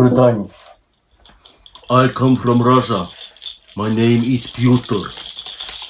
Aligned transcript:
Britain. 0.00 0.48
I 1.90 2.08
come 2.08 2.34
from 2.34 2.62
Russia. 2.62 3.06
My 3.76 3.92
name 3.94 4.22
is 4.24 4.46
Pyotr. 4.46 5.02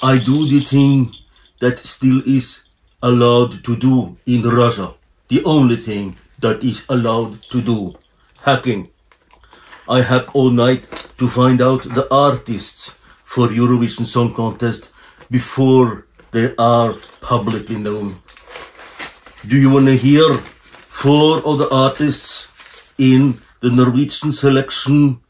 I 0.03 0.17
do 0.17 0.49
the 0.49 0.59
thing 0.59 1.15
that 1.61 1.79
still 1.79 2.21
is 2.25 2.63
allowed 3.01 3.63
to 3.63 3.75
do 3.77 4.17
in 4.25 4.41
Russia. 4.41 4.93
The 5.29 5.41
only 5.45 5.77
thing 5.77 6.17
that 6.39 6.61
is 6.61 6.83
allowed 6.89 7.41
to 7.51 7.61
do. 7.61 7.95
Hacking. 8.41 8.89
I 9.87 10.01
hack 10.01 10.35
all 10.35 10.49
night 10.49 10.83
to 11.17 11.29
find 11.29 11.61
out 11.61 11.83
the 11.83 12.05
artists 12.13 12.95
for 13.23 13.47
Eurovision 13.47 14.05
Song 14.05 14.33
Contest 14.33 14.91
before 15.29 16.05
they 16.31 16.53
are 16.57 16.95
publicly 17.21 17.77
known. 17.77 18.17
Do 19.47 19.55
you 19.57 19.69
want 19.69 19.85
to 19.85 19.95
hear 19.95 20.33
four 20.89 21.37
of 21.45 21.59
the 21.59 21.69
artists 21.73 22.49
in 22.97 23.39
the 23.61 23.69
Norwegian 23.69 24.31
selection 24.31 25.21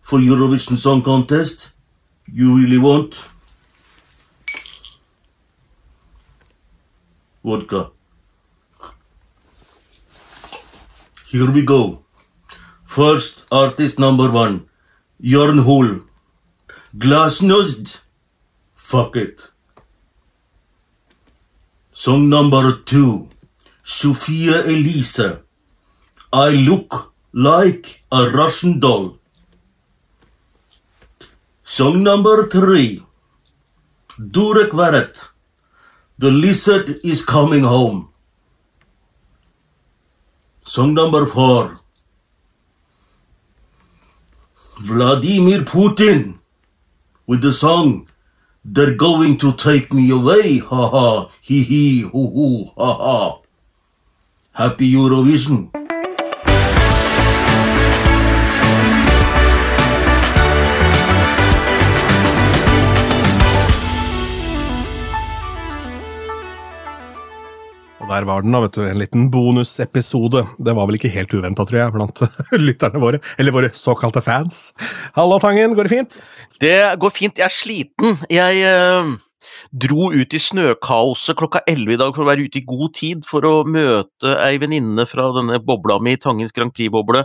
for 0.00 0.18
Eurovision 0.20 0.76
Song 0.76 1.02
Contest? 1.02 1.72
You 2.32 2.56
really 2.56 2.78
want? 2.78 3.16
Vodka. 7.44 7.90
Here 11.26 11.50
we 11.50 11.62
go. 11.62 12.04
First 12.86 13.44
artist 13.50 13.98
number 13.98 14.30
one, 14.30 14.68
Jørn 15.22 15.62
Hoel. 15.62 16.00
Glasnost. 16.96 17.98
Fuck 18.74 19.16
it. 19.16 19.50
Song 21.92 22.28
number 22.28 22.80
two, 22.84 23.28
Sophia 23.82 24.64
Elise. 24.64 25.38
I 26.32 26.50
look 26.50 27.09
like 27.32 28.02
a 28.10 28.30
Russian 28.30 28.80
doll. 28.80 29.18
Song 31.64 32.02
number 32.02 32.46
three, 32.48 33.04
Durek 34.18 34.70
Varet. 34.70 35.26
The 36.18 36.30
lizard 36.30 37.00
is 37.02 37.24
coming 37.24 37.62
home. 37.62 38.12
Song 40.64 40.92
number 40.92 41.24
four, 41.26 41.80
Vladimir 44.80 45.60
Putin 45.60 46.38
with 47.26 47.40
the 47.40 47.52
song 47.52 48.08
They're 48.62 48.94
going 48.94 49.38
to 49.38 49.54
take 49.54 49.90
me 49.92 50.10
away, 50.10 50.58
ha 50.58 50.88
ha, 50.90 51.30
he 51.40 51.62
he, 51.62 52.00
hoo 52.00 52.28
hoo, 52.28 52.64
ha 52.76 52.94
ha. 52.94 53.40
Happy 54.52 54.92
Eurovision. 54.92 55.79
Der 68.10 68.26
var 68.26 68.42
den, 68.42 68.54
da, 68.54 68.64
vet 68.64 68.74
du. 68.74 68.82
En 68.86 69.00
liten 69.00 69.28
bonusepisode. 69.30 70.44
Det 70.58 70.74
var 70.76 70.88
vel 70.90 70.98
ikke 70.98 71.12
helt 71.14 71.32
uventa, 71.36 71.66
tror 71.66 71.80
jeg, 71.84 71.94
blant 71.94 72.22
lytterne 72.68 73.02
våre. 73.02 73.22
Eller 73.38 73.54
våre 73.54 73.70
såkalte 73.76 74.22
fans. 74.24 74.70
Halla, 75.14 75.38
Tangen. 75.42 75.76
Går 75.78 75.86
det 75.86 75.94
fint? 75.94 76.20
Det 76.60 76.78
går 77.00 77.14
fint. 77.14 77.38
Jeg 77.38 77.46
er 77.46 77.54
sliten. 77.54 78.18
Jeg 78.32 78.64
eh, 78.66 79.12
dro 79.86 80.10
ut 80.10 80.34
i 80.36 80.42
snøkaoset 80.42 81.38
klokka 81.38 81.62
11 81.70 81.94
i 81.94 82.00
dag 82.00 82.14
for 82.16 82.24
å 82.24 82.30
være 82.30 82.46
ute 82.48 82.60
i 82.60 82.66
god 82.66 82.94
tid 82.98 83.26
for 83.28 83.46
å 83.46 83.54
møte 83.68 84.34
ei 84.42 84.58
venninne 84.60 85.06
fra 85.08 85.30
denne 85.36 85.60
bobla 85.62 86.00
mi, 86.02 86.16
Tangens 86.20 86.54
Grand 86.56 86.74
Prix-boble. 86.74 87.24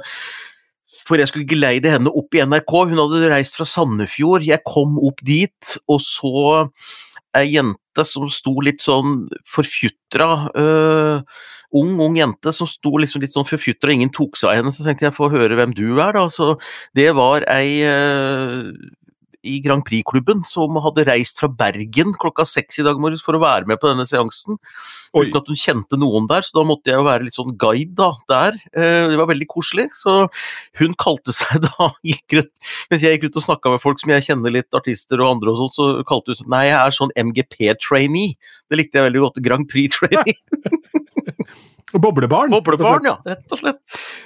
For 1.05 1.21
jeg 1.21 1.29
skulle 1.29 1.49
geleide 1.49 1.91
henne 1.93 2.13
opp 2.13 2.33
i 2.33 2.41
NRK. 2.45 2.77
Hun 2.91 3.01
hadde 3.03 3.29
reist 3.29 3.57
fra 3.57 3.67
Sandefjord. 3.69 4.45
Jeg 4.45 4.63
kom 4.65 4.97
opp 5.05 5.21
dit, 5.25 5.75
og 5.89 5.99
så 6.01 6.65
ei 7.35 7.55
jente 7.55 8.05
som 8.07 8.29
sto 8.31 8.55
litt 8.63 8.83
sånn 8.83 9.25
forfjutra. 9.49 10.29
uh, 10.55 11.45
ung, 11.75 11.95
ung 11.99 12.17
jente 12.17 12.53
som 12.55 12.67
sto 12.69 12.95
liksom 13.01 13.23
litt 13.23 13.33
sånn 13.33 13.47
forfjutra, 13.47 13.93
ingen 13.93 14.11
tok 14.13 14.37
seg 14.39 14.51
av 14.51 14.59
henne. 14.59 14.73
Så 14.73 14.85
tenkte 14.85 15.07
jeg 15.07 15.17
få 15.17 15.29
høre 15.33 15.57
hvem 15.59 15.73
du 15.75 15.87
er, 15.99 16.13
da. 16.15 16.27
Så 16.31 16.55
det 16.97 17.09
var 17.17 17.45
ei 17.51 17.81
øh, 17.85 18.71
i 19.45 19.59
Grand 19.63 19.85
Prix-klubben 19.85 20.41
som 20.49 20.75
hadde 20.83 21.05
reist 21.07 21.39
fra 21.41 21.49
Bergen 21.61 22.15
klokka 22.19 22.45
seks 22.49 22.81
i 22.81 22.85
dag 22.87 22.99
morges 23.01 23.23
for 23.25 23.37
å 23.37 23.41
være 23.43 23.69
med 23.69 23.79
på 23.81 23.91
denne 23.91 24.05
seansen. 24.09 24.57
Oi. 25.15 25.27
Uten 25.29 25.39
at 25.39 25.51
hun 25.51 25.59
kjente 25.59 25.99
noen 26.01 26.25
der, 26.31 26.43
så 26.43 26.57
da 26.57 26.65
måtte 26.67 26.91
jeg 26.91 26.99
jo 26.99 27.05
være 27.07 27.27
litt 27.27 27.37
sånn 27.37 27.53
guide 27.61 27.93
da, 27.99 28.09
der. 28.31 28.57
Eh, 28.75 29.05
Det 29.13 29.19
var 29.21 29.29
veldig 29.31 29.47
koselig. 29.51 29.87
Så 30.01 30.17
hun 30.81 30.97
kalte 30.99 31.35
seg 31.39 31.63
da 31.69 31.91
gikk 32.03 32.39
ut, 32.41 32.51
Mens 32.91 33.05
jeg 33.05 33.17
gikk 33.17 33.29
ut 33.29 33.39
og 33.41 33.47
snakka 33.47 33.75
med 33.75 33.83
folk 33.85 34.01
som 34.01 34.11
jeg 34.15 34.27
kjenner 34.27 34.53
litt, 34.53 34.69
artister 34.77 35.21
og 35.23 35.35
andre 35.37 35.53
og 35.53 35.61
sånn, 35.61 35.73
så 35.77 35.87
kalte 36.09 36.33
hun 36.33 36.41
seg 36.41 36.51
Nei, 36.51 36.65
jeg 36.71 36.79
er 36.81 36.97
sånn 36.99 37.15
MGP-trainee. 37.15 38.35
Det 38.69 38.81
likte 38.81 38.99
jeg 38.99 39.09
veldig 39.09 39.23
godt. 39.27 39.41
Grand 39.45 39.69
Prix-trainee. 39.71 40.37
Boblebarn. 41.93 42.49
Boblebarn, 42.49 43.05
ja. 43.05 43.13
Rett 43.25 43.51
og 43.53 43.59
slett. 43.61 43.77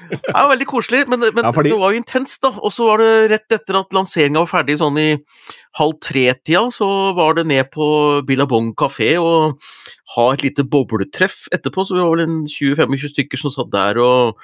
Det 0.09 0.19
er 0.31 0.41
jo 0.45 0.51
veldig 0.53 0.67
koselig, 0.69 1.01
men, 1.11 1.19
men 1.19 1.43
Ja, 1.43 1.51
fordi- 1.51 1.69
det 1.73 1.79
var 1.79 1.91
jo 1.91 1.99
intenst, 1.99 2.39
da. 2.41 2.49
Og 2.55 2.71
så 2.71 2.87
var 2.87 2.97
det 3.03 3.31
rett 3.31 3.51
etter 3.51 3.79
at 3.81 3.91
lanseringa 3.93 4.39
var 4.45 4.47
ferdig, 4.63 4.77
sånn 4.79 4.97
i 4.97 5.17
halv 5.77 5.99
tre-tida, 5.99 6.63
så 6.71 7.13
var 7.15 7.35
det 7.35 7.45
ned 7.47 7.69
på 7.71 8.25
Billabong 8.25 8.73
kafé 8.75 9.17
og 9.21 9.59
ha 10.15 10.31
et 10.33 10.41
lite 10.41 10.63
bobletreff 10.63 11.47
etterpå. 11.53 11.85
Så 11.85 11.95
vi 11.97 12.01
var 12.01 12.15
vel 12.15 12.25
en 12.25 12.45
20-25 12.47 13.11
stykker 13.13 13.37
som 13.43 13.51
satt 13.51 13.69
der 13.75 13.99
og 14.01 14.35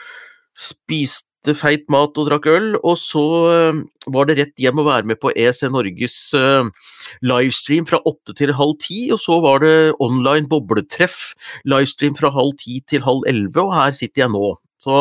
spiste 0.56 1.26
feit 1.54 1.84
mat 1.94 2.18
og 2.18 2.26
drakk 2.30 2.48
øl. 2.50 2.72
Og 2.82 2.96
så 2.98 3.22
eh, 3.52 3.82
var 4.16 4.26
det 4.26 4.38
rett 4.40 4.56
hjem 4.64 4.82
å 4.82 4.86
være 4.88 5.06
med 5.12 5.20
på 5.22 5.30
EC 5.38 5.62
Norges 5.70 6.16
eh, 6.34 6.66
livestream 7.22 7.86
fra 7.86 8.00
åtte 8.10 8.34
til 8.40 8.54
halv 8.58 8.74
ti, 8.82 9.12
og 9.14 9.22
så 9.22 9.38
var 9.46 9.62
det 9.62 9.76
online 10.02 10.50
bobletreff, 10.50 11.36
livestream 11.70 12.18
fra 12.18 12.32
halv 12.34 12.56
ti 12.58 12.80
til 12.90 13.06
halv 13.06 13.28
elleve, 13.30 13.62
og 13.68 13.76
her 13.78 13.92
sitter 13.94 14.26
jeg 14.26 14.34
nå. 14.34 14.56
Så 14.82 14.96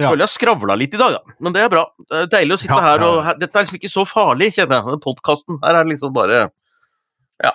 Ja. 0.00 0.08
føler 0.10 0.24
jeg 0.24 0.32
skravla 0.34 0.76
litt 0.78 0.94
i 0.94 0.98
dag, 0.98 1.12
da. 1.18 1.34
Men 1.40 1.52
det 1.52 1.62
er 1.62 1.68
bra. 1.68 1.84
Det 2.08 2.22
er 2.24 2.26
deilig 2.32 2.54
å 2.56 2.60
sitte 2.62 2.74
Ja, 2.74 2.80
her, 2.80 3.02
og 3.04 3.38
dette 3.40 3.54
er 3.58 3.64
liksom 3.66 3.78
ikke 3.78 3.92
så 3.92 4.04
farlig, 4.08 4.54
kjenner 4.56 4.80
jeg, 4.90 5.00
podkasten. 5.04 5.58
Her 5.62 5.74
er 5.82 5.84
liksom 5.84 6.12
bare 6.16 6.50
Ja, 7.42 7.52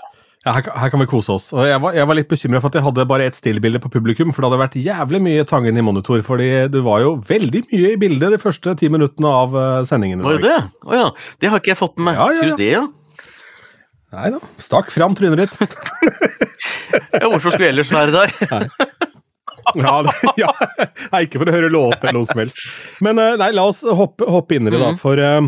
her, 0.54 0.62
kan- 0.62 0.76
her 0.78 0.90
kan 0.94 1.02
vi 1.02 1.08
kose 1.10 1.32
oss. 1.34 1.48
Jeg 1.58 1.80
var, 1.82 1.96
jeg 1.98 2.06
var 2.10 2.18
litt 2.20 2.30
bekymra 2.30 2.60
for 2.62 2.70
at 2.70 2.76
jeg 2.78 2.86
hadde 2.86 3.06
bare 3.10 3.26
ett 3.26 3.38
stillbilde 3.38 3.80
på 3.82 3.90
publikum, 3.94 4.30
for 4.36 4.44
det 4.46 4.52
hadde 4.52 4.62
vært 4.62 4.78
jævlig 4.78 5.22
mye 5.26 5.46
Tangen 5.50 5.78
i 5.78 5.84
monitor, 5.86 6.22
fordi 6.28 6.50
du 6.70 6.80
var 6.86 7.02
jo 7.02 7.16
veldig 7.26 7.64
mye 7.72 7.94
i 7.96 7.98
bildet 8.02 8.36
de 8.36 8.42
første 8.42 8.76
ti 8.78 8.90
minuttene 8.94 9.32
av 9.32 9.56
eh, 9.58 9.80
sendingen. 9.90 10.22
Var 10.26 10.38
det 10.38 10.52
det? 10.52 10.60
Å 10.86 11.00
ja. 11.00 11.08
Det 11.42 11.50
har 11.50 11.64
ikke 11.64 11.74
jeg 11.74 11.82
fått 11.82 11.98
med 11.98 12.12
meg. 12.12 12.22
Ja, 12.22 12.30
ja, 12.38 12.52
ja. 12.52 12.60
det, 12.62 12.70
ja? 12.76 12.86
Nei 14.16 14.30
da. 14.36 14.40
Stakk 14.62 14.94
fram 14.94 15.16
trynet 15.18 15.58
ditt. 15.58 15.80
ja? 17.20 17.26
Hvorfor 17.26 17.52
skulle 17.52 17.68
jeg 17.68 17.74
ellers 17.76 17.92
være 17.92 18.14
der? 18.14 18.70
Ja, 19.76 19.96
det, 20.06 20.14
ja. 20.44 20.52
Nei, 21.12 21.24
ikke 21.26 21.42
for 21.42 21.50
å 21.50 21.56
høre 21.56 21.72
låter 21.74 22.06
eller 22.12 22.20
noe 22.22 22.30
som 22.30 22.40
helst. 22.44 22.60
Men 23.04 23.18
eh, 23.20 23.34
nei, 23.42 23.50
la 23.58 23.66
oss 23.68 23.82
hoppe, 23.84 24.28
hoppe 24.30 24.60
inn 24.60 24.70
i 24.70 24.72
det, 24.74 24.78
da. 24.80 24.94
Mhm. 24.94 25.00
For 25.02 25.20
eh, 25.20 25.42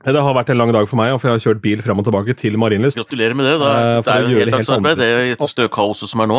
det 0.00 0.20
har 0.24 0.32
vært 0.32 0.50
en 0.52 0.56
lang 0.56 0.70
dag 0.72 0.86
for 0.88 0.96
meg, 0.96 1.12
for 1.20 1.28
jeg 1.28 1.36
har 1.36 1.42
kjørt 1.44 1.62
bil 1.64 1.82
fram 1.84 1.98
og 2.00 2.06
tilbake 2.06 2.36
til 2.40 2.56
Marienlyst. 2.60 2.96
Gratulerer 2.96 3.36
med 3.36 3.44
det. 3.50 3.56
Da. 3.60 3.70
Eh, 3.70 3.96
det 4.00 4.12
er 4.14 4.22
jo 4.22 4.28
en 4.28 4.32
gjøre 4.32 4.46
det 4.48 4.54
helt 4.54 4.54
heldagsarbeid, 4.56 5.02
det 5.02 5.50
støkaoset 5.52 6.12
som 6.12 6.24
er 6.24 6.30
nå. 6.30 6.38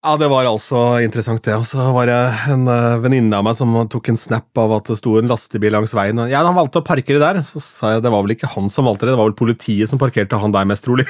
Ja, 0.00 0.14
det 0.16 0.30
var 0.32 0.46
altså 0.48 0.78
interessant, 1.04 1.42
det. 1.44 1.52
Og 1.60 1.66
så 1.68 1.84
var 1.92 2.08
det 2.08 2.16
en 2.48 2.62
uh, 2.64 2.96
venninne 3.02 3.36
av 3.36 3.44
meg 3.44 3.52
som 3.58 3.74
tok 3.92 4.08
en 4.08 4.16
snap 4.16 4.56
av 4.56 4.72
at 4.78 4.88
det 4.88 4.96
sto 4.96 5.18
en 5.18 5.28
lastebil 5.28 5.74
langs 5.76 5.92
veien. 5.92 6.22
og 6.22 6.30
Ja, 6.32 6.40
han 6.40 6.56
valgte 6.56 6.80
å 6.80 6.86
parkere 6.86 7.20
der. 7.20 7.42
Så 7.44 7.60
sa 7.60 7.90
jeg 7.92 8.06
det 8.06 8.12
var 8.14 8.24
vel 8.24 8.32
ikke 8.32 8.48
han 8.48 8.72
som 8.72 8.88
valgte 8.88 9.04
det, 9.04 9.12
det 9.12 9.20
var 9.20 9.28
vel 9.28 9.36
politiet 9.36 9.92
som 9.92 10.00
parkerte 10.00 10.40
han 10.40 10.54
der, 10.56 10.64
mest 10.70 10.86
trolig. 10.88 11.04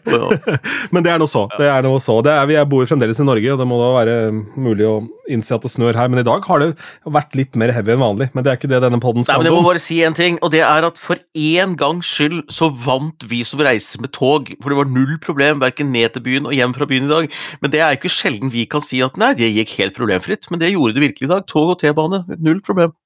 Men 0.96 1.04
det 1.04 1.12
er 1.12 1.20
noe 1.20 1.28
så. 1.28 1.44
Det 1.60 1.68
er 1.68 1.84
noe 1.84 2.00
så. 2.00 2.16
Det 2.24 2.32
er, 2.32 2.48
vi 2.48 2.56
bor 2.72 2.88
fremdeles 2.88 3.20
i 3.20 3.26
Norge, 3.28 3.52
og 3.52 3.60
det 3.60 3.68
må 3.68 3.82
da 3.82 3.92
være 3.98 4.16
mulig 4.56 4.88
å 4.88 4.96
innse 5.28 5.54
at 5.54 5.68
det 5.68 5.72
snør 5.74 6.00
her. 6.00 6.08
Men 6.08 6.22
i 6.22 6.26
dag 6.26 6.48
har 6.48 6.64
det 6.64 6.70
vært 7.04 7.36
litt 7.36 7.60
mer 7.60 7.74
heavy 7.76 7.92
enn 7.98 8.02
vanlig. 8.02 8.30
Men 8.32 8.48
det 8.48 8.54
er 8.54 8.62
ikke 8.62 8.72
det 8.72 8.80
denne 8.80 9.02
podden 9.04 9.26
Nei, 9.26 9.28
handle 9.28 9.44
men 9.44 9.50
Jeg 9.50 9.60
må 9.60 9.68
bare 9.68 9.84
si 9.84 10.00
en 10.08 10.16
ting, 10.16 10.40
og 10.40 10.54
det 10.56 10.64
er 10.64 10.88
at 10.88 10.96
for 10.96 11.20
én 11.36 11.76
gangs 11.76 12.08
skyld 12.08 12.46
så 12.48 12.72
vant 12.72 13.28
vi 13.28 13.44
som 13.44 13.60
reiser 13.60 14.00
med 14.00 14.14
tog. 14.16 14.48
For 14.56 14.72
det 14.72 14.80
var 14.80 14.88
null 14.88 15.18
problem 15.20 15.60
verken 15.60 15.92
ned 15.92 16.16
til 16.16 16.24
byen 16.24 16.48
og 16.48 16.56
hjem 16.56 16.72
fra 16.80 16.88
byen 16.88 17.10
i 17.10 17.12
dag. 17.12 17.40
Men 17.60 17.76
det 17.76 17.84
er 17.84 17.89
jo 17.94 18.00
ikke 18.00 18.14
sjelden 18.14 18.52
vi 18.52 18.66
kan 18.70 18.84
si 18.84 19.00
at 19.04 19.18
nei, 19.20 19.32
det 19.38 19.50
gikk 19.54 19.76
helt 19.80 19.98
problemfritt. 19.98 20.48
Men 20.50 20.62
det 20.62 20.72
gjorde 20.74 20.96
det 20.96 21.06
virkelig 21.08 21.28
i 21.28 21.32
dag. 21.34 21.46
Tog 21.50 21.74
og 21.74 21.80
T-bane, 21.82 22.24
null 22.38 22.62
problem. 22.66 22.96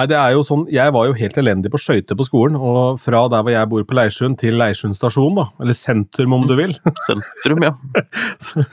Nei, 0.00 0.06
det 0.08 0.16
er 0.16 0.30
jo 0.32 0.40
sånn, 0.46 0.62
Jeg 0.72 0.92
var 0.96 1.10
jo 1.10 1.16
helt 1.18 1.34
elendig 1.36 1.68
på 1.74 1.78
skøyter 1.80 2.16
på 2.16 2.24
skolen, 2.24 2.54
og 2.56 2.96
fra 3.02 3.26
der 3.28 3.42
hvor 3.44 3.52
jeg 3.52 3.68
bor 3.68 3.82
på 3.84 3.96
Leirsund 3.98 4.38
til 4.40 4.56
Leirsund 4.56 4.96
stasjon, 4.96 5.36
da, 5.36 5.44
eller 5.60 5.76
sentrum 5.76 6.38
om 6.38 6.46
du 6.48 6.54
vil, 6.56 6.72
Sentrum, 7.04 7.66
ja. 7.66 7.74
så, 8.46 8.64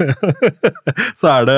så 1.19 1.33
er, 1.33 1.49
det, 1.49 1.57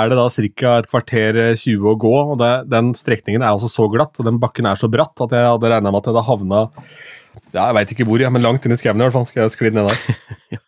er 0.00 0.08
det 0.08 0.16
da 0.16 0.24
ca. 0.32 0.72
et 0.78 0.88
kvarter 0.88 1.40
eh, 1.50 1.52
20 1.52 1.90
å 1.92 1.94
gå. 2.00 2.14
og 2.32 2.40
det, 2.40 2.52
Den 2.72 2.94
strekningen 2.96 3.44
er 3.44 3.52
altså 3.52 3.68
så 3.68 3.90
glatt 3.92 4.22
og 4.22 4.30
den 4.30 4.40
bakken 4.40 4.70
er 4.72 4.80
så 4.80 4.88
bratt 4.88 5.20
at 5.26 5.36
jeg 5.36 5.52
hadde 5.52 5.74
regna 5.74 5.92
med 5.92 6.00
at 6.00 6.08
jeg 6.08 6.14
hadde 6.14 6.28
havna 6.30 6.64
ja, 7.52 7.66
jeg 7.66 7.74
veit 7.76 7.92
ikke 7.92 8.06
hvor, 8.08 8.22
ja, 8.22 8.32
men 8.32 8.44
langt 8.44 8.64
inn 8.64 8.72
i 8.72 8.78
skauen 8.78 9.02
i 9.02 9.04
hvert 9.04 9.14
fall. 9.18 9.28
skal 9.28 9.44
jeg 9.44 9.52
skli 9.52 9.74
ned 9.74 9.90
der. 9.90 10.62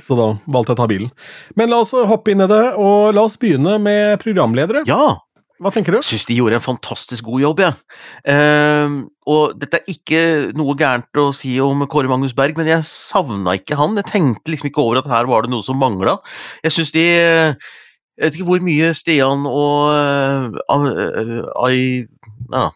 Så 0.00 0.16
da 0.16 0.30
valgte 0.46 0.72
jeg 0.72 0.78
å 0.78 0.80
ta 0.80 0.88
bilen. 0.90 1.10
Men 1.58 1.72
la 1.72 1.82
oss 1.82 1.92
hoppe 1.92 2.32
inn 2.32 2.44
i 2.44 2.48
det, 2.50 2.62
og 2.80 3.12
la 3.16 3.26
oss 3.26 3.36
begynne 3.40 3.76
med 3.82 4.16
programledere. 4.22 4.86
Ja, 4.88 5.18
Hva 5.62 5.70
tenker 5.70 5.94
du? 5.94 6.00
Jeg 6.00 6.08
syns 6.08 6.24
de 6.26 6.34
gjorde 6.34 6.56
en 6.58 6.64
fantastisk 6.64 7.28
god 7.28 7.42
jobb, 7.44 7.60
jeg. 7.62 7.98
Eh, 8.32 8.94
og 9.30 9.52
dette 9.60 9.78
er 9.78 9.92
ikke 9.92 10.22
noe 10.58 10.74
gærent 10.74 11.20
å 11.22 11.28
si 11.36 11.52
om 11.62 11.84
Kåre 11.86 12.10
Magnus 12.10 12.34
Berg, 12.34 12.56
men 12.58 12.66
jeg 12.66 12.82
savna 12.88 13.54
ikke 13.54 13.78
han. 13.78 13.94
Jeg 14.00 14.08
tenkte 14.08 14.50
liksom 14.50 14.72
ikke 14.72 14.82
over 14.82 14.98
at 14.98 15.10
her 15.12 15.28
var 15.30 15.46
det 15.46 15.52
noe 15.52 15.62
som 15.62 15.78
mangla. 15.78 16.16
Jeg 16.64 16.74
syns 16.74 16.90
de 16.96 17.04
Jeg 17.06 18.26
vet 18.26 18.34
ikke 18.40 18.48
hvor 18.48 18.64
mye 18.64 18.90
Stian 18.94 19.46
og 19.48 19.94
uh, 19.94 20.50
uh, 20.74 21.46
uh, 21.62 22.68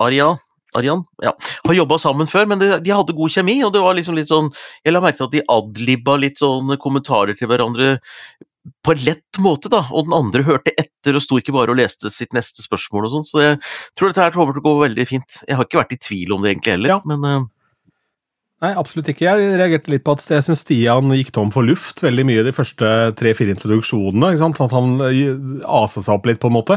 Aria 0.00 0.32
Arian 0.78 1.04
ja, 1.22 1.32
har 1.66 1.74
jobba 1.76 1.98
sammen 2.02 2.26
før, 2.30 2.46
men 2.50 2.58
de, 2.62 2.70
de 2.84 2.94
hadde 2.94 3.16
god 3.16 3.30
kjemi. 3.34 3.58
og 3.66 3.72
det 3.74 3.82
var 3.84 3.94
liksom 3.98 4.16
litt 4.18 4.30
sånn, 4.30 4.50
Jeg 4.84 4.94
la 4.94 5.00
merke 5.04 5.20
til 5.20 5.28
at 5.28 5.36
de 5.36 5.44
adlibba 5.52 6.16
litt 6.20 6.38
sånn 6.42 6.76
kommentarer 6.82 7.36
til 7.38 7.48
hverandre 7.50 7.98
på 8.86 8.92
en 8.94 9.00
lett 9.02 9.38
måte, 9.42 9.66
da, 9.72 9.80
og 9.90 10.06
den 10.06 10.14
andre 10.14 10.44
hørte 10.46 10.70
etter 10.78 11.16
og 11.18 11.22
sto 11.24 11.38
ikke 11.40 11.54
bare 11.54 11.74
og 11.74 11.80
leste 11.80 12.10
sitt 12.14 12.30
neste 12.36 12.62
spørsmål 12.62 13.08
og 13.08 13.14
sånn, 13.16 13.24
så 13.26 13.40
jeg 13.42 13.56
tror 13.98 14.12
dette 14.12 14.22
her 14.22 14.34
kommer 14.36 14.54
til 14.54 14.62
å 14.62 14.68
gå 14.68 14.74
veldig 14.84 15.06
fint. 15.10 15.40
Jeg 15.48 15.58
har 15.58 15.66
ikke 15.66 15.80
vært 15.80 15.96
i 15.96 15.98
tvil 15.98 16.34
om 16.36 16.44
det 16.44 16.52
egentlig 16.52 16.76
heller, 16.76 16.92
Ja. 16.94 17.00
men 17.10 17.26
uh, 17.26 17.48
Nei, 18.62 18.70
absolutt 18.78 19.08
ikke. 19.10 19.26
Jeg 19.26 19.54
reagerte 19.58 19.90
litt 19.90 20.04
på 20.06 20.12
at 20.14 20.22
jeg 20.30 20.44
syns 20.46 20.60
Stian 20.62 21.10
gikk 21.16 21.32
tom 21.34 21.48
for 21.50 21.66
luft 21.66 21.98
veldig 22.04 22.24
mye 22.28 22.44
de 22.46 22.52
første 22.54 22.86
tre-fire 23.18 23.50
introduksjonene. 23.56 24.28
ikke 24.30 24.42
sant? 24.44 24.60
At 24.62 24.74
han 24.76 24.92
eh, 25.08 25.32
asa 25.66 25.98
seg 26.04 26.14
opp 26.14 26.28
litt, 26.30 26.38
på 26.42 26.46
en 26.46 26.54
måte, 26.54 26.76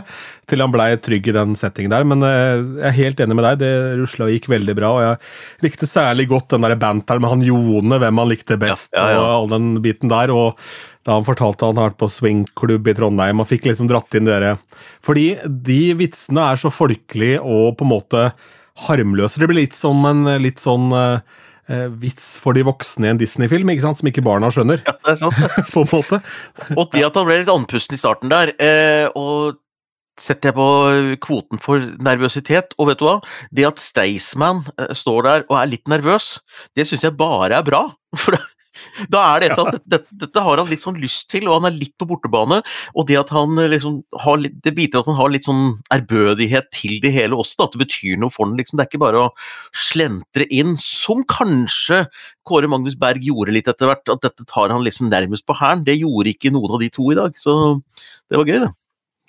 til 0.50 0.64
han 0.66 0.74
blei 0.74 0.88
trygg 0.98 1.30
i 1.30 1.36
den 1.36 1.54
settingen 1.60 1.94
der. 1.94 2.08
Men 2.10 2.26
eh, 2.26 2.64
jeg 2.80 2.88
er 2.90 2.98
helt 3.04 3.22
enig 3.22 3.38
med 3.38 3.46
deg, 3.46 3.62
det 3.62 3.72
rusla 4.02 4.26
og 4.26 4.34
gikk 4.34 4.50
veldig 4.56 4.76
bra. 4.82 4.92
Og 4.98 5.06
jeg 5.06 5.68
likte 5.68 5.92
særlig 5.92 6.26
godt 6.34 6.56
den 6.56 6.66
der 6.66 6.76
banteren 6.82 7.22
med 7.22 7.36
han 7.36 7.46
Jone, 7.46 8.02
hvem 8.02 8.24
han 8.24 8.34
likte 8.34 8.58
best, 8.66 8.90
Ja, 8.98 9.06
ja, 9.06 9.14
ja. 9.20 9.22
og 9.22 9.32
all 9.36 9.54
den 9.54 9.72
biten 9.86 10.10
der. 10.10 10.34
og 10.34 10.58
da 11.06 11.20
han 11.20 11.26
fortalte 11.30 11.70
han 11.70 11.78
har 11.78 11.92
vært 11.92 12.02
på 12.02 12.10
swingklubb 12.10 12.88
i 12.90 12.98
Trondheim 12.98 13.44
og 13.44 13.46
fikk 13.46 13.68
liksom 13.70 13.86
dratt 13.92 14.16
inn 14.18 14.26
dere 14.26 14.56
Fordi 15.06 15.36
de 15.46 15.94
vitsene 16.00 16.48
er 16.50 16.58
så 16.58 16.72
folkelige 16.74 17.44
og 17.46 17.76
på 17.78 17.86
en 17.86 17.92
måte 17.94 18.24
harmløse. 18.88 19.38
Det 19.38 19.46
blir 19.52 19.62
litt 19.68 19.78
som 19.78 20.02
en 20.10 20.26
litt 20.42 20.58
sånn 20.66 20.90
eh, 20.98 21.44
eh, 21.72 21.88
vits 22.02 22.36
for 22.42 22.58
de 22.58 22.66
voksne 22.68 23.10
i 23.10 23.14
en 23.14 23.22
Disney-film, 23.22 23.72
ikke 23.74 23.86
sant? 23.86 24.00
som 24.00 24.10
ikke 24.10 24.26
barna 24.26 24.52
skjønner. 24.54 24.82
ja, 24.86 24.96
det 24.96 25.14
er 25.16 25.22
sant. 25.22 25.44
på 25.74 25.86
en 25.86 25.92
måte. 25.92 26.22
Og 26.76 26.90
det 26.94 27.06
at 27.08 27.20
han 27.20 27.28
ble 27.28 27.42
litt 27.42 27.54
andpusten 27.54 27.98
i 27.98 28.02
starten 28.02 28.34
der, 28.34 28.54
eh, 28.62 29.08
og 29.16 29.62
setter 30.22 30.52
jeg 30.52 30.56
på 30.56 30.68
kvoten 31.26 31.60
for 31.64 31.84
nervøsitet, 32.04 32.76
og 32.80 32.92
vet 32.92 33.02
du 33.02 33.08
hva? 33.08 33.18
Det 33.56 33.68
at 33.68 33.82
Staysman 33.84 34.64
eh, 34.80 34.94
står 34.96 35.28
der 35.28 35.48
og 35.50 35.58
er 35.60 35.72
litt 35.72 35.92
nervøs, 35.92 36.38
det 36.78 36.88
syns 36.88 37.04
jeg 37.08 37.18
bare 37.20 37.58
er 37.60 37.68
bra. 37.68 37.88
For 38.16 38.38
da, 39.12 39.22
er 39.22 39.42
det 39.42 39.50
et 39.52 39.62
annet 39.62 39.84
dette, 39.86 40.18
dette 40.26 40.44
har 40.46 40.62
han 40.62 40.70
litt 40.70 40.84
sånn 40.84 41.00
lyst 41.02 41.28
til, 41.32 41.48
og 41.48 41.60
han 41.60 41.70
er 41.70 41.78
litt 41.78 41.94
på 42.00 42.08
bortebane. 42.10 42.62
Og 42.96 43.08
det 43.10 43.20
at 43.20 43.34
han 43.36 43.58
eh, 43.62 43.70
liksom 43.76 44.00
har 44.26 44.40
litt, 44.42 44.58
det 44.66 44.76
biter 44.78 45.02
at 45.02 45.10
han 45.12 45.20
har 45.20 45.34
litt 45.34 45.48
sånn 45.48 45.66
ærbødighet 45.96 46.72
til 46.76 47.00
det 47.04 47.14
hele 47.16 47.40
også, 47.40 47.60
da, 47.60 47.70
at 47.70 47.76
det 47.78 47.84
betyr 47.86 48.22
noe 48.22 48.34
for 48.34 48.48
ham. 48.48 48.56
Liksom. 48.60 48.80
Det 48.80 48.86
er 48.86 48.92
ikke 48.92 49.04
bare 49.06 49.26
å 49.28 49.34
slentre 49.86 50.50
inn, 50.54 50.76
som 50.82 51.26
kanskje 51.30 52.06
Kåre 52.46 52.70
Magnus 52.70 52.98
Berg 53.00 53.26
gjorde 53.26 53.56
litt 53.56 53.70
etter 53.72 53.90
hvert, 53.90 54.06
at 54.12 54.26
dette 54.26 54.48
tar 54.50 54.74
han 54.74 54.86
liksom 54.86 55.10
nærmest 55.12 55.48
på 55.48 55.58
hælen. 55.58 55.86
Det 55.88 55.98
gjorde 56.00 56.36
ikke 56.36 56.54
noen 56.54 56.78
av 56.78 56.84
de 56.84 56.92
to 56.94 57.12
i 57.12 57.18
dag, 57.18 57.38
så 57.40 57.78
det 58.30 58.40
var 58.40 58.50
gøy, 58.50 58.60
det. 58.68 58.74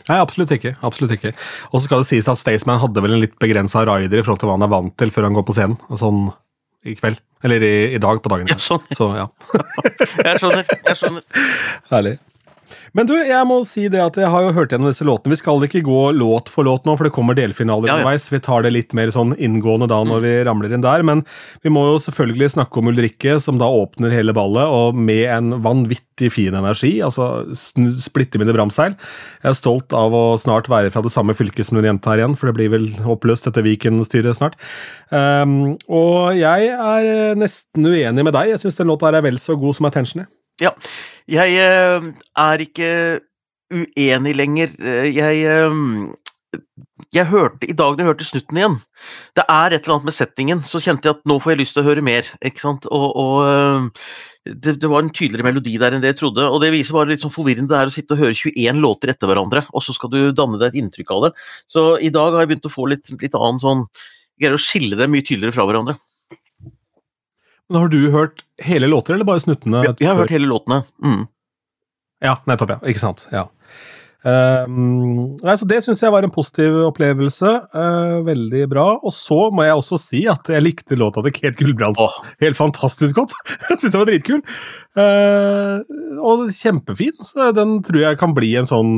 Nei, 0.06 0.18
absolutt 0.20 0.52
ikke. 0.54 0.76
absolutt 0.86 1.16
ikke. 1.16 1.32
Og 1.72 1.80
så 1.80 1.86
skal 1.86 2.02
det 2.02 2.10
sies 2.10 2.28
at 2.30 2.38
Staysman 2.38 2.78
hadde 2.82 3.02
vel 3.02 3.16
en 3.16 3.22
litt 3.24 3.38
begrensa 3.42 3.82
rider 3.88 4.20
i 4.20 4.24
forhold 4.26 4.42
til 4.42 4.50
hva 4.50 4.58
han 4.58 4.66
er 4.66 4.70
vant 4.70 4.94
til 5.00 5.10
før 5.14 5.26
han 5.26 5.38
går 5.38 5.46
på 5.48 5.56
scenen. 5.56 5.78
Sånn 5.98 6.28
i 6.84 6.94
kveld. 6.98 7.20
Eller 7.44 7.62
i, 7.62 7.74
i 7.94 7.98
dag 8.02 8.18
på 8.22 8.32
dagen. 8.32 8.48
Ja, 8.50 8.56
sånn. 8.60 8.84
Så 8.96 9.10
ja. 9.16 9.26
Jeg 10.26 10.40
skjønner. 10.42 10.64
jeg 10.88 10.96
skjønner. 10.98 11.24
Herlig. 11.92 12.16
Men 12.96 13.08
du, 13.08 13.14
jeg 13.18 13.46
må 13.48 13.58
si 13.68 13.86
det 13.92 14.00
at 14.02 14.16
jeg 14.20 14.30
har 14.32 14.46
jo 14.46 14.52
hørt 14.56 14.72
gjennom 14.72 14.90
disse 14.90 15.06
låtene. 15.06 15.34
Vi 15.34 15.40
skal 15.40 15.62
ikke 15.66 15.84
gå 15.86 16.00
låt 16.16 16.50
for 16.52 16.66
låt 16.66 16.86
nå, 16.88 16.96
for 16.98 17.08
det 17.08 17.14
kommer 17.16 17.36
delfinaler 17.38 17.88
Ja, 17.90 17.96
ja. 17.96 18.02
underveis. 18.02 18.28
Vi 18.32 18.40
tar 18.44 18.64
det 18.66 18.72
litt 18.74 18.94
mer 18.96 19.12
sånn 19.14 19.34
inngående 19.36 19.88
da 19.92 20.00
når 20.06 20.24
vi 20.24 20.34
ramler 20.48 20.74
inn 20.76 20.84
der. 20.84 21.04
Men 21.06 21.22
vi 21.64 21.72
må 21.72 21.84
jo 21.92 21.98
selvfølgelig 22.06 22.52
snakke 22.56 22.80
om 22.82 22.90
Ulrikke, 22.92 23.36
som 23.42 23.60
da 23.60 23.68
åpner 23.70 24.14
hele 24.14 24.34
ballet, 24.36 24.66
og 24.66 24.96
med 24.98 25.24
en 25.32 25.52
vanvittig 25.64 26.30
fin 26.34 26.56
energi. 26.56 26.94
Altså 27.04 27.46
splitter 27.54 28.42
mine 28.42 28.54
bramseil. 28.56 28.96
Jeg 29.42 29.52
er 29.52 29.58
stolt 29.58 29.94
av 29.96 30.14
å 30.16 30.24
snart 30.40 30.70
være 30.72 30.90
fra 30.94 31.04
det 31.04 31.12
samme 31.14 31.36
fylket 31.36 31.68
som 31.68 31.78
den 31.78 31.88
jenta 31.90 32.14
her 32.14 32.24
igjen, 32.24 32.36
for 32.38 32.50
det 32.50 32.56
blir 32.58 32.72
vel 32.76 32.88
oppløst 33.06 33.48
etter 33.50 33.66
Viken-styret 33.66 34.38
snart. 34.38 34.56
Um, 35.12 35.76
og 35.92 36.34
jeg 36.38 36.72
er 36.74 37.06
eh, 37.12 37.36
nesten 37.38 37.86
uenig 37.86 38.24
med 38.26 38.34
deg. 38.34 38.54
Jeg 38.54 38.64
syns 38.64 38.80
den 38.80 38.90
låta 38.90 39.10
her 39.10 39.20
er 39.20 39.26
vel 39.28 39.38
så 39.42 39.54
god 39.60 39.76
som 39.78 39.86
Attention 39.90 40.24
er. 40.24 40.30
Ja. 40.62 40.72
Jeg 41.28 41.56
eh, 41.60 42.12
er 42.38 42.62
ikke 42.64 42.92
uenig 43.74 44.36
lenger. 44.36 44.76
Eh, 44.80 45.10
Jeg 45.14 45.42
eh, 45.44 46.14
jeg 47.12 47.28
hørte, 47.28 47.66
I 47.68 47.74
dag 47.76 47.92
når 47.92 48.00
jeg 48.00 48.08
hørte 48.08 48.24
snutten 48.24 48.56
igjen 48.56 48.76
Det 49.36 49.42
er 49.44 49.74
et 49.74 49.84
eller 49.84 49.96
annet 49.96 50.06
med 50.08 50.14
settingen. 50.16 50.62
Så 50.64 50.80
kjente 50.80 51.04
jeg 51.08 51.18
at 51.18 51.26
nå 51.28 51.36
får 51.42 51.52
jeg 51.52 51.60
lyst 51.60 51.76
til 51.76 51.82
å 51.82 51.88
høre 51.90 52.04
mer. 52.04 52.30
ikke 52.40 52.62
sant? 52.62 52.86
Og, 52.88 53.04
og 53.20 53.90
det, 54.46 54.76
det 54.80 54.88
var 54.88 55.02
en 55.02 55.10
tydeligere 55.10 55.46
melodi 55.46 55.74
der 55.80 55.92
enn 55.96 56.02
det 56.04 56.14
jeg 56.14 56.20
trodde. 56.22 56.46
Og 56.48 56.60
det 56.62 56.72
viser 56.74 56.96
bare 56.96 57.12
litt 57.12 57.22
sånn 57.24 57.34
forvirrende 57.34 57.72
det 57.72 57.78
er 57.78 57.90
å 57.90 57.94
sitte 57.94 58.16
og 58.16 58.22
høre 58.22 58.38
21 58.38 58.80
låter 58.82 59.12
etter 59.12 59.30
hverandre, 59.30 59.66
og 59.72 59.84
så 59.84 59.94
skal 59.96 60.12
du 60.12 60.18
danne 60.36 60.60
deg 60.62 60.70
et 60.70 60.80
inntrykk 60.82 61.12
av 61.16 61.26
det. 61.26 61.32
Så 61.70 61.86
i 62.00 62.12
dag 62.14 62.32
har 62.32 62.44
jeg 62.44 62.52
begynt 62.54 62.68
å 62.70 62.72
få 62.72 62.88
litt, 62.92 63.10
litt 63.20 63.36
annen 63.38 63.62
sånn 63.62 63.88
Greier 64.36 64.52
å 64.52 64.60
skille 64.60 64.98
dem 65.00 65.14
mye 65.14 65.24
tydeligere 65.24 65.56
fra 65.56 65.64
hverandre. 65.64 65.94
Men 67.70 67.80
Har 67.82 67.88
du 67.90 68.10
hørt 68.10 68.44
hele 68.62 68.86
låter, 68.86 69.14
eller 69.14 69.26
bare 69.26 69.42
snuttene? 69.42 69.82
Jeg 69.98 70.08
har 70.08 70.20
hørt 70.20 70.30
hele 70.34 70.46
låtene. 70.46 70.84
Mm. 71.02 71.26
Ja, 72.24 72.38
nettopp, 72.46 72.76
ja. 72.76 72.80
Ikke 72.88 73.02
sant. 73.02 73.26
Ja. 73.34 73.48
Ehm, 74.26 75.36
nei, 75.44 75.54
så 75.54 75.66
Det 75.68 75.78
syns 75.84 76.00
jeg 76.02 76.12
var 76.14 76.26
en 76.26 76.32
positiv 76.34 76.78
opplevelse. 76.88 77.50
Uh, 77.74 78.22
veldig 78.26 78.64
bra. 78.72 78.86
Og 78.98 79.14
så 79.14 79.50
må 79.54 79.66
jeg 79.66 79.78
også 79.78 79.98
si 80.02 80.24
at 80.30 80.50
jeg 80.50 80.64
likte 80.64 80.98
låta 80.98 81.22
til 81.26 81.34
Kate 81.36 81.58
Gulbrandsen 81.60 82.08
oh. 82.08 82.16
helt 82.42 82.58
fantastisk 82.58 83.18
godt. 83.18 83.36
Jeg 83.70 83.78
syns 83.78 83.92
den 83.92 84.02
var 84.02 84.10
dritkul. 84.10 84.42
Uh, 84.96 85.78
og 86.22 86.46
kjempefin. 86.54 87.14
Så 87.22 87.52
den 87.56 87.78
tror 87.86 88.02
jeg 88.02 88.18
kan 88.20 88.34
bli 88.36 88.54
en 88.58 88.68
sånn 88.68 88.92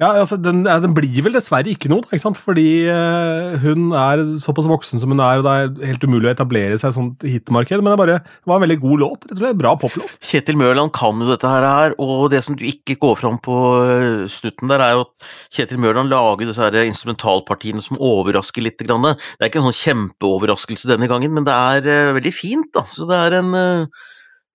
ja, 0.00 0.14
altså 0.16 0.38
den, 0.40 0.62
den 0.64 0.94
blir 0.96 1.24
vel 1.26 1.34
dessverre 1.36 1.68
ikke 1.68 1.90
noe, 1.92 2.00
ikke 2.08 2.22
sant? 2.22 2.38
fordi 2.40 2.86
uh, 2.88 3.52
hun 3.60 3.90
er 3.92 4.22
såpass 4.40 4.68
voksen 4.70 5.02
som 5.02 5.12
hun 5.12 5.20
er, 5.20 5.42
og 5.42 5.44
det 5.44 5.52
er 5.52 5.90
helt 5.90 6.06
umulig 6.08 6.30
å 6.30 6.32
etablere 6.32 6.78
seg 6.80 6.94
i 6.94 6.96
sånt 6.96 7.26
hitmarked. 7.28 7.82
Men 7.82 7.92
det, 7.92 7.98
bare, 8.00 8.14
det 8.24 8.48
var 8.48 8.56
en 8.56 8.64
veldig 8.64 8.78
god 8.80 9.02
låt. 9.04 9.26
rett 9.26 9.36
og 9.36 9.42
slett. 9.42 9.58
Bra 9.60 9.74
poplåt. 9.82 10.14
Kjetil 10.24 10.56
Mørland 10.56 10.94
kan 10.96 11.20
jo 11.20 11.28
dette 11.28 11.50
her, 11.52 11.92
og 12.00 12.30
det 12.32 12.40
som 12.46 12.56
du 12.56 12.64
ikke 12.64 12.96
går 13.02 13.18
fram 13.20 13.36
på 13.44 13.58
eh, 13.84 14.24
snutten 14.32 14.72
der, 14.72 14.86
er 14.86 14.96
jo 14.96 15.04
at 15.04 15.28
Kjetil 15.58 15.82
Mørland 15.84 16.12
lager 16.12 16.48
disse 16.48 16.64
her 16.64 16.80
instrumentalpartiene 16.86 17.84
som 17.84 18.00
overrasker 18.00 18.64
litt. 18.64 18.80
Grann. 18.80 19.04
Det 19.04 19.44
er 19.44 19.50
ikke 19.50 19.60
en 19.60 19.68
sånn 19.68 19.82
kjempeoverraskelse 19.82 20.88
denne 20.88 21.10
gangen, 21.10 21.34
men 21.36 21.44
det 21.44 21.52
er 21.52 21.90
uh, 21.90 22.14
veldig 22.16 22.32
fint. 22.32 22.72
da. 22.72 22.86
Så 22.88 23.04
det 23.10 23.20
er 23.20 23.36
en 23.42 23.52
eh, 23.58 24.06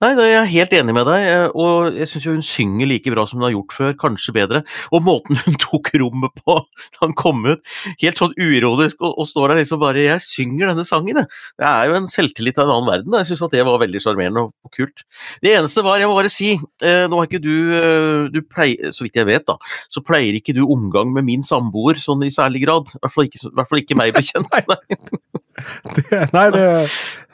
Nei, 0.03 0.09
det 0.11 0.25
er 0.25 0.33
jeg 0.33 0.49
helt 0.51 0.73
enig 0.75 0.93
med 0.97 1.05
deg, 1.07 1.21
eh, 1.23 1.53
og 1.55 1.95
jeg 1.95 2.09
syns 2.11 2.25
hun 2.27 2.41
synger 2.43 2.89
like 2.89 3.11
bra 3.13 3.23
som 3.29 3.39
hun 3.39 3.45
har 3.47 3.53
gjort 3.53 3.75
før, 3.77 3.93
kanskje 4.01 4.33
bedre. 4.35 4.59
Og 4.91 5.05
måten 5.07 5.39
hun 5.39 5.55
tok 5.63 5.87
rommet 6.01 6.35
på 6.41 6.57
da 6.65 6.99
han 7.05 7.13
kom 7.15 7.39
ut, 7.47 7.63
helt 8.01 8.19
sånn 8.19 8.35
uironisk, 8.35 8.99
og, 8.99 9.13
og 9.23 9.29
står 9.29 9.53
der 9.53 9.61
liksom 9.61 9.79
bare 9.79 10.03
'Jeg 10.03 10.25
synger 10.25 10.73
denne 10.73 10.83
sangen', 10.83 11.21
jeg. 11.23 11.31
Det 11.55 11.69
er 11.69 11.87
jo 11.87 11.95
en 12.01 12.11
selvtillit 12.11 12.59
av 12.59 12.67
en 12.67 12.75
annen 12.75 12.91
verden. 12.91 13.15
da. 13.15 13.23
Jeg 13.23 13.31
syns 13.31 13.45
at 13.47 13.55
det 13.55 13.63
var 13.69 13.79
veldig 13.85 14.03
sjarmerende 14.03 14.43
og, 14.43 14.51
og 14.67 14.75
kult. 14.75 15.07
Det 15.39 15.55
eneste 15.55 15.85
var, 15.87 16.03
jeg 16.03 16.11
må 16.11 16.19
bare 16.19 16.33
si, 16.33 16.51
eh, 16.83 17.07
nå 17.07 17.15
har 17.15 17.31
ikke 17.31 17.43
du, 17.47 17.55
eh, 17.79 18.27
du 18.35 18.41
pleier, 18.43 18.91
Så 18.91 19.07
vidt 19.07 19.15
jeg 19.15 19.31
vet, 19.31 19.47
da, 19.47 19.55
så 19.89 20.03
pleier 20.03 20.35
ikke 20.35 20.53
du 20.53 20.65
omgang 20.67 21.15
med 21.15 21.23
min 21.23 21.43
samboer 21.43 21.95
sånn 21.95 22.27
i 22.27 22.33
særlig 22.35 22.67
grad. 22.67 22.91
I 22.91 22.99
hvert 22.99 23.15
fall 23.15 23.31
ikke, 23.31 23.39
i 23.47 23.55
hvert 23.55 23.71
fall 23.71 23.79
ikke 23.85 23.95
meg 24.03 24.11
bekjent. 24.11 24.51
Det, 25.95 26.19
nei, 26.33 26.47
det 26.53 26.65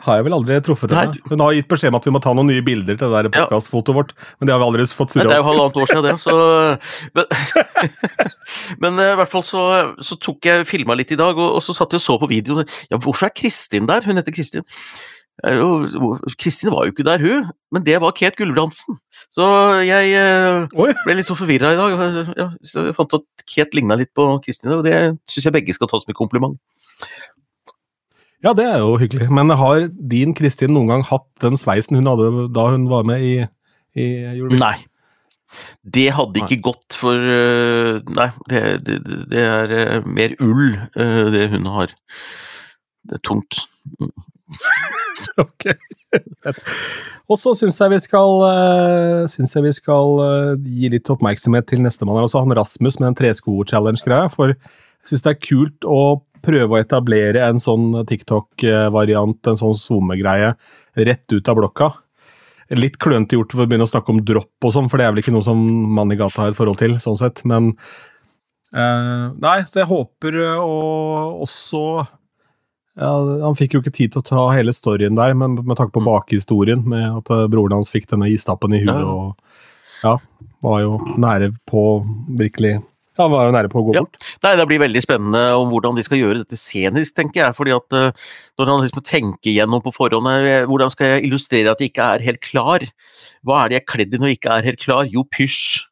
har 0.06 0.18
jeg 0.18 0.26
vel 0.26 0.36
aldri 0.36 0.58
truffet 0.66 0.94
henne. 0.94 1.20
Hun 1.30 1.44
har 1.44 1.56
gitt 1.56 1.70
beskjed 1.70 1.92
om 1.94 2.00
at 2.00 2.08
vi 2.08 2.14
må 2.14 2.22
ta 2.24 2.34
noen 2.38 2.50
nye 2.50 2.64
bilder 2.66 2.98
til 2.98 3.14
det 3.14 3.24
der 3.28 3.30
podcastfotoet 3.34 3.98
vårt, 3.98 4.14
men 4.40 4.50
det 4.50 4.56
har 4.56 4.62
vi 4.62 4.68
aldri 4.70 4.88
fått 4.90 5.16
Nei, 5.18 5.28
det 5.30 5.36
er 5.36 5.42
jo 5.42 5.48
halvannet 5.50 5.80
år 5.82 5.92
siden 5.92 6.08
det, 6.08 6.16
så 6.22 6.36
Men, 7.18 7.26
men 8.84 9.02
eh, 9.04 9.14
i 9.14 9.20
hvert 9.20 9.32
fall 9.32 9.46
så, 9.46 9.64
så 10.02 10.18
tok 10.22 10.50
jeg 10.50 10.68
filma 10.70 10.98
litt 10.98 11.14
i 11.14 11.20
dag, 11.20 11.38
og, 11.38 11.58
og 11.60 11.66
så 11.66 11.76
satt 11.78 11.94
jeg 11.94 12.02
og 12.02 12.06
så 12.08 12.18
på 12.22 12.30
videoen. 12.32 12.70
Ja, 12.92 13.02
hvorfor 13.02 13.30
er 13.30 13.36
Kristin 13.36 13.90
der? 13.90 14.06
Hun 14.06 14.22
heter 14.22 14.36
Kristin. 14.36 14.66
Eh, 15.48 15.62
Kristin 16.38 16.74
var 16.74 16.86
jo 16.86 16.94
ikke 16.94 17.06
der, 17.08 17.22
hun, 17.22 17.48
men 17.74 17.86
det 17.86 17.98
var 18.02 18.14
Kate 18.18 18.38
Gulbrandsen. 18.38 18.98
Så 19.34 19.46
jeg 19.88 20.14
eh, 20.18 20.68
Oi. 20.82 20.92
ble 21.06 21.18
litt 21.18 21.30
så 21.30 21.38
forvirra 21.38 21.74
i 21.74 21.80
dag. 21.80 21.96
Ja, 22.38 22.52
så 22.68 22.90
jeg 22.90 22.98
fant 22.98 23.18
at 23.18 23.46
Kate 23.46 23.78
ligna 23.78 23.98
litt 24.00 24.14
på 24.18 24.28
Kristin, 24.46 24.74
og 24.78 24.86
det 24.88 24.98
syns 25.30 25.50
jeg 25.50 25.58
begge 25.58 25.78
skal 25.78 25.90
ta 25.90 26.02
som 26.02 26.14
et 26.14 26.18
kompliment. 26.18 26.60
Ja, 28.42 28.54
det 28.58 28.66
er 28.66 28.80
jo 28.82 28.96
hyggelig. 28.98 29.28
Men 29.34 29.54
har 29.54 29.88
din 30.12 30.34
Kristin 30.38 30.74
noen 30.74 30.90
gang 30.90 31.04
hatt 31.06 31.28
den 31.44 31.60
sveisen 31.60 32.00
hun 32.00 32.10
hadde 32.10 32.48
da 32.56 32.72
hun 32.74 32.88
var 32.90 33.06
med 33.08 33.22
i, 33.22 33.36
i 33.94 34.08
Eurovision? 34.34 34.64
Nei. 34.64 34.78
Det 35.84 36.08
hadde 36.16 36.40
ikke 36.46 36.62
gått 36.64 36.96
for 36.96 37.18
øh, 37.18 38.00
Nei, 38.16 38.30
det, 38.48 38.62
det, 38.88 39.00
det 39.34 39.42
er 39.44 39.74
øh, 39.78 40.08
mer 40.08 40.36
ull, 40.40 40.78
øh, 40.96 41.28
det 41.34 41.50
hun 41.52 41.68
har. 41.74 41.94
Det 43.10 43.18
er 43.18 43.24
tungt. 43.28 43.60
ok. 45.46 45.68
Og 47.32 47.40
så 47.40 47.54
syns 47.58 47.80
jeg 47.82 47.94
vi 47.94 48.00
skal, 48.04 48.46
synes 49.32 49.56
jeg 49.56 49.64
vi 49.64 49.74
skal 49.76 50.58
gi 50.66 50.92
litt 50.92 51.12
oppmerksomhet 51.14 51.68
til 51.70 51.84
nestemann 51.84 52.20
her 52.20 52.28
også, 52.28 52.44
han 52.44 52.58
Rasmus 52.58 53.00
med 53.00 53.12
en 53.12 53.20
tresko-challenge-greie. 53.20 54.32
For 54.34 54.54
jeg 54.54 55.12
syns 55.12 55.26
det 55.26 55.36
er 55.36 55.44
kult 55.44 55.88
å 55.88 56.02
prøve 56.44 56.76
å 56.76 56.82
etablere 56.82 57.44
en 57.48 57.60
sånn 57.62 58.04
TikTok-variant, 58.08 59.40
en 59.48 59.60
sånn 59.60 59.76
SoMe-greie, 59.78 60.54
rett 61.08 61.36
ut 61.36 61.52
av 61.52 61.60
blokka. 61.60 61.92
Litt 62.78 62.98
klønete 63.04 63.36
gjort 63.36 63.54
for 63.56 63.66
å 63.66 63.68
begynne 63.68 63.88
å 63.88 63.92
snakke 63.92 64.14
om 64.14 64.22
dropp 64.26 64.68
og 64.68 64.74
sånn, 64.76 64.88
for 64.92 65.00
det 65.00 65.08
er 65.08 65.14
vel 65.14 65.24
ikke 65.24 65.36
noe 65.36 65.46
som 65.46 65.60
mann 65.96 66.14
i 66.14 66.20
gata 66.20 66.46
har 66.46 66.54
et 66.54 66.58
forhold 66.58 66.80
til, 66.80 66.96
sånn 67.04 67.20
sett, 67.20 67.44
men 67.50 67.74
uh, 68.78 69.32
Nei, 69.44 69.58
så 69.68 69.82
jeg 69.82 69.90
håper 69.92 70.38
å 70.56 70.78
også 71.44 71.82
ja, 73.00 73.12
Han 73.44 73.58
fikk 73.60 73.76
jo 73.76 73.82
ikke 73.84 73.94
tid 73.96 74.14
til 74.14 74.24
å 74.24 74.28
ta 74.28 74.46
hele 74.56 74.74
storyen 74.76 75.20
der, 75.20 75.36
men 75.36 75.60
med 75.60 75.78
tanke 75.80 75.96
på 75.98 76.06
bakhistorien, 76.06 76.86
med 76.88 77.20
at 77.20 77.52
broren 77.52 77.80
hans 77.80 77.92
fikk 77.92 78.08
denne 78.12 78.32
istappen 78.32 78.76
i 78.76 78.82
huet 78.86 79.04
og 79.04 79.36
ja, 80.02 80.16
var 80.64 80.82
jo 80.84 80.96
nære 81.20 81.52
på 81.70 81.84
virkelig 82.40 82.80
han 83.22 83.32
var 83.34 83.46
jo 83.48 83.54
nære 83.56 83.70
på 83.72 83.80
å 83.82 83.86
gå 83.88 83.94
Ja. 83.96 84.02
bort. 84.06 84.18
Nei, 84.44 84.56
Det 84.60 84.68
blir 84.68 84.80
veldig 84.84 85.02
spennende 85.04 85.44
om 85.58 85.70
hvordan 85.72 85.96
de 85.98 86.04
skal 86.04 86.18
gjøre 86.22 86.42
dette 86.44 86.58
scenisk, 86.60 87.16
tenker 87.16 87.46
jeg. 87.46 87.56
fordi 87.56 87.72
at 87.76 87.94
uh, 87.94 88.12
Når 88.60 88.72
han 88.74 88.84
liksom 88.86 89.04
tenker 89.08 89.52
gjennom 89.56 89.82
på 89.86 89.94
forhånd 89.96 90.28
hvordan 90.68 90.92
skal 90.92 91.08
jeg 91.16 91.26
illustrere 91.30 91.72
at 91.72 91.80
jeg 91.80 91.92
ikke 91.94 92.10
er 92.16 92.26
helt 92.26 92.42
klar? 92.42 92.80
Hva 93.46 93.64
er 93.66 93.70
det 93.70 93.76
jeg 93.80 93.84
er 93.86 93.92
kledd 93.94 94.14
i 94.14 94.18
når 94.22 94.28
jeg 94.34 94.40
ikke 94.42 94.58
er 94.58 94.68
helt 94.70 94.80
klar? 94.84 95.06
Jo, 95.10 95.24
pysj. 95.24 95.86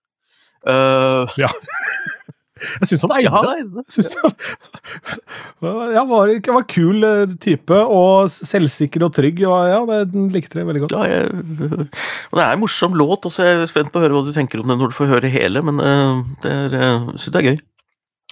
Eh, 0.68 1.26
Jeg 2.60 2.90
syns 2.92 3.04
han 3.06 3.14
eide 3.18 3.30
ja, 3.30 3.42
det. 3.46 3.84
Jeg 3.96 4.06
han 4.24 5.94
ja, 5.96 6.04
var, 6.08 6.32
var 6.50 6.66
kul 6.70 7.06
eh, 7.08 7.36
type, 7.42 7.76
og 7.76 8.30
selvsikker 8.32 9.06
og 9.08 9.14
trygg. 9.16 9.44
Og, 9.48 9.56
ja, 9.70 9.80
det 10.06 10.26
likte 10.36 10.60
jeg 10.62 10.70
veldig 10.70 10.84
godt. 10.86 10.96
ja, 10.98 11.04
jeg, 11.10 11.24
det 11.70 12.44
er 12.44 12.54
en 12.54 12.64
morsom 12.64 12.98
låt, 13.00 13.28
og 13.28 13.34
så 13.34 13.46
er 13.46 13.52
jeg 13.54 13.72
spent 13.72 13.94
på 13.94 14.02
å 14.02 14.06
høre 14.06 14.18
hva 14.18 14.26
du 14.28 14.34
tenker 14.36 14.62
om 14.62 14.72
det 14.72 14.80
når 14.80 14.92
du 14.92 14.98
får 15.00 15.14
høre 15.14 15.34
hele, 15.34 15.64
men 15.66 15.82
eh, 15.84 16.24
det 16.44 16.56
er, 16.56 16.78
eh, 16.78 17.10
jeg 17.14 17.24
synes 17.26 17.36
det 17.36 17.42
er 17.42 17.50
gøy. 17.50 17.60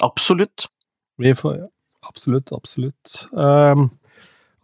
Absolutt. 0.07 0.67
Vi 1.17 1.33
får, 1.37 1.61
absolutt, 2.07 2.53
absolutt. 2.53 3.13
Um, 3.33 3.89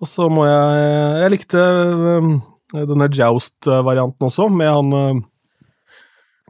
og 0.03 0.10
så 0.10 0.27
må 0.29 0.43
jeg 0.46 0.82
Jeg 1.24 1.32
likte 1.34 1.62
um, 1.63 2.34
denne 2.74 3.08
Joust-varianten 3.10 4.27
også, 4.27 4.50
med 4.53 4.70
han 4.70 5.24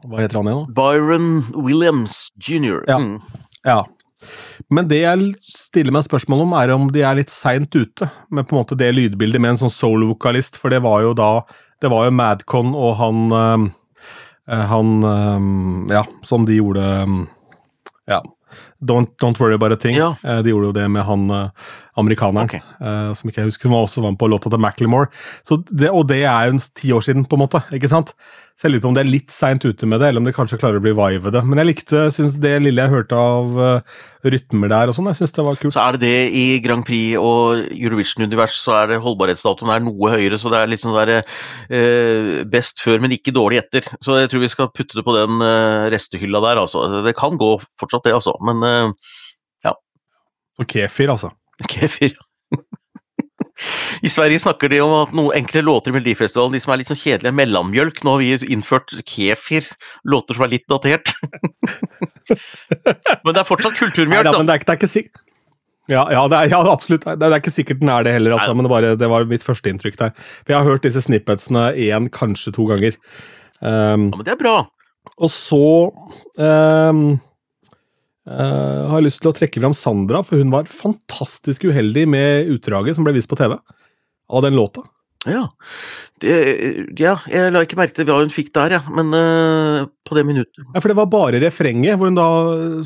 Hva 0.04 0.20
heter 0.20 0.40
han 0.40 0.48
igjen, 0.50 0.64
da? 0.66 0.74
Byron 0.76 1.28
Williams 1.64 2.28
jr. 2.36 2.82
Ja. 2.88 2.98
Mm. 3.00 3.20
Ja. 3.64 3.84
Men 4.72 4.88
det 4.88 5.00
jeg 5.02 5.32
stiller 5.44 5.92
meg 5.94 6.06
spørsmål 6.06 6.44
om, 6.46 6.54
er 6.56 6.72
om 6.74 6.88
de 6.92 7.02
er 7.04 7.18
litt 7.18 7.32
seint 7.32 7.74
ute 7.76 8.08
med 8.32 8.46
på 8.48 8.54
en 8.54 8.62
måte 8.62 8.78
det 8.78 8.90
lydbildet 8.94 9.42
med 9.42 9.54
en 9.54 9.62
sånn 9.64 9.72
soul-vokalist, 9.72 10.56
for 10.60 10.72
det 10.72 10.80
var 10.84 11.04
jo 11.04 11.14
da 11.16 11.30
Det 11.82 11.90
var 11.92 12.06
jo 12.06 12.14
Madcon 12.16 12.70
og 12.72 12.94
han 12.96 13.34
eh, 13.36 14.62
Han 14.70 15.04
øh, 15.04 15.92
Ja, 15.92 16.04
som 16.24 16.46
de 16.48 16.56
gjorde 16.60 16.80
øh, 16.80 17.18
Ja. 18.08 18.22
Don't, 18.80 19.10
don't 19.20 19.40
worry 19.40 19.54
about 19.54 19.72
a 19.72 19.76
thing. 19.76 19.96
Ja. 19.96 20.14
De 20.22 20.52
gjorde 20.52 20.68
jo 20.68 20.76
det 20.76 20.84
med 20.92 21.02
han 21.02 21.30
amerikaneren, 22.00 22.48
Okay. 22.48 22.62
Uh, 22.80 23.12
som 23.14 23.30
ikke 23.30 23.42
jeg 23.42 23.52
husker, 23.52 23.68
som 23.68 23.76
også 23.78 24.02
var 24.04 24.14
med 24.14 24.20
på 24.20 24.28
låta 24.30 24.50
til 24.50 24.62
Macclemore. 24.62 25.10
Så 25.46 25.60
det, 25.70 25.90
og 25.90 26.08
det 26.10 26.24
er 26.24 26.48
jo 26.48 26.56
en 26.56 26.64
ti 26.74 26.90
år 26.92 27.04
siden, 27.06 27.26
på 27.28 27.38
en 27.38 27.44
måte. 27.46 27.62
ikke 27.72 27.90
sant? 27.90 28.14
Så 28.54 28.68
jeg 28.68 28.74
lurer 28.74 28.82
på 28.84 28.90
om 28.92 28.94
det 28.94 29.02
er 29.02 29.10
litt 29.10 29.32
seint 29.34 29.64
ute 29.66 29.86
med 29.90 29.98
det, 29.98 30.08
eller 30.08 30.22
om 30.22 30.26
det 30.28 30.34
kanskje 30.36 30.60
klarer 30.60 30.78
å 30.78 30.82
revive 30.82 31.32
det. 31.34 31.40
Men 31.42 31.58
jeg 31.58 31.68
likte, 31.72 32.04
synes 32.14 32.36
det 32.42 32.52
lille 32.62 32.84
jeg 32.84 32.92
hørte 32.92 33.18
av 33.18 33.58
uh, 33.58 33.96
rytmer 34.30 34.70
der 34.70 34.90
og 34.90 34.94
sånn, 34.94 35.08
jeg 35.10 35.18
syns 35.18 35.34
det 35.34 35.46
var 35.46 35.58
kult. 35.58 35.74
Så 35.74 35.82
er 35.82 35.96
det 35.96 36.02
det 36.06 36.38
i 36.38 36.44
Grand 36.62 36.86
Prix 36.86 37.18
og 37.18 37.64
Eurovision-univers, 37.74 38.60
så 38.62 38.76
er 38.78 38.92
det 38.92 39.00
holdbarhetsdatoen 39.02 39.74
er 39.74 39.82
noe 39.82 40.14
høyere, 40.14 40.38
så 40.38 40.54
det 40.54 40.60
er 40.60 40.70
liksom 40.70 40.94
der 40.94 41.14
uh, 41.22 42.42
best 42.50 42.82
før, 42.84 43.02
men 43.02 43.16
ikke 43.18 43.34
dårlig 43.34 43.64
etter. 43.64 43.90
Så 43.98 44.20
jeg 44.20 44.30
tror 44.30 44.46
vi 44.46 44.54
skal 44.54 44.70
putte 44.70 45.00
det 45.00 45.06
på 45.06 45.18
den 45.18 45.42
uh, 45.42 45.90
restehylla 45.94 46.42
der, 46.46 46.62
altså. 46.62 46.86
Det 47.06 47.18
kan 47.18 47.38
gå 47.40 47.56
fortsatt, 47.80 48.06
det, 48.06 48.14
altså. 48.18 48.38
Men 48.46 48.62
ja. 49.66 49.74
Og 50.62 50.70
kefir, 50.70 51.10
altså. 51.10 51.34
Kefir 51.70 52.14
I 54.02 54.10
Sverige 54.10 54.42
snakker 54.42 54.68
de 54.72 54.80
om 54.82 54.92
at 54.98 55.12
noen 55.14 55.36
enkle 55.38 55.62
låter 55.64 55.92
i 55.92 55.94
Melodifestivalen, 55.94 56.56
de 56.56 56.60
som 56.60 56.72
er 56.74 56.80
litt 56.80 56.90
sånn 56.90 56.98
kjedelige, 56.98 57.36
mellommjølk. 57.38 58.00
Nå 58.04 58.16
har 58.16 58.20
vi 58.20 58.50
innført 58.52 58.96
kefir, 59.08 59.68
låter 60.10 60.36
som 60.36 60.44
er 60.44 60.52
litt 60.56 60.66
datert. 60.68 61.14
men 63.24 63.30
det 63.30 63.38
er 63.40 63.46
fortsatt 63.46 63.78
kulturmjølk, 63.78 64.26
da. 64.26 64.34
men 64.36 64.50
det 64.50 64.58
er, 64.58 64.66
det 64.66 64.74
er 64.74 64.82
ikke 64.82 65.22
ja, 65.92 66.02
ja, 66.08 66.22
det 66.32 66.38
er, 66.38 66.50
ja, 66.54 66.60
absolutt. 66.72 67.04
Det 67.04 67.26
er, 67.26 67.36
ikke 67.36 67.52
sikkert 67.52 67.82
den 67.82 67.90
er 67.92 68.06
det 68.06 68.14
heller, 68.16 68.38
altså, 68.38 68.54
men 68.56 68.64
det, 68.64 68.72
bare, 68.72 68.94
det 68.96 69.08
var 69.12 69.26
mitt 69.28 69.44
første 69.44 69.68
inntrykk 69.68 69.98
der. 70.00 70.14
For 70.16 70.54
jeg 70.54 70.58
har 70.58 70.70
hørt 70.70 70.86
disse 70.86 71.02
snippetsene 71.04 71.66
én, 71.76 72.08
kanskje 72.12 72.54
to 72.56 72.64
ganger. 72.70 72.96
Um, 73.60 74.08
Ja, 74.08 74.16
men 74.16 74.24
det 74.24 74.32
er 74.32 74.40
bra. 74.40 74.54
Og 75.20 75.30
så 75.30 75.66
ehm, 76.40 77.18
eh, 78.30 78.82
har 78.90 79.04
lyst 79.04 79.22
til 79.22 79.30
å 79.30 79.36
trekke 79.36 79.62
fram 79.62 79.76
Sandra, 79.76 80.22
for 80.26 80.40
hun 80.40 80.52
var 80.54 80.70
fantastisk 80.70 81.68
uheldig 81.70 82.06
med 82.10 82.50
utdraget 82.54 82.98
som 82.98 83.06
ble 83.06 83.16
vist 83.16 83.30
på 83.30 83.38
TV. 83.40 83.56
Av 84.32 84.44
den 84.44 84.56
låta. 84.56 84.84
Ja. 85.28 85.46
Det, 86.20 86.34
ja, 87.00 87.14
jeg 87.28 87.52
la 87.52 87.62
ikke 87.64 87.78
merke 87.80 87.96
til 87.96 88.06
hva 88.08 88.20
hun 88.20 88.32
fikk 88.32 88.50
der, 88.56 88.76
ja. 88.76 88.80
men 88.92 89.10
uh, 89.16 89.86
på 90.06 90.16
det 90.16 90.24
minuttet 90.28 90.60
Ja, 90.62 90.78
For 90.78 90.92
det 90.92 90.98
var 90.98 91.08
bare 91.12 91.40
refrenget, 91.42 91.96
hvor 91.98 92.10
hun 92.10 92.18
da, 92.18 92.28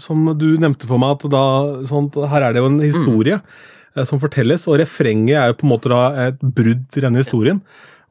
som 0.00 0.22
du 0.38 0.48
nevnte 0.62 0.88
for 0.88 1.02
meg, 1.02 1.18
at 1.18 1.26
da 1.34 1.44
sånt, 1.88 2.18
Her 2.30 2.48
er 2.48 2.54
det 2.54 2.62
jo 2.62 2.70
en 2.70 2.80
historie 2.82 3.38
eh, 3.38 4.06
som 4.08 4.22
fortelles, 4.22 4.66
og 4.70 4.78
refrenget 4.80 5.36
er 5.38 5.52
jo 5.52 5.58
på 5.60 5.68
en 5.68 5.74
måte 5.74 5.92
da 5.92 6.02
et 6.28 6.42
brudd 6.42 6.98
i 6.98 7.04
denne 7.04 7.22
historien. 7.22 7.62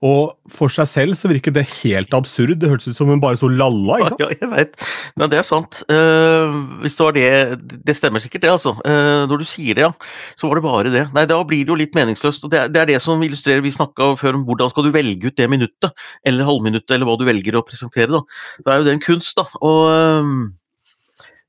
Og 0.06 0.36
for 0.54 0.70
seg 0.70 0.86
selv 0.90 1.16
så 1.18 1.30
virket 1.32 1.56
det 1.56 1.64
helt 1.80 2.14
absurd. 2.14 2.60
Det 2.62 2.70
hørtes 2.70 2.92
ut 2.92 2.98
som 3.00 3.10
hun 3.10 3.22
bare 3.22 3.38
sto 3.40 3.50
lalla. 3.50 3.98
ikke 3.98 4.12
sant? 4.14 4.22
Ja, 4.22 4.30
jeg 4.44 4.50
veit. 4.52 4.76
Men 5.18 5.32
det 5.32 5.40
er 5.40 5.48
sant. 5.48 5.80
Uh, 5.90 6.82
hvis 6.84 6.98
det 6.98 7.08
var 7.08 7.16
det 7.18 7.78
Det 7.88 7.96
stemmer 7.98 8.22
sikkert, 8.22 8.44
det, 8.46 8.52
altså. 8.54 8.76
Uh, 8.86 9.26
når 9.30 9.42
du 9.42 9.48
sier 9.50 9.78
det, 9.78 9.88
ja. 9.88 9.92
Så 10.38 10.50
var 10.50 10.60
det 10.60 10.66
bare 10.68 10.94
det. 10.94 11.06
Nei, 11.16 11.26
da 11.30 11.40
blir 11.48 11.64
det 11.66 11.74
jo 11.74 11.80
litt 11.80 11.98
meningsløst. 11.98 12.46
og 12.46 12.54
Det 12.54 12.62
er 12.62 12.74
det, 12.74 12.84
er 12.84 12.92
det 12.94 13.00
som 13.06 13.24
illustrerer 13.26 13.66
Vi 13.66 13.74
snakka 13.74 14.12
før 14.22 14.38
om 14.38 14.46
hvordan 14.50 14.70
skal 14.74 14.86
du 14.86 14.94
velge 14.94 15.32
ut 15.32 15.38
det 15.38 15.50
minuttet, 15.50 16.06
eller 16.28 16.46
halvminuttet, 16.48 16.94
eller 16.94 17.10
hva 17.10 17.18
du 17.18 17.26
velger 17.28 17.58
å 17.58 17.66
presentere, 17.66 18.12
da. 18.14 18.22
Det 18.62 18.74
er 18.74 18.84
jo 18.84 18.88
det 18.90 18.94
en 18.98 19.08
kunst, 19.08 19.40
da. 19.40 19.48
Og 19.66 19.82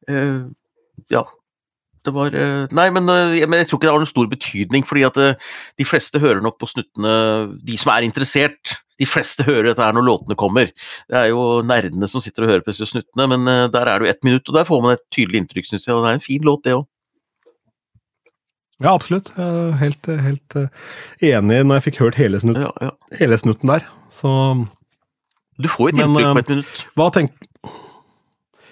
uh, 0.09 0.49
Ja. 1.13 1.27
Det 2.07 2.13
var 2.15 2.35
eh, 2.37 2.67
Nei, 2.77 2.89
men, 2.95 3.09
eh, 3.11 3.47
men 3.49 3.63
jeg 3.63 3.69
tror 3.71 3.81
ikke 3.81 3.89
det 3.89 3.95
har 3.95 4.03
noen 4.03 4.11
stor 4.11 4.29
betydning, 4.31 4.85
fordi 4.87 5.05
at 5.09 5.19
eh, 5.23 5.49
de 5.81 5.87
fleste 5.89 6.21
hører 6.23 6.43
nok 6.45 6.59
på 6.61 6.69
snuttene 6.71 7.15
De 7.67 7.79
som 7.81 7.93
er 7.95 8.07
interessert, 8.07 8.77
de 8.99 9.07
fleste 9.09 9.47
hører 9.47 9.71
dette 9.71 9.83
her 9.85 9.95
når 9.97 10.07
låtene 10.07 10.37
kommer. 10.39 10.71
Det 11.11 11.19
er 11.21 11.29
jo 11.33 11.61
nerdene 11.67 12.09
som 12.11 12.23
sitter 12.25 12.47
og 12.47 12.53
hører 12.53 12.65
på 12.67 12.73
disse 12.75 12.89
snuttene, 12.91 13.29
men 13.31 13.45
der 13.71 13.87
er 13.87 13.99
det 14.01 14.09
jo 14.09 14.13
ett 14.15 14.25
minutt, 14.27 14.49
og 14.51 14.57
der 14.57 14.67
får 14.67 14.81
man 14.83 14.97
et 14.97 15.05
tydelig 15.15 15.43
inntrykk, 15.45 15.69
syns 15.69 15.87
jeg. 15.87 15.95
Og 15.95 16.03
det 16.03 16.11
er 16.11 16.19
en 16.19 16.25
fin 16.25 16.49
låt, 16.49 16.65
det 16.67 16.75
òg. 16.75 16.89
Ja, 18.83 18.93
absolutt. 18.95 19.31
Helt, 19.79 20.07
helt 20.07 20.57
enig 21.23 21.61
når 21.67 21.79
jeg 21.79 21.87
fikk 21.89 22.01
hørt 22.03 22.19
hele, 22.19 22.43
snutt, 22.43 22.59
Ja, 22.63 22.73
ja. 22.89 22.91
hele 23.21 23.39
snutten 23.39 23.71
der. 23.71 23.87
Så 24.11 24.31
Du 25.63 25.71
får 25.71 25.93
jo 25.93 25.95
et 25.95 26.03
inntrykk 26.03 26.27
men, 26.27 26.35
på 26.35 26.43
et 26.43 26.53
minutt. 26.57 26.83
hva 26.99 27.09
tenk... 27.15 27.35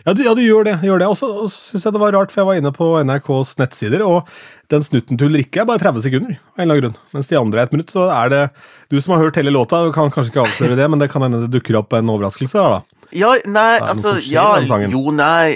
Ja, 0.06 0.12
du, 0.14 0.20
ja, 0.22 0.32
du 0.38 0.42
gjør 0.44 0.68
det. 0.68 0.76
gjør 0.86 1.00
det. 1.02 1.06
Og 1.10 1.16
så 1.18 1.28
syns 1.50 1.82
jeg 1.82 1.94
det 1.96 1.98
var 1.98 2.14
rart, 2.14 2.30
for 2.30 2.44
jeg 2.44 2.46
var 2.46 2.58
inne 2.60 2.70
på 2.74 2.92
NRKs 3.02 3.56
nettsider, 3.58 4.04
og 4.06 4.28
den 4.70 4.84
snutten 4.86 5.18
til 5.18 5.26
Ulrikke 5.26 5.64
er 5.64 5.66
bare 5.66 5.82
30 5.82 6.04
sekunder. 6.04 6.36
av 6.38 6.60
en 6.60 6.62
eller 6.62 6.76
annen 6.76 6.84
grunn. 6.84 7.00
Mens 7.16 7.30
de 7.30 7.38
andre 7.40 7.62
er 7.62 7.66
et 7.66 7.74
minutt. 7.74 7.90
Så 7.90 8.04
er 8.14 8.30
det 8.30 8.42
Du 8.86 9.00
som 9.02 9.16
har 9.16 9.24
hørt 9.24 9.38
hele 9.40 9.50
låta, 9.50 9.80
kan 9.90 10.12
kanskje 10.14 10.30
ikke 10.30 10.44
avsløre 10.44 10.76
det, 10.78 10.86
men 10.90 11.02
det 11.02 11.10
kan 11.10 11.26
hende 11.26 11.42
det 11.42 11.50
dukker 11.56 11.80
opp 11.80 11.96
en 11.98 12.12
overraskelse 12.14 12.54
der, 12.54 12.76
da. 12.78 13.02
Ja, 13.14 13.32
nei, 13.46 13.78
altså 13.82 14.16
ja? 14.30 14.58
Jo, 14.90 15.12
nei, 15.14 15.54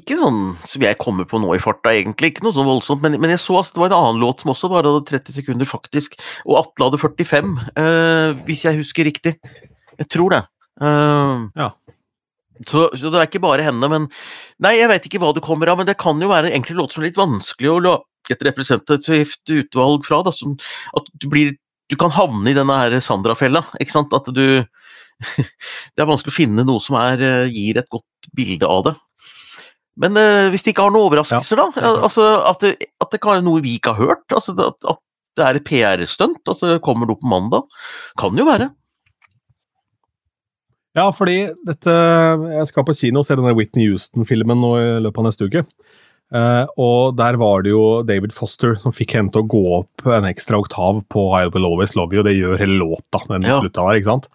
ikke 0.00 0.16
sånn 0.20 0.40
som 0.64 0.84
jeg 0.84 0.96
kommer 1.00 1.28
på 1.28 1.40
nå 1.40 1.52
i 1.56 1.60
farta, 1.60 1.92
egentlig. 1.96 2.34
Ikke 2.34 2.44
noe 2.44 2.56
sånn 2.56 2.68
voldsomt, 2.68 3.04
men, 3.04 3.16
men 3.20 3.32
jeg 3.32 3.40
så 3.40 3.60
at 3.60 3.72
det 3.72 3.80
var 3.80 3.92
en 3.92 3.98
annen 3.98 4.20
låt 4.20 4.44
som 4.44 4.52
også 4.52 4.70
bare 4.72 4.92
hadde 4.92 5.08
30 5.08 5.40
sekunder, 5.40 5.68
faktisk. 5.68 6.16
Og 6.44 6.60
Atle 6.60 6.88
hadde 6.90 7.00
45, 7.00 7.52
eh, 7.80 8.40
hvis 8.48 8.64
jeg 8.68 8.80
husker 8.80 9.08
riktig. 9.08 9.36
Jeg 10.00 10.12
tror 10.12 10.36
det. 10.36 10.44
Uh, 10.80 11.48
Ja. 11.56 11.72
Så, 12.68 12.90
så 12.92 13.08
det 13.08 13.16
er 13.16 13.28
ikke 13.28 13.42
bare 13.42 13.64
henne, 13.64 13.88
men 13.88 14.06
Nei, 14.60 14.74
jeg 14.76 14.90
veit 14.90 15.06
ikke 15.08 15.20
hva 15.22 15.32
det 15.36 15.44
kommer 15.44 15.70
av, 15.72 15.80
men 15.80 15.88
det 15.88 15.96
kan 16.00 16.20
jo 16.20 16.28
være 16.28 16.50
egentlig 16.52 16.76
låter 16.76 16.98
som 16.98 17.04
er 17.04 17.08
litt 17.08 17.20
vanskelig 17.20 17.70
å 17.72 17.82
lage 17.86 18.34
et 18.34 18.44
representativt 18.44 19.52
utvalg 19.56 20.04
fra. 20.06 20.20
Da, 20.26 20.32
som, 20.34 20.56
at 20.96 21.12
du 21.16 21.28
blir 21.32 21.56
Du 21.90 21.96
kan 21.98 22.12
havne 22.14 22.52
i 22.52 22.54
denne 22.54 22.70
her 22.70 22.92
Sandra-fella, 23.02 23.64
ikke 23.82 23.96
sant? 23.96 24.12
At 24.14 24.28
du 24.30 24.62
Det 25.96 26.00
er 26.00 26.08
vanskelig 26.08 26.30
å 26.30 26.36
finne 26.36 26.64
noe 26.66 26.82
som 26.84 26.96
er, 27.00 27.20
eh, 27.24 27.50
gir 27.50 27.80
et 27.80 27.88
godt 27.90 28.30
bilde 28.36 28.68
av 28.68 28.84
det. 28.86 28.94
Men 30.00 30.16
eh, 30.16 30.48
hvis 30.52 30.64
de 30.64 30.72
ikke 30.72 30.86
har 30.86 30.94
noen 30.94 31.10
overraskelser, 31.10 31.60
da? 31.60 31.90
Altså, 31.90 32.26
at, 32.46 32.62
det, 32.62 32.90
at 33.02 33.10
det 33.12 33.20
kan 33.20 33.34
være 33.34 33.44
noe 33.44 33.64
vi 33.64 33.74
ikke 33.76 33.96
har 33.96 34.14
hørt? 34.14 34.26
Altså, 34.32 34.54
at, 34.54 34.78
at 34.86 35.02
det 35.36 35.46
er 35.46 35.58
et 35.58 35.66
PR-stunt? 35.66 36.40
Altså, 36.46 36.78
kommer 36.84 37.10
opp 37.12 37.20
på 37.24 37.32
mandag? 37.32 37.82
Kan 38.20 38.38
jo 38.38 38.46
være. 38.48 38.70
Ja, 40.98 41.06
fordi 41.14 41.44
dette 41.66 41.92
Jeg 41.92 42.66
skal 42.70 42.86
på 42.86 42.94
kino 42.98 43.22
og 43.22 43.26
se 43.28 43.36
denne 43.38 43.54
Whitney 43.54 43.86
Houston-filmen 43.90 44.58
nå 44.58 44.72
i 44.80 44.86
løpet 45.04 45.22
av 45.22 45.28
neste 45.28 45.46
uke. 45.46 45.64
Uh, 46.30 46.62
og 46.78 47.16
der 47.18 47.34
var 47.40 47.64
det 47.66 47.72
jo 47.72 48.02
David 48.06 48.30
Foster 48.34 48.76
som 48.78 48.94
fikk 48.94 49.16
henne 49.16 49.32
til 49.34 49.42
å 49.42 49.48
gå 49.50 49.62
opp 49.80 50.04
en 50.14 50.28
ekstra 50.28 50.60
oktav 50.62 51.00
på 51.10 51.24
I 51.34 51.48
Will 51.50 51.66
Always 51.66 51.96
Love 51.98 52.14
You, 52.14 52.22
og 52.22 52.28
det 52.28 52.36
gjør 52.36 52.58
hele 52.60 52.76
låta. 52.78 53.22
den 53.26 53.42
Ja. 53.48 53.58
der, 53.60 53.96
ikke 53.98 54.10
sant? 54.12 54.28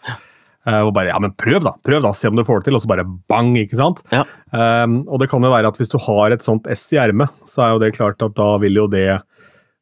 Uh, 0.68 0.82
og 0.88 0.94
bare, 0.98 1.08
ja, 1.14 1.20
men 1.24 1.32
prøv 1.38 1.64
da, 1.64 1.72
prøv 1.86 2.02
da, 2.04 2.12
se 2.12 2.28
om 2.28 2.36
du 2.36 2.44
får 2.44 2.60
det 2.60 2.66
til, 2.68 2.76
og 2.76 2.82
så 2.84 2.90
bare 2.92 3.06
bang, 3.30 3.54
ikke 3.56 3.78
sant? 3.80 4.02
Ja. 4.12 4.24
Um, 4.52 5.04
og 5.08 5.20
det 5.22 5.30
kan 5.32 5.44
jo 5.44 5.54
være 5.54 5.68
at 5.72 5.78
hvis 5.80 5.94
du 5.94 6.00
har 6.04 6.32
et 6.36 6.44
sånt 6.44 6.68
S 6.68 6.88
i 6.92 7.00
ermet, 7.00 7.30
så 7.48 7.64
er 7.64 7.76
jo 7.76 7.84
det 7.86 7.94
klart 7.96 8.20
at 8.26 8.36
da 8.36 8.58
vil 8.60 8.76
jo 8.76 8.88
det 8.92 9.22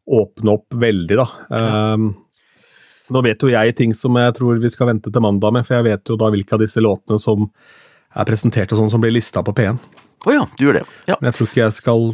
åpne 0.06 0.58
opp 0.60 0.68
veldig, 0.76 1.18
da. 1.18 1.26
Um, 1.50 2.12
nå 3.14 3.22
vet 3.26 3.44
jo 3.46 3.52
jeg 3.52 3.76
ting 3.78 3.94
som 3.98 4.18
jeg 4.20 4.36
tror 4.40 4.62
vi 4.62 4.72
skal 4.74 4.90
vente 4.90 5.12
til 5.14 5.24
mandag 5.24 5.54
med, 5.56 5.68
for 5.68 5.78
jeg 5.78 5.88
vet 5.92 6.10
jo 6.10 6.18
da 6.20 6.32
hvilke 6.34 6.58
av 6.58 6.64
disse 6.64 6.82
låtene 6.84 7.22
som 7.22 7.46
er 8.14 8.30
presentert 8.30 8.74
og 8.74 8.82
sånn 8.82 8.92
som 8.94 9.04
blir 9.04 9.14
lista 9.14 9.44
på 9.46 9.54
P1. 9.58 9.80
Å 10.24 10.32
ja, 10.32 10.44
du 10.56 10.62
gjør 10.64 10.78
det. 10.80 10.84
Ja. 11.10 11.18
Men 11.20 11.30
jeg 11.30 11.36
tror 11.38 11.50
ikke 11.50 11.62
jeg 11.66 11.76
skal 11.76 12.06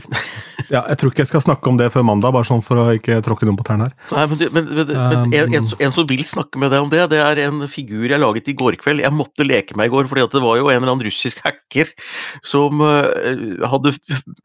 ja, 0.73 0.81
jeg 0.81 0.97
tror 1.01 1.11
ikke 1.11 1.23
jeg 1.23 1.29
skal 1.29 1.43
snakke 1.43 1.69
om 1.69 1.77
det 1.77 1.89
før 1.93 2.05
mandag, 2.05 2.33
bare 2.33 2.47
sånn 2.47 2.63
for 2.65 2.81
å 2.81 2.85
ikke 2.97 3.19
tråkke 3.25 3.45
noen 3.45 3.57
på 3.59 3.65
tærne 3.67 3.89
her. 3.89 3.93
Nei, 4.13 4.23
men, 4.31 4.41
men, 4.55 4.69
men, 4.79 4.89
men 4.89 5.35
en, 5.37 5.55
en, 5.59 5.69
en 5.85 5.93
som 5.93 6.07
vil 6.09 6.23
snakke 6.27 6.61
med 6.61 6.73
deg 6.73 6.85
om 6.85 6.91
det, 6.91 7.03
det 7.13 7.21
er 7.21 7.41
en 7.45 7.63
figur 7.69 8.09
jeg 8.09 8.21
laget 8.21 8.49
i 8.49 8.55
går 8.57 8.79
kveld. 8.81 9.03
Jeg 9.05 9.15
måtte 9.15 9.45
leke 9.45 9.77
meg 9.77 9.89
i 9.89 9.93
går, 9.93 10.09
fordi 10.09 10.25
det 10.33 10.43
var 10.43 10.59
jo 10.59 10.71
en 10.71 10.79
eller 10.79 10.93
annen 10.95 11.05
russisk 11.05 11.41
hacker 11.45 11.93
som 12.45 12.81
uh, 12.81 13.69
hadde 13.69 13.95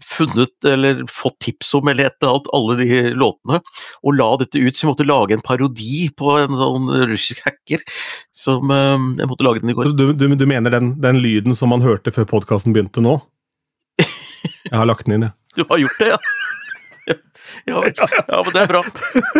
funnet, 0.04 0.54
eller 0.68 1.04
fått 1.08 1.40
tips 1.48 1.74
om, 1.80 1.88
eller 1.88 2.10
et 2.10 2.18
eller 2.20 2.36
annet, 2.36 2.54
alle 2.60 2.78
de 2.80 3.02
låtene, 3.16 3.60
og 4.04 4.18
la 4.20 4.30
dette 4.44 4.60
ut. 4.60 4.76
Så 4.76 4.84
jeg 4.84 4.92
måtte 4.92 5.08
lage 5.08 5.36
en 5.36 5.44
parodi 5.44 6.08
på 6.12 6.36
en 6.40 6.56
sånn 6.60 6.92
russisk 7.08 7.44
hacker. 7.48 7.84
Som 8.34 8.68
uh, 8.68 9.00
Jeg 9.16 9.30
måtte 9.30 9.44
lage 9.46 9.64
den 9.64 9.72
i 9.72 9.76
går. 9.76 9.92
Du, 9.96 10.10
du, 10.12 10.28
du 10.36 10.48
mener 10.48 10.72
den, 10.72 10.98
den 11.00 11.20
lyden 11.24 11.56
som 11.56 11.72
man 11.72 11.84
hørte 11.84 12.12
før 12.12 12.28
podkasten 12.36 12.76
begynte 12.76 13.04
nå? 13.04 13.18
Jeg 14.70 14.78
har 14.80 14.86
lagt 14.88 15.06
den 15.06 15.18
inn, 15.18 15.28
jeg. 15.28 15.32
Du 15.58 15.64
har 15.70 15.78
gjort 15.84 15.98
det, 16.00 16.12
ja? 16.14 16.20
Ja, 17.68 17.78
ja, 17.86 18.38
men 18.44 18.50
det 18.52 18.60
er 18.64 18.66
bra. 18.68 18.80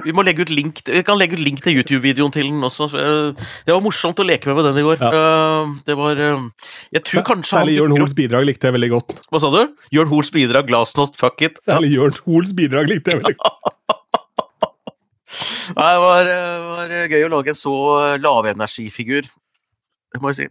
Vi 0.05 0.13
må 0.17 0.23
legge 0.25 0.45
ut 0.47 0.51
link, 0.55 0.79
vi 0.87 1.01
kan 1.05 1.19
legge 1.19 1.35
ut 1.37 1.43
link 1.45 1.59
til 1.65 1.75
YouTube-videoen 1.81 2.33
til 2.33 2.47
den 2.49 2.63
også. 2.65 2.87
eh, 2.97 3.43
Det 3.67 3.75
var 3.75 3.83
morsomt 3.85 4.21
å 4.23 4.25
leke 4.25 4.49
med 4.49 4.57
med 4.61 4.65
den 4.69 4.79
i 4.81 4.85
går. 4.87 5.03
Ja. 5.03 5.65
Det 5.85 5.97
var 5.99 6.21
eh, 6.23 6.45
Jeg 6.95 7.03
tror 7.09 7.25
kanskje 7.27 7.59
Særlig 7.59 7.75
Jørn 7.77 7.93
Hoels 7.99 8.15
bidrag 8.17 8.47
likte 8.49 8.71
jeg 8.71 8.77
veldig 8.79 8.91
godt. 8.95 9.17
Hva 9.33 9.41
sa 9.43 9.51
du? 9.53 9.75
Jørn 9.93 10.09
Hoels 10.13 10.31
bidrag, 10.33 10.69
Glasnost, 10.71 11.19
fuck 11.21 11.43
it. 11.45 11.59
Ja. 11.67 11.75
Særlig 11.75 11.91
Jørn 11.99 12.17
Hoels 12.29 12.55
bidrag 12.57 12.89
likte 12.93 13.13
jeg 13.17 13.21
veldig 13.25 13.37
godt. 13.43 13.81
Nei, 15.75 15.91
Det 15.91 16.03
var, 16.07 16.31
eh, 16.31 16.67
var 16.71 16.97
gøy 17.11 17.27
å 17.27 17.33
lage 17.35 17.53
en 17.53 17.59
så 17.61 17.75
eh, 18.07 18.19
lavenergifigur. 18.25 19.29
Det 20.15 20.23
må 20.23 20.31
jeg 20.33 20.45
si. 20.45 20.49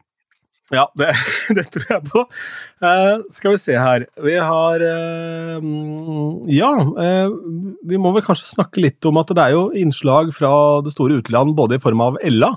Ja, 0.74 0.88
det, 1.00 1.12
det 1.58 1.65
tror 1.74 1.86
jeg 1.89 2.06
på. 2.10 2.24
Uh, 2.84 3.22
skal 3.32 3.53
vi 3.53 3.60
se 3.62 3.75
her 3.80 4.06
Vi 4.25 4.34
har 4.42 4.82
mm, 5.63 6.42
Ja, 6.51 6.72
uh, 6.82 7.36
vi 7.88 8.00
må 8.01 8.12
vel 8.15 8.25
kanskje 8.25 8.50
snakke 8.50 8.82
litt 8.84 9.06
om 9.10 9.22
at 9.22 9.32
det 9.32 9.46
er 9.46 9.56
jo 9.56 9.68
innslag 9.77 10.34
fra 10.36 10.51
det 10.84 10.96
store 10.96 11.22
utland, 11.22 11.56
både 11.56 11.77
i 11.77 11.84
form 11.84 12.03
av 12.03 12.20
Ella 12.24 12.53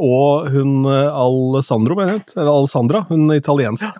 og 0.00 0.46
hun 0.54 0.86
Alessandro, 0.88 1.98
mener 1.98 2.14
jeg, 2.14 2.22
eller 2.38 2.48
Alessandra, 2.48 3.02
hun 3.10 3.26
italienske. 3.34 3.90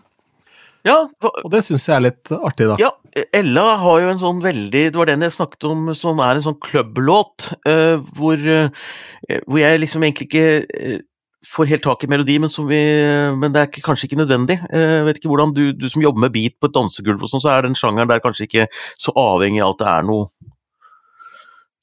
Ja, 0.87 1.03
hva- 1.21 1.35
Og 1.45 1.51
det 1.53 1.61
syns 1.67 1.85
jeg 1.89 1.97
er 1.99 2.05
litt 2.07 2.31
artig, 2.33 2.69
da. 2.71 2.77
Ja, 2.81 2.91
Ella 3.35 3.77
har 3.83 4.01
jo 4.01 4.09
en 4.13 4.21
sånn 4.21 4.41
veldig 4.45 4.83
Det 4.93 4.97
var 4.97 5.09
den 5.09 5.25
jeg 5.25 5.35
snakket 5.35 5.65
om 5.71 5.91
som 5.97 6.21
er 6.21 6.37
en 6.37 6.45
sånn 6.47 6.59
klubblåt, 6.63 7.51
uh, 7.67 7.99
hvor, 8.17 8.37
uh, 8.39 8.71
hvor 9.47 9.59
jeg 9.61 9.83
liksom 9.83 10.05
egentlig 10.07 10.29
ikke 10.31 11.03
får 11.53 11.71
helt 11.71 11.85
tak 11.87 12.05
i 12.05 12.11
melodi, 12.11 12.39
men, 12.43 12.53
vi, 12.69 12.81
men 13.39 13.55
det 13.55 13.63
er 13.63 13.71
ikke, 13.71 13.85
kanskje 13.87 14.11
ikke 14.11 14.21
nødvendig. 14.21 14.59
Eh, 14.71 14.99
Jeg 14.99 15.09
vet 15.09 15.21
ikke 15.21 15.33
hvordan 15.33 15.55
du, 15.57 15.65
du 15.77 15.89
som 15.93 16.05
jobber 16.05 16.27
med 16.27 16.35
beat 16.35 16.57
på 16.61 16.71
et 16.71 16.77
dansegulv 16.77 17.23
og 17.23 17.33
sånn, 17.33 17.45
så 17.45 17.55
er 17.55 17.67
den 17.67 17.79
sjangeren 17.79 18.11
der 18.11 18.23
kanskje 18.25 18.49
ikke 18.49 18.69
så 19.01 19.15
avhengig 19.17 19.65
av 19.65 19.77
at 19.77 19.83
det 19.83 19.91
er 19.95 20.09
noe 20.11 20.31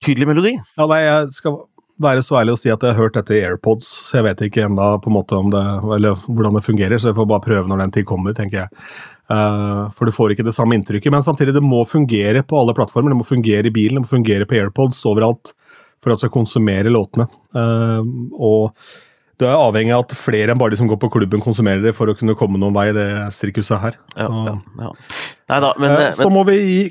tydelig 0.04 0.28
melodi. 0.30 0.58
Ja, 0.78 0.88
nei, 0.90 1.04
jeg 1.06 1.32
skal 1.38 1.62
være 2.02 2.24
så 2.26 2.40
ærlig 2.40 2.56
å 2.56 2.60
si 2.60 2.72
at 2.74 2.82
jeg 2.82 2.96
har 2.96 3.06
hørt 3.06 3.18
dette 3.18 3.36
i 3.38 3.44
AirPods, 3.46 3.88
så 4.08 4.18
jeg 4.18 4.26
vet 4.28 4.42
ikke 4.48 4.66
enda 4.66 4.88
på 5.02 5.12
en 5.12 5.18
måte 5.18 5.38
om 5.38 5.52
det, 5.54 5.62
eller 5.96 6.18
hvordan 6.26 6.58
det 6.58 6.64
fungerer, 6.66 7.00
så 7.00 7.12
jeg 7.12 7.18
får 7.20 7.30
bare 7.30 7.46
prøve 7.46 7.70
når 7.70 7.84
den 7.84 7.94
tid 7.98 8.08
kommer, 8.10 8.36
tenker 8.38 8.64
jeg. 8.64 8.84
Uh, 9.32 9.88
for 9.96 10.10
du 10.10 10.16
får 10.16 10.34
ikke 10.34 10.46
det 10.48 10.56
samme 10.58 10.76
inntrykket, 10.78 11.14
men 11.14 11.26
samtidig, 11.26 11.56
det 11.56 11.64
må 11.64 11.84
fungere 11.88 12.44
på 12.46 12.60
alle 12.60 12.76
plattformer. 12.76 13.14
Det 13.14 13.22
må 13.22 13.28
fungere 13.28 13.70
i 13.70 13.74
bilen, 13.74 14.02
det 14.02 14.08
må 14.08 14.12
fungere 14.12 14.50
på 14.50 14.58
AirPods, 14.60 15.00
overalt, 15.10 15.54
for 16.04 16.12
at 16.12 16.18
jeg 16.18 16.26
skal 16.26 16.36
konsumere 16.36 16.92
låtene. 16.92 17.30
Uh, 17.56 18.02
og 18.34 18.90
du 19.40 19.46
er 19.48 19.56
avhengig 19.58 19.94
av 19.96 20.04
at 20.06 20.14
flere 20.18 20.54
enn 20.54 20.60
bare 20.62 20.72
de 20.76 20.78
som 20.78 20.88
går 20.88 21.00
på 21.02 21.10
klubben, 21.16 21.42
konsumerer 21.42 21.82
det 21.82 21.96
for 21.98 22.08
å 22.12 22.16
kunne 22.18 22.36
komme 22.38 22.60
noen 22.62 22.74
vei 22.76 22.90
i 22.92 22.96
det 22.96 23.08
sirkuset 23.34 23.80
her. 23.82 23.98
Så, 24.16 24.28
ja, 24.28 24.58
ja. 24.86 24.92
Nei 25.50 25.60
da, 25.66 25.74
men, 25.80 25.90
eh, 25.92 26.06
eh, 26.08 26.12
så 26.12 26.28
men 26.28 26.34
må 26.38 26.44
vi 26.48 26.58
gi 26.62 26.84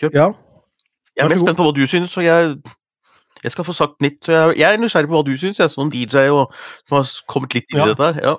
kjør. 0.00 0.12
Ja. 0.14 0.28
Jeg 1.16 1.24
er 1.26 1.28
mest 1.34 1.42
spent 1.44 1.58
på 1.58 1.66
hva 1.66 1.74
du 1.74 1.82
syns, 1.90 2.12
så 2.14 2.22
jeg, 2.24 2.54
jeg 3.42 3.52
skal 3.52 3.64
få 3.66 3.74
sagt 3.76 3.98
litt. 4.00 4.22
Jeg, 4.30 4.54
jeg 4.60 4.68
er 4.72 4.78
nysgjerrig 4.80 5.10
på 5.10 5.18
hva 5.18 5.24
du 5.26 5.34
syns, 5.36 5.58
jeg 5.58 5.70
som 5.72 5.90
DJ 5.90 6.28
og 6.32 6.54
som 6.88 7.00
har 7.00 7.10
kommet 7.28 7.54
litt 7.58 7.66
inn 7.74 7.80
i 7.80 7.82
Ja. 7.82 7.90
dette 7.94 8.12
her. 8.14 8.22
Ja. 8.22 8.36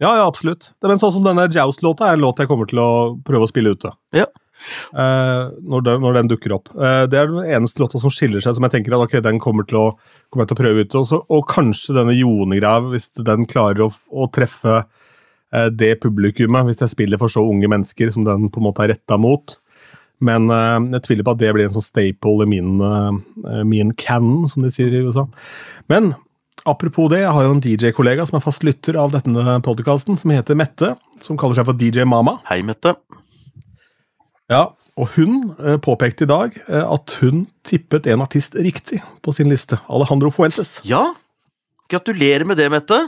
Ja, 0.00 0.12
ja, 0.20 0.26
absolutt. 0.28 0.72
Det- 0.80 0.88
Men 0.88 0.98
sånn 0.98 1.10
som 1.12 1.24
denne 1.24 1.48
Joust-låta 1.50 2.06
er 2.06 2.12
en 2.12 2.20
låt 2.22 2.38
jeg 2.38 2.46
kommer 2.46 2.68
til 2.68 2.78
å 2.78 3.18
prøve 3.24 3.42
å 3.42 3.48
spille 3.50 3.72
ute. 3.74 3.90
Ja. 4.12 4.26
Eh, 4.92 5.42
når, 5.62 5.84
den, 5.86 6.00
når 6.04 6.18
den 6.18 6.30
dukker 6.32 6.54
opp. 6.56 6.70
Eh, 6.74 7.04
det 7.10 7.20
er 7.20 7.30
den 7.30 7.52
eneste 7.58 7.82
låta 7.82 8.00
som 8.02 8.12
skiller 8.12 8.42
seg, 8.44 8.56
som 8.56 8.66
jeg 8.66 8.76
tenker 8.76 8.96
at 8.96 9.06
ok, 9.06 9.18
den 9.24 9.40
kommer 9.42 9.66
til 9.68 9.80
å, 9.80 9.86
kommer 10.28 10.44
jeg 10.46 10.52
til 10.52 10.58
å 10.58 10.62
prøve 10.62 10.84
ut. 10.84 10.98
Også, 11.02 11.22
og 11.34 11.46
kanskje 11.50 11.96
denne 11.98 12.16
Jone-greia, 12.16 12.82
hvis 12.92 13.10
den 13.18 13.48
klarer 13.50 13.86
å, 13.86 13.90
å 13.92 14.28
treffe 14.34 14.80
eh, 14.82 15.70
det 15.70 15.94
publikummet, 16.04 16.68
hvis 16.68 16.82
jeg 16.84 16.94
spiller 16.94 17.20
for 17.20 17.32
så 17.32 17.44
unge 17.46 17.70
mennesker 17.70 18.12
som 18.14 18.26
den 18.28 18.50
på 18.52 18.62
en 18.62 18.68
måte 18.70 18.86
er 18.86 18.96
retta 18.96 19.20
mot. 19.20 19.58
Men 20.18 20.48
uh, 20.50 20.78
jeg 20.96 21.04
tviler 21.06 21.26
på 21.26 21.30
at 21.36 21.38
det 21.38 21.52
blir 21.54 21.68
en 21.68 21.74
sånn 21.76 21.84
staple 21.84 22.42
i 22.42 22.48
min, 22.50 22.80
uh, 22.82 23.60
min 23.62 23.92
canon, 23.94 24.48
som 24.50 24.64
de 24.66 24.72
sier 24.74 24.90
i 24.90 25.04
USA. 25.06 25.22
Men 25.86 26.10
apropos 26.66 27.06
det, 27.12 27.20
jeg 27.22 27.34
har 27.36 27.46
jo 27.46 27.52
en 27.54 27.62
DJ-kollega 27.62 28.26
som 28.26 28.40
er 28.40 28.42
fast 28.42 28.66
lytter 28.66 28.98
av 28.98 29.14
denne 29.14 29.60
podkasten, 29.62 30.18
som 30.18 30.34
heter 30.34 30.58
Mette, 30.58 30.96
som 31.22 31.38
kaller 31.38 31.60
seg 31.60 31.70
for 31.70 31.78
DJ 31.78 32.02
Mama. 32.08 32.40
Hei, 32.50 32.64
Mette. 32.66 32.96
Ja, 34.48 34.62
og 34.96 35.10
hun 35.14 35.52
eh, 35.60 35.76
påpekte 35.84 36.24
i 36.24 36.30
dag 36.30 36.54
eh, 36.66 36.84
at 36.84 37.18
hun 37.20 37.44
tippet 37.68 38.08
en 38.08 38.24
artist 38.24 38.56
riktig 38.56 39.02
på 39.22 39.34
sin 39.36 39.50
liste. 39.52 39.76
Alejandro 39.92 40.30
Fuentes. 40.32 40.78
Ja, 40.88 41.02
gratulerer 41.92 42.48
med 42.48 42.56
det, 42.60 42.70
Mette. 42.72 43.02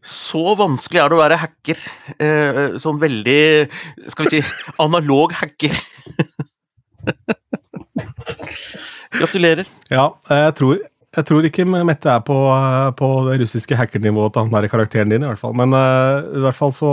Så 0.00 0.54
vanskelig 0.56 1.02
er 1.02 1.10
det 1.10 1.18
å 1.18 1.20
være 1.20 1.40
hacker. 1.42 1.82
Eh, 2.16 2.60
sånn 2.80 3.02
veldig 3.02 3.40
Skal 4.14 4.30
vi 4.30 4.38
si 4.38 4.54
analog 4.86 5.34
hacker. 5.40 5.74
Gratulerer. 9.18 9.66
Ja, 9.90 10.06
jeg 10.30 10.54
tror, 10.56 10.78
jeg 11.10 11.26
tror 11.26 11.46
ikke 11.46 11.66
Mette 11.66 12.06
er 12.12 12.22
på, 12.22 12.36
eh, 12.54 12.90
på 12.94 13.08
det 13.26 13.40
russiske 13.42 13.74
hackernivået 13.78 14.34
til 14.34 14.46
han 14.46 14.52
der 14.54 14.70
karakteren 14.70 15.10
din, 15.10 15.24
i 15.24 15.26
hvert 15.26 15.42
fall. 15.42 15.56
Men 15.58 15.74
uh, 15.74 16.22
i 16.38 16.42
hvert 16.44 16.58
fall 16.58 16.70
så, 16.76 16.92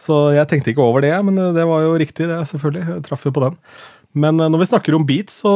så 0.00 0.30
jeg 0.32 0.48
tenkte 0.48 0.72
ikke 0.72 0.84
over 0.84 1.04
det, 1.04 1.12
men 1.26 1.36
eh, 1.36 1.52
det 1.56 1.66
var 1.68 1.84
jo 1.84 1.98
riktig, 2.00 2.28
det, 2.30 2.40
selvfølgelig. 2.48 2.86
Jeg 2.88 3.04
traff 3.08 3.26
jo 3.28 3.34
på 3.36 3.44
den. 3.44 3.58
Men 4.18 4.40
eh, 4.42 4.48
når 4.50 4.64
vi 4.64 4.66
snakker 4.66 4.94
om 4.96 5.04
beats, 5.06 5.36
så 5.44 5.52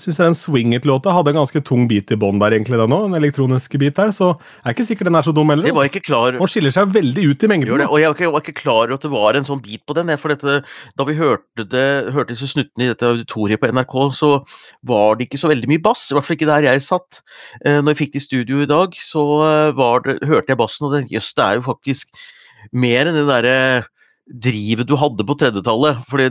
syns 0.00 0.18
jeg 0.18 0.26
den 0.26 0.36
swinget-låta 0.38 1.12
hadde 1.14 1.30
en 1.30 1.38
ganske 1.38 1.62
tung 1.66 1.84
beat 1.90 2.10
i 2.10 2.18
bånn 2.18 2.40
der, 2.42 2.56
egentlig, 2.56 2.80
den 2.80 2.94
òg. 2.94 3.04
En 3.06 3.18
elektronisk 3.18 3.76
beat 3.78 3.98
der, 3.98 4.10
så 4.14 4.32
jeg 4.32 4.64
er 4.64 4.74
ikke 4.74 4.86
sikker 4.88 5.08
den 5.08 5.18
er 5.18 5.26
så 5.26 5.34
dum 5.36 5.52
heller. 5.52 5.68
Jeg 5.70 5.76
var 5.76 5.86
altså. 5.86 6.00
ikke 6.00 6.08
klar 6.08 6.34
den 6.34 6.50
skiller 6.50 6.74
seg 6.74 6.90
veldig 6.96 7.26
ut 7.30 7.46
i 7.46 7.50
mengden. 7.52 7.84
Det, 7.84 7.86
og 7.86 8.02
jeg 8.02 8.10
var, 8.10 8.16
ikke, 8.16 8.26
jeg 8.26 8.34
var 8.34 8.44
ikke 8.44 8.56
klar 8.58 8.80
over 8.82 8.96
at 8.96 9.06
det 9.06 9.12
var 9.12 9.38
en 9.38 9.48
sånn 9.48 9.62
beat 9.62 9.84
på 9.86 9.96
den. 9.98 10.12
For 10.22 10.34
dette, 10.34 10.56
da 10.98 11.06
vi 11.08 11.16
hørte, 11.20 11.66
det, 11.76 11.86
hørte 12.16 12.34
disse 12.34 12.50
snuttene 12.50 12.88
i 12.88 12.90
dette 12.90 13.12
auditoriet 13.12 13.62
på 13.62 13.70
NRK, 13.70 13.96
så 14.18 14.32
var 14.90 15.16
det 15.18 15.28
ikke 15.28 15.42
så 15.44 15.52
veldig 15.52 15.70
mye 15.70 15.84
bass. 15.86 16.08
I 16.10 16.18
hvert 16.18 16.26
fall 16.26 16.38
ikke 16.40 16.50
der 16.50 16.68
jeg 16.72 16.84
satt. 16.88 17.22
Eh, 17.62 17.78
når 17.78 17.94
jeg 17.94 18.02
fikk 18.02 18.16
det 18.16 18.24
i 18.24 18.26
studio 18.26 18.64
i 18.64 18.70
dag, 18.70 18.98
så 18.98 19.26
eh, 19.46 19.76
var 19.78 20.02
det, 20.08 20.18
hørte 20.26 20.50
jeg 20.50 20.60
bassen 20.60 20.88
og 20.88 20.96
tenkte 20.96 21.14
jøss, 21.20 21.30
det 21.38 21.46
er 21.46 21.60
jo 21.60 21.68
faktisk 21.70 22.26
mer 22.74 23.06
enn 23.06 23.18
det 23.18 23.28
derre 23.30 23.56
drivet 24.42 24.86
du 24.88 24.94
hadde 24.98 25.26
på 25.26 25.38
30-tallet. 25.38 26.02
For 26.10 26.22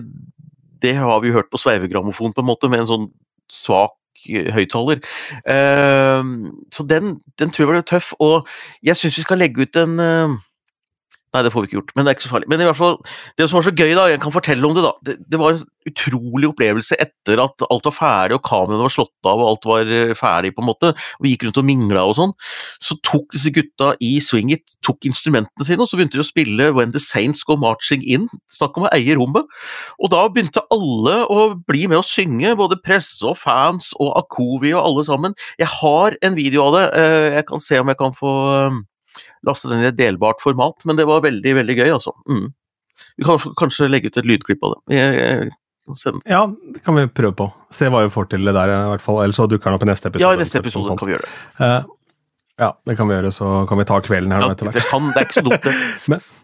det, 0.81 0.95
har 0.99 1.19
vi 1.23 1.33
hørt 1.35 1.51
på 1.51 1.59
sveivegrammofon, 1.61 2.35
på 2.35 2.43
en 2.43 2.49
måte, 2.49 2.69
med 2.71 2.83
en 2.83 2.91
sånn 2.91 3.09
svak 3.51 3.95
eh, 4.29 4.51
høyttaler. 4.55 5.01
Eh, 5.45 6.31
så 6.73 6.87
den, 6.87 7.17
den 7.41 7.51
tror 7.53 7.65
jeg 7.65 7.73
var 7.73 7.89
tøff, 7.89 8.13
og 8.19 8.49
jeg 8.85 8.99
syns 8.99 9.19
vi 9.21 9.27
skal 9.27 9.41
legge 9.43 9.67
ut 9.67 9.81
en 9.81 9.99
eh, 10.01 10.39
Nei, 11.31 11.45
det 11.45 11.51
får 11.53 11.63
vi 11.63 11.69
ikke 11.69 11.77
gjort, 11.77 11.91
men 11.95 12.03
det 12.03 12.11
er 12.11 12.17
ikke 12.17 12.25
så 12.25 12.33
farlig. 12.33 12.47
Men 12.51 12.59
i 12.59 12.65
hvert 12.67 12.75
fall, 12.75 12.97
det 13.39 13.45
som 13.47 13.55
var 13.55 13.63
så 13.63 13.71
gøy, 13.71 13.93
da, 13.95 14.07
jeg 14.11 14.19
kan 14.19 14.33
fortelle 14.35 14.67
om 14.67 14.73
det, 14.75 14.81
da. 14.83 14.91
Det, 15.07 15.13
det 15.31 15.39
var 15.39 15.53
en 15.55 15.61
utrolig 15.87 16.49
opplevelse 16.51 16.97
etter 17.01 17.39
at 17.41 17.63
alt 17.71 17.87
var 17.87 17.95
ferdig 17.95 18.35
og 18.35 18.43
kameraene 18.45 18.83
var 18.83 18.93
slått 18.93 19.29
av 19.29 19.39
og 19.39 19.47
alt 19.47 19.67
var 19.69 19.93
eh, 19.95 20.11
ferdig, 20.17 20.51
på 20.57 20.61
en 20.61 20.67
måte, 20.67 20.91
og 20.91 21.25
vi 21.25 21.31
gikk 21.31 21.47
rundt 21.47 21.61
og 21.61 21.67
mingla 21.69 22.03
og 22.09 22.17
sånn. 22.19 22.35
Så 22.83 22.99
tok 23.07 23.31
disse 23.31 23.53
gutta 23.55 23.93
i 24.03 24.11
Swing 24.23 24.51
It 24.51 24.75
tok 24.83 25.07
instrumentene 25.07 25.69
sine, 25.69 25.79
og 25.79 25.87
så 25.87 26.01
begynte 26.01 26.19
de 26.19 26.25
å 26.25 26.27
spille 26.27 26.69
When 26.75 26.91
the 26.91 27.01
Saints 27.03 27.47
Go 27.47 27.55
Marching 27.63 28.03
In. 28.03 28.27
Snakk 28.51 28.75
om 28.75 28.89
å 28.89 28.91
eie 28.91 29.15
rommet. 29.15 29.47
Og 30.03 30.11
da 30.11 30.25
begynte 30.27 30.65
alle 30.75 31.17
å 31.31 31.49
bli 31.55 31.87
med 31.87 32.01
å 32.01 32.05
synge, 32.05 32.57
både 32.59 32.81
presse 32.83 33.23
og 33.23 33.39
fans 33.39 33.93
og 34.03 34.11
Akovi 34.19 34.75
og 34.75 34.83
alle 34.83 35.07
sammen. 35.07 35.39
Jeg 35.55 35.71
har 35.79 36.19
en 36.19 36.35
video 36.35 36.67
av 36.67 36.75
det, 36.75 36.87
eh, 36.99 37.33
jeg 37.39 37.47
kan 37.47 37.63
se 37.63 37.79
om 37.79 37.95
jeg 37.95 38.03
kan 38.03 38.19
få 38.19 38.37
eh, 38.59 38.81
laste 39.47 39.71
den 39.71 39.83
i 39.83 39.89
et 39.89 39.99
delbart 39.99 40.43
format, 40.43 40.85
men 40.85 40.99
det 40.99 41.07
var 41.09 41.23
veldig, 41.25 41.55
veldig 41.61 41.77
gøy, 41.77 41.89
altså. 41.97 42.13
Mm. 42.29 42.49
Vi 43.17 43.25
kan 43.27 43.41
kanskje 43.59 43.89
legge 43.89 44.11
ut 44.11 44.19
et 44.21 44.27
lydklipp 44.29 44.63
av 44.65 44.75
det. 44.75 44.99
Jeg, 44.99 45.21
jeg, 45.21 45.51
Ja, 46.29 46.43
det 46.73 46.83
kan 46.85 46.95
vi 46.97 47.07
prøve 47.09 47.33
på. 47.39 47.47
Se 47.73 47.89
hva 47.91 48.03
vi 48.05 48.13
får 48.13 48.29
til 48.33 48.45
det 48.47 48.53
der, 48.57 48.73
i 48.75 48.91
hvert 48.93 49.03
fall. 49.03 49.23
Ellers 49.23 49.39
så 49.41 49.47
dukker 49.49 49.71
den 49.71 49.79
opp 49.79 49.87
i 49.87 49.89
neste 49.89 50.11
episode. 50.11 50.27
ja, 50.27 50.37
i 50.37 50.43
neste 50.43 50.61
episode 50.61 50.97
kan 50.99 51.09
vi 51.09 51.15
gjøre 51.15 51.25
det. 51.25 51.33
Uh, 51.57 51.97
ja, 52.61 52.69
det 52.85 52.95
kan 52.99 53.09
vi 53.09 53.17
gjøre, 53.17 53.31
så 53.33 53.49
kan 53.69 53.79
vi 53.81 53.87
ta 53.89 53.97
kvelden 54.05 54.35
her 54.35 54.45
Ja, 54.45 54.51
etter 54.53 54.69
hvert. 54.69 54.77
det, 54.77 54.85
kan, 54.91 55.09
det 55.09 55.21
er 55.21 55.27
ikke 55.27 55.39
så 55.39 55.47
dumt, 55.47 55.65
det. 55.65 56.21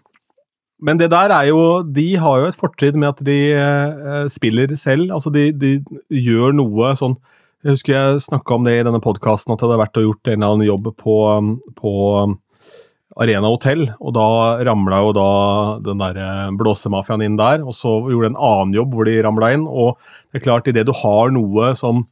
Men 0.87 0.99
det 0.99 1.07
der 1.09 1.31
er 1.33 1.47
jo 1.49 1.81
De 1.89 2.05
har 2.21 2.37
jo 2.37 2.49
et 2.51 2.57
fortrinn 2.57 2.99
med 3.01 3.09
at 3.09 3.21
de 3.25 3.37
uh, 3.57 4.25
spiller 4.29 4.73
selv. 4.77 5.11
Altså, 5.13 5.33
de, 5.33 5.49
de 5.53 5.71
gjør 6.13 6.53
noe 6.57 6.91
sånn 6.97 7.15
Jeg 7.65 7.77
husker 7.77 7.95
jeg 7.95 8.25
snakka 8.27 8.57
om 8.57 8.67
det 8.67 8.75
i 8.77 8.83
denne 8.85 9.01
podkasten, 9.01 9.53
at 9.53 9.61
jeg 9.61 9.69
hadde 9.69 9.81
vært 9.81 9.97
og 10.01 10.05
gjort 10.09 10.29
en 10.29 10.37
eller 10.37 10.53
annen 10.53 10.67
jobb 10.69 10.91
på, 11.01 11.15
um, 11.33 11.55
på 11.77 11.93
um, 12.21 12.37
Arena 13.17 13.49
hotell, 13.49 13.87
og 13.97 14.13
da 14.13 14.27
ramla 14.67 15.01
jo 15.01 15.15
da 15.17 15.29
den 15.85 16.03
der 16.03 16.19
eh, 16.21 16.51
blåsemafiaen 16.59 17.25
inn 17.25 17.39
der, 17.39 17.63
og 17.65 17.73
så 17.77 17.95
gjorde 18.05 18.29
de 18.29 18.33
en 18.35 18.43
annen 18.49 18.77
jobb 18.77 18.93
hvor 18.93 19.09
de 19.09 19.17
ramla 19.25 19.51
inn, 19.55 19.65
og 19.65 19.97
det 20.29 20.41
er 20.41 20.45
klart, 20.45 20.69
idet 20.69 20.85
du 20.89 20.93
har 21.01 21.33
noe 21.33 21.73
som 21.77 22.05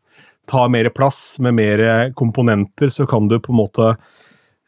tar 0.49 0.69
mer 0.69 0.89
plass, 0.93 1.37
med 1.41 1.57
mer 1.57 1.85
komponenter, 2.17 2.91
så 2.93 3.07
kan 3.09 3.29
du 3.29 3.39
på 3.41 3.53
en 3.53 3.61
måte 3.63 3.95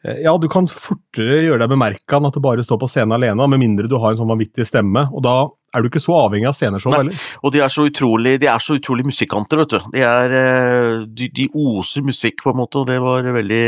Eh, 0.04 0.22
Ja, 0.22 0.38
du 0.38 0.48
kan 0.50 0.68
fortere 0.70 1.42
gjøre 1.42 1.64
deg 1.64 1.72
bemerka 1.72 2.18
enn 2.18 2.28
at 2.28 2.36
du 2.36 2.42
bare 2.42 2.64
står 2.64 2.80
på 2.82 2.88
scenen 2.90 3.16
alene, 3.16 3.48
med 3.50 3.62
mindre 3.62 3.90
du 3.90 3.96
har 3.98 4.14
en 4.14 4.20
sånn 4.20 4.30
vanvittig 4.30 4.66
stemme. 4.68 5.08
Og 5.12 5.24
da 5.26 5.36
er 5.74 5.82
du 5.82 5.90
ikke 5.90 6.02
så 6.02 6.14
avhengig 6.16 6.48
av 6.48 6.56
sceneshow 6.56 6.94
heller. 6.94 7.16
Og 7.42 7.52
de 7.52 7.62
er 7.64 7.72
så 7.72 7.88
utrolig, 7.88 8.38
de 8.40 8.48
er 8.48 8.62
så 8.62 8.78
utrolig 8.78 9.04
musikanter, 9.08 9.60
vet 9.64 9.74
du. 9.74 9.90
De, 9.96 10.04
er, 10.06 10.36
eh, 10.38 11.02
de, 11.08 11.28
de 11.34 11.48
oser 11.52 12.06
musikk, 12.06 12.44
på 12.44 12.54
en 12.54 12.62
måte, 12.62 12.80
og 12.80 12.88
det 12.88 13.00
var 13.02 13.26
veldig 13.36 13.66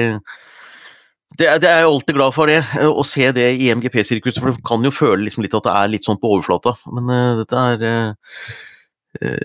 det 1.39 1.51
det 1.63 1.69
er 1.71 1.83
jeg 1.83 1.91
alltid 1.91 2.17
glad 2.17 2.35
for, 2.35 2.51
det, 2.51 2.59
eh, 2.79 2.89
å 2.89 3.05
se 3.07 3.31
det 3.33 3.47
i 3.63 3.71
MGP-sirkuset, 3.75 4.41
for 4.43 4.51
du 4.51 4.63
kan 4.67 4.83
jo 4.85 4.91
føle 4.95 5.25
liksom 5.25 5.45
litt 5.45 5.55
at 5.55 5.67
det 5.69 5.75
er 5.77 5.93
litt 5.93 6.07
sånn 6.07 6.19
på 6.21 6.33
overflata. 6.35 6.75
Men 6.91 7.13
uh, 7.13 7.39
dette 7.39 7.61
er 7.71 7.85
uh, 7.87 9.37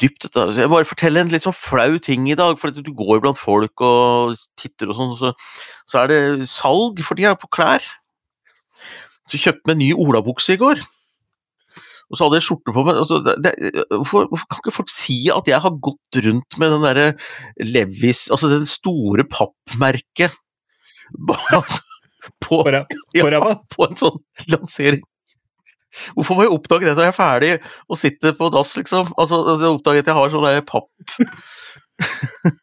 dypt, 0.00 0.24
dette. 0.24 0.46
Så 0.54 0.64
jeg 0.64 0.72
bare 0.72 0.88
forteller 0.88 1.22
en 1.22 1.32
litt 1.32 1.44
sånn 1.44 1.56
flau 1.56 1.98
ting 2.02 2.26
i 2.30 2.38
dag, 2.38 2.56
for 2.60 2.72
du 2.72 2.92
går 2.96 3.22
blant 3.24 3.40
folk 3.40 3.84
og 3.84 4.38
titter 4.58 4.92
og 4.92 4.98
sånn, 4.98 5.14
så, 5.20 5.34
så 5.90 6.02
er 6.02 6.12
det 6.12 6.48
salg 6.50 7.02
for 7.04 7.18
tida 7.18 7.36
på 7.38 7.50
klær. 7.52 7.84
Så 9.30 9.40
kjøpte 9.40 9.68
meg 9.68 9.76
en 9.76 9.82
ny 9.84 9.92
olabukse 9.94 10.56
i 10.56 10.60
går. 10.60 10.80
Og 12.12 12.18
så 12.18 12.26
hadde 12.26 12.38
jeg 12.38 12.44
skjorte 12.44 12.74
på 12.76 12.84
meg. 12.84 12.98
Altså, 13.00 13.20
det, 13.24 13.52
hvorfor, 13.88 14.26
hvorfor 14.28 14.48
kan 14.50 14.60
ikke 14.60 14.74
folk 14.76 14.92
si 14.92 15.16
at 15.32 15.48
jeg 15.48 15.60
har 15.64 15.78
gått 15.80 16.18
rundt 16.26 16.58
med 16.60 16.74
den 16.74 16.84
derre 16.84 17.06
Levis, 17.64 18.26
altså 18.32 18.50
det 18.52 18.68
store 18.70 19.24
pappmerket 19.32 20.36
bare 21.28 21.62
på, 21.64 21.80
På 22.44 22.60
ja, 22.76 22.84
på 23.24 23.54
på 23.72 23.88
en 23.88 23.98
sånn 23.98 24.20
lansering? 24.52 25.02
Hvorfor 26.16 26.36
må 26.36 26.46
jeg 26.46 26.54
oppdage 26.54 26.86
det 26.86 26.94
når 26.96 27.08
jeg 27.08 27.12
er 27.12 27.16
ferdig 27.16 27.52
og 27.88 27.98
sitter 28.00 28.36
på 28.36 28.48
dass, 28.52 28.76
liksom? 28.78 29.10
Altså, 29.16 29.40
altså, 29.42 29.66
jeg 29.66 29.76
oppdager 29.76 30.04
at 30.04 30.12
jeg 30.12 30.18
har 30.18 30.32
sånn 30.32 30.46
der 30.46 30.62
papp 30.68 30.88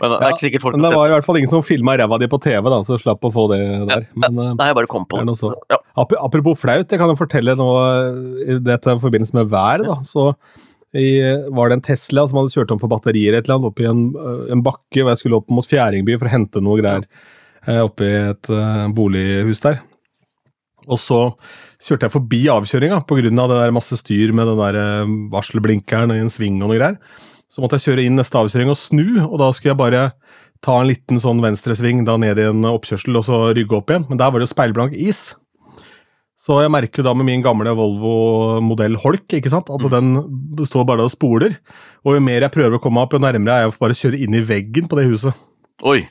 Men 0.00 0.12
det 0.12 0.18
er 0.20 0.34
ikke 0.34 0.44
sikkert 0.44 0.64
folk 0.64 0.76
Men 0.76 0.84
det 0.86 0.92
var 0.98 1.08
i 1.08 1.14
hvert 1.14 1.26
fall 1.26 1.38
ingen 1.40 1.50
som 1.50 1.64
filma 1.64 1.94
ræva 1.96 2.18
di 2.20 2.28
på 2.32 2.40
TV, 2.42 2.68
da, 2.72 2.78
så 2.84 2.98
slapp 3.00 3.24
å 3.24 3.32
få 3.32 3.46
det 3.52 3.60
der. 3.88 4.06
Men 4.18 4.40
eh, 4.42 4.54
Nei, 4.58 4.68
jeg 4.70 4.78
bare 4.80 4.90
kom 4.92 5.06
på 5.08 5.20
det 5.20 5.26
noe. 5.30 5.52
Ja. 5.72 5.78
Ap- 6.02 6.16
Apropos 6.20 6.60
flaut, 6.60 6.84
jeg 6.92 7.00
kan 7.02 7.12
jo 7.12 7.18
fortelle 7.18 7.56
nå 7.58 7.68
eh, 7.84 8.22
i 8.44 8.58
dette 8.66 8.96
i 8.96 9.02
forbindelse 9.02 9.38
med 9.38 9.52
været. 9.52 9.86
da, 9.88 9.98
så 10.06 10.30
i, 10.96 11.08
var 11.52 11.68
det 11.68 11.78
en 11.80 11.86
Tesla 11.88 12.24
som 12.28 12.38
hadde 12.40 12.54
kjørt 12.54 12.72
om 12.72 12.80
for 12.80 12.92
batterier 12.92 13.34
et 13.36 13.44
eller 13.48 13.58
annet 13.58 13.72
oppi 13.72 13.88
en, 13.88 14.04
eh, 14.16 14.44
en 14.54 14.62
bakke 14.64 15.02
hvor 15.02 15.12
jeg 15.12 15.22
skulle 15.24 15.40
opp 15.40 15.50
mot 15.52 15.66
Fjæringby 15.66 16.16
for 16.20 16.28
å 16.28 16.34
hente 16.36 16.62
noe 16.64 16.80
greier 16.80 17.08
oppi 17.82 18.06
et 18.06 18.46
uh, 18.54 18.84
bolighus 18.94 19.58
der. 19.64 19.80
Og 20.86 21.00
så 21.02 21.16
kjørte 21.82 22.06
jeg 22.06 22.14
forbi 22.14 22.40
avkjøringa 22.52 23.00
pga. 23.08 23.24
det 23.26 23.32
der 23.58 23.74
masse 23.74 23.96
styr 23.98 24.30
med 24.36 24.46
den 24.46 24.60
der 24.60 24.78
eh, 24.78 25.14
varselblinkeren 25.32 26.14
i 26.14 26.20
en 26.22 26.30
sving 26.30 26.60
og 26.62 26.70
noe 26.70 26.78
greier. 26.78 26.98
Så 27.56 27.62
måtte 27.64 27.78
jeg 27.78 27.88
kjøre 27.88 28.02
inn 28.04 28.18
neste 28.20 28.36
avkjøring 28.36 28.68
og 28.68 28.76
snu, 28.76 29.06
og 29.24 29.38
da 29.40 29.46
skulle 29.56 29.70
jeg 29.70 29.80
bare 29.80 30.00
ta 30.60 30.74
en 30.76 30.90
liten 30.90 31.16
sånn 31.22 31.38
venstresving 31.40 32.02
da 32.04 32.18
ned 32.20 32.36
i 32.36 32.44
en 32.50 32.66
oppkjørsel 32.68 33.16
og 33.16 33.24
så 33.24 33.38
rygge 33.56 33.78
opp 33.78 33.88
igjen. 33.88 34.04
Men 34.10 34.20
der 34.20 34.28
var 34.28 34.42
det 34.42 34.44
jo 34.44 34.52
speilblank 34.52 34.96
is. 35.00 35.22
Så 36.36 36.58
jeg 36.60 36.74
merker 36.74 37.00
jo 37.00 37.06
da 37.08 37.14
med 37.16 37.30
min 37.30 37.40
gamle 37.42 37.72
Volvo 37.78 38.60
modell 38.60 38.98
Holk 39.00 39.38
ikke 39.38 39.50
sant? 39.50 39.72
at 39.72 39.88
den 39.94 40.12
står 40.68 40.84
bare 40.84 41.08
og 41.08 41.14
spoler. 41.14 41.56
Og 42.04 42.18
jo 42.18 42.26
mer 42.28 42.44
jeg 42.44 42.52
prøver 42.58 42.76
å 42.76 42.82
komme 42.82 43.00
meg 43.00 43.08
opp, 43.08 43.16
jo 43.16 43.24
nærmere 43.24 43.56
er 43.56 43.64
jeg 43.64 43.78
bare 43.80 43.96
å 43.96 44.00
kjøre 44.02 44.20
inn 44.26 44.36
i 44.36 44.44
veggen 44.52 44.92
på 44.92 45.00
det 45.00 45.08
huset. 45.08 45.46
Oi. 45.80 46.02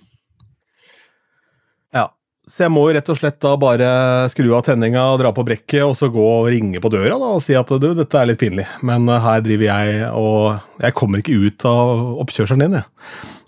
Så 2.46 2.62
jeg 2.68 2.70
må 2.70 2.84
jo 2.86 2.94
rett 2.94 3.08
og 3.10 3.18
slett 3.18 3.40
da 3.42 3.56
bare 3.58 3.86
skru 4.30 4.52
av 4.54 4.62
tenninga 4.68 5.02
dra 5.18 5.32
på 5.34 5.42
brekket, 5.48 5.80
og 5.82 5.96
så 5.98 6.12
gå 6.14 6.22
og 6.22 6.50
ringe 6.54 6.78
på 6.84 6.92
døra 6.94 7.16
da, 7.18 7.32
og 7.34 7.42
si 7.42 7.56
at 7.58 7.72
du, 7.82 7.88
dette 7.98 8.20
er 8.22 8.30
litt 8.30 8.42
pinlig, 8.42 8.68
men 8.86 9.08
eh, 9.10 9.22
her 9.24 9.42
driver 9.46 9.66
jeg 9.72 10.12
og 10.14 10.84
Jeg 10.84 10.94
kommer 11.00 11.24
ikke 11.24 11.40
ut 11.42 11.66
av 11.66 12.20
oppkjørselen 12.22 12.62
din, 12.68 12.78
jeg. 12.78 12.86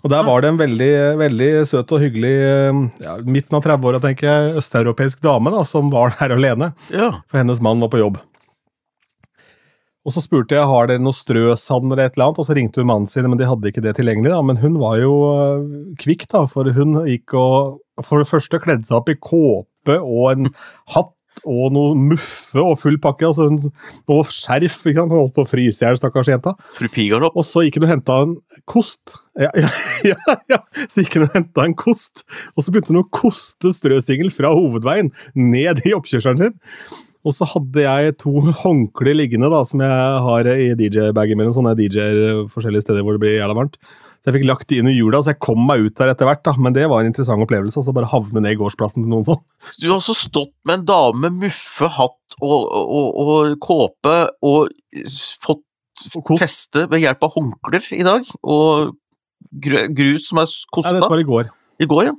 Og 0.02 0.10
der 0.10 0.24
var 0.26 0.42
det 0.42 0.50
en 0.50 0.58
veldig, 0.58 0.90
veldig 1.20 1.50
søt 1.70 1.94
og 1.94 2.02
hyggelig, 2.02 2.34
eh, 2.48 2.80
ja, 3.04 3.14
midten 3.22 3.58
av 3.58 3.62
30-åra, 3.68 4.00
tenker 4.02 4.26
jeg, 4.32 4.56
østeuropeisk 4.62 5.22
dame 5.22 5.52
da, 5.54 5.62
som 5.68 5.92
var 5.94 6.16
der 6.18 6.34
alene, 6.34 6.72
Ja. 6.90 7.12
for 7.30 7.38
hennes 7.42 7.62
mann 7.62 7.78
var 7.84 7.92
på 7.94 8.02
jobb. 8.02 8.18
Og 10.08 10.14
så 10.14 10.22
spurte 10.24 10.56
jeg 10.56 10.64
har 10.70 10.88
dere 10.88 11.02
noe 11.04 11.12
strøsand 11.12 11.90
eller 11.92 12.06
et 12.08 12.14
eller 12.16 12.30
annet, 12.30 12.40
og 12.40 12.46
så 12.48 12.56
ringte 12.56 12.80
hun 12.80 12.88
mannen 12.88 13.10
sin, 13.10 13.26
men 13.28 13.36
de 13.36 13.44
hadde 13.48 13.68
ikke 13.68 13.82
det 13.84 13.92
tilgjengelig. 13.98 14.32
da, 14.32 14.40
Men 14.48 14.56
hun 14.62 14.78
var 14.80 14.96
jo 15.02 15.12
øh, 15.28 15.66
kvikk, 16.00 16.24
da, 16.32 16.46
for 16.48 16.70
hun 16.72 17.02
gikk 17.04 17.36
og 17.36 17.82
for 18.06 18.22
det 18.22 18.30
første 18.30 18.60
kledde 18.62 18.88
seg 18.88 18.96
opp 19.02 19.12
i 19.12 19.18
kåpe 19.20 19.98
og 20.00 20.30
en 20.32 20.50
hatt 20.94 21.12
og 21.46 21.70
noe 21.70 21.94
muffe 21.94 22.58
og 22.58 22.78
full 22.80 22.96
pakke. 22.98 23.28
altså 23.28 23.46
hun, 23.46 23.60
Og 24.10 24.24
skjerf. 24.26 24.80
ikke 24.88 24.96
sant, 24.98 25.12
Hun 25.12 25.20
holdt 25.20 25.34
på 25.36 25.44
å 25.44 25.50
fryse 25.50 25.82
i 25.82 25.86
hjel, 25.86 25.98
stakkars 26.00 26.30
jenta. 26.32 26.54
Fru 26.78 26.88
Pigarlopp. 26.90 27.36
Og 27.38 27.46
så 27.46 27.62
gikk 27.62 27.78
hun 27.78 27.86
og 27.86 27.92
henta 27.92 28.16
en 28.24 28.32
kost. 28.66 29.18
Ja, 29.38 29.52
ja, 29.54 29.68
ja, 30.10 30.38
ja. 30.50 30.58
Så 30.88 31.04
gikk 31.04 31.18
hun 31.20 31.28
og 31.28 31.36
henta 31.36 31.68
en 31.68 31.76
kost, 31.78 32.24
og 32.56 32.64
så 32.64 32.72
begynte 32.74 32.90
hun 32.94 33.04
å 33.04 33.10
koste 33.14 33.70
strøsingel 33.76 34.32
fra 34.34 34.50
hovedveien 34.56 35.12
ned 35.38 35.84
i 35.86 35.94
oppkjørselen 35.94 36.40
sin. 36.42 36.56
Og 37.26 37.34
så 37.34 37.46
hadde 37.50 37.84
jeg 37.84 38.18
to 38.22 38.34
håndklær 38.62 39.16
liggende 39.18 39.50
da, 39.52 39.62
som 39.66 39.82
jeg 39.84 40.20
har 40.26 40.50
i 40.54 40.68
DJ-bagen 40.78 41.40
min. 41.40 41.54
Sånne 41.54 41.74
DJ-er 41.78 42.44
forskjellige 42.52 42.86
steder 42.86 43.06
hvor 43.06 43.16
det 43.16 43.24
blir 43.24 43.38
jævla 43.38 43.56
varmt. 43.58 43.80
Så 44.18 44.30
jeg 44.30 44.40
fikk 44.40 44.48
lagt 44.48 44.66
de 44.70 44.80
inn 44.80 44.88
i 44.90 44.96
hjula, 44.96 45.20
så 45.22 45.30
jeg 45.30 45.40
kom 45.46 45.60
meg 45.62 45.84
ut 45.86 45.94
der 45.98 46.10
etter 46.10 46.26
hvert. 46.26 46.42
da, 46.46 46.54
Men 46.58 46.74
det 46.74 46.88
var 46.90 47.04
en 47.04 47.10
interessant 47.10 47.42
opplevelse. 47.44 47.78
altså 47.78 47.94
Bare 47.94 48.10
havne 48.10 48.42
ned 48.42 48.56
i 48.56 48.58
gårdsplassen 48.58 49.04
til 49.04 49.12
noen 49.12 49.26
sånn. 49.28 49.42
Du 49.78 49.86
har 49.88 50.00
også 50.00 50.16
stått 50.18 50.54
med 50.66 50.80
en 50.80 50.88
dame 50.88 51.30
med 51.30 51.46
muffe, 51.46 51.90
hatt 51.98 52.38
og, 52.42 52.56
og, 52.66 53.08
og 53.22 53.54
kåpe 53.62 54.16
og 54.46 54.74
fått 55.44 55.64
feste 56.38 56.84
ved 56.90 57.02
hjelp 57.02 57.22
av 57.26 57.34
håndklær 57.34 57.88
i 57.94 58.04
dag. 58.06 58.26
Og 58.42 58.94
grus 59.62 60.28
som 60.28 60.42
er 60.42 60.50
kosta. 60.74 60.92
Ja, 60.92 60.98
dette 60.98 61.12
var 61.14 61.22
i 61.22 61.28
går. 61.28 61.50
I 61.78 61.88
går, 61.90 62.10
ja. 62.10 62.16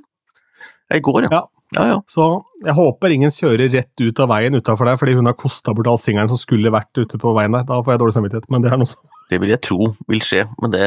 I 0.96 1.02
går, 1.04 1.26
ja. 1.28 1.32
Ja. 1.36 1.44
Ja, 1.76 1.84
ja. 1.86 1.98
Så 2.10 2.24
jeg 2.64 2.74
håper 2.74 3.12
ingen 3.14 3.30
kjører 3.30 3.70
rett 3.70 4.02
ut 4.02 4.20
av 4.22 4.30
veien 4.32 4.56
utafor 4.58 4.88
der, 4.90 4.98
fordi 4.98 5.14
hun 5.18 5.28
har 5.30 5.36
kosta 5.38 5.74
bort 5.76 5.86
all 5.90 6.00
singelen 6.02 6.30
som 6.32 6.40
skulle 6.40 6.72
vært 6.74 6.98
ute 6.98 7.20
på 7.20 7.34
veien 7.36 7.54
der. 7.54 7.66
Da 7.68 7.78
får 7.78 7.94
jeg 7.94 8.02
dårlig 8.02 8.16
samvittighet, 8.16 8.48
men 8.50 8.64
det 8.64 8.72
er 8.72 8.80
noe 8.80 8.90
som 8.90 9.04
Det 9.30 9.38
vil 9.38 9.52
jeg 9.52 9.62
tro 9.62 9.92
vil 10.10 10.24
skje, 10.26 10.42
men 10.62 10.74
det 10.74 10.82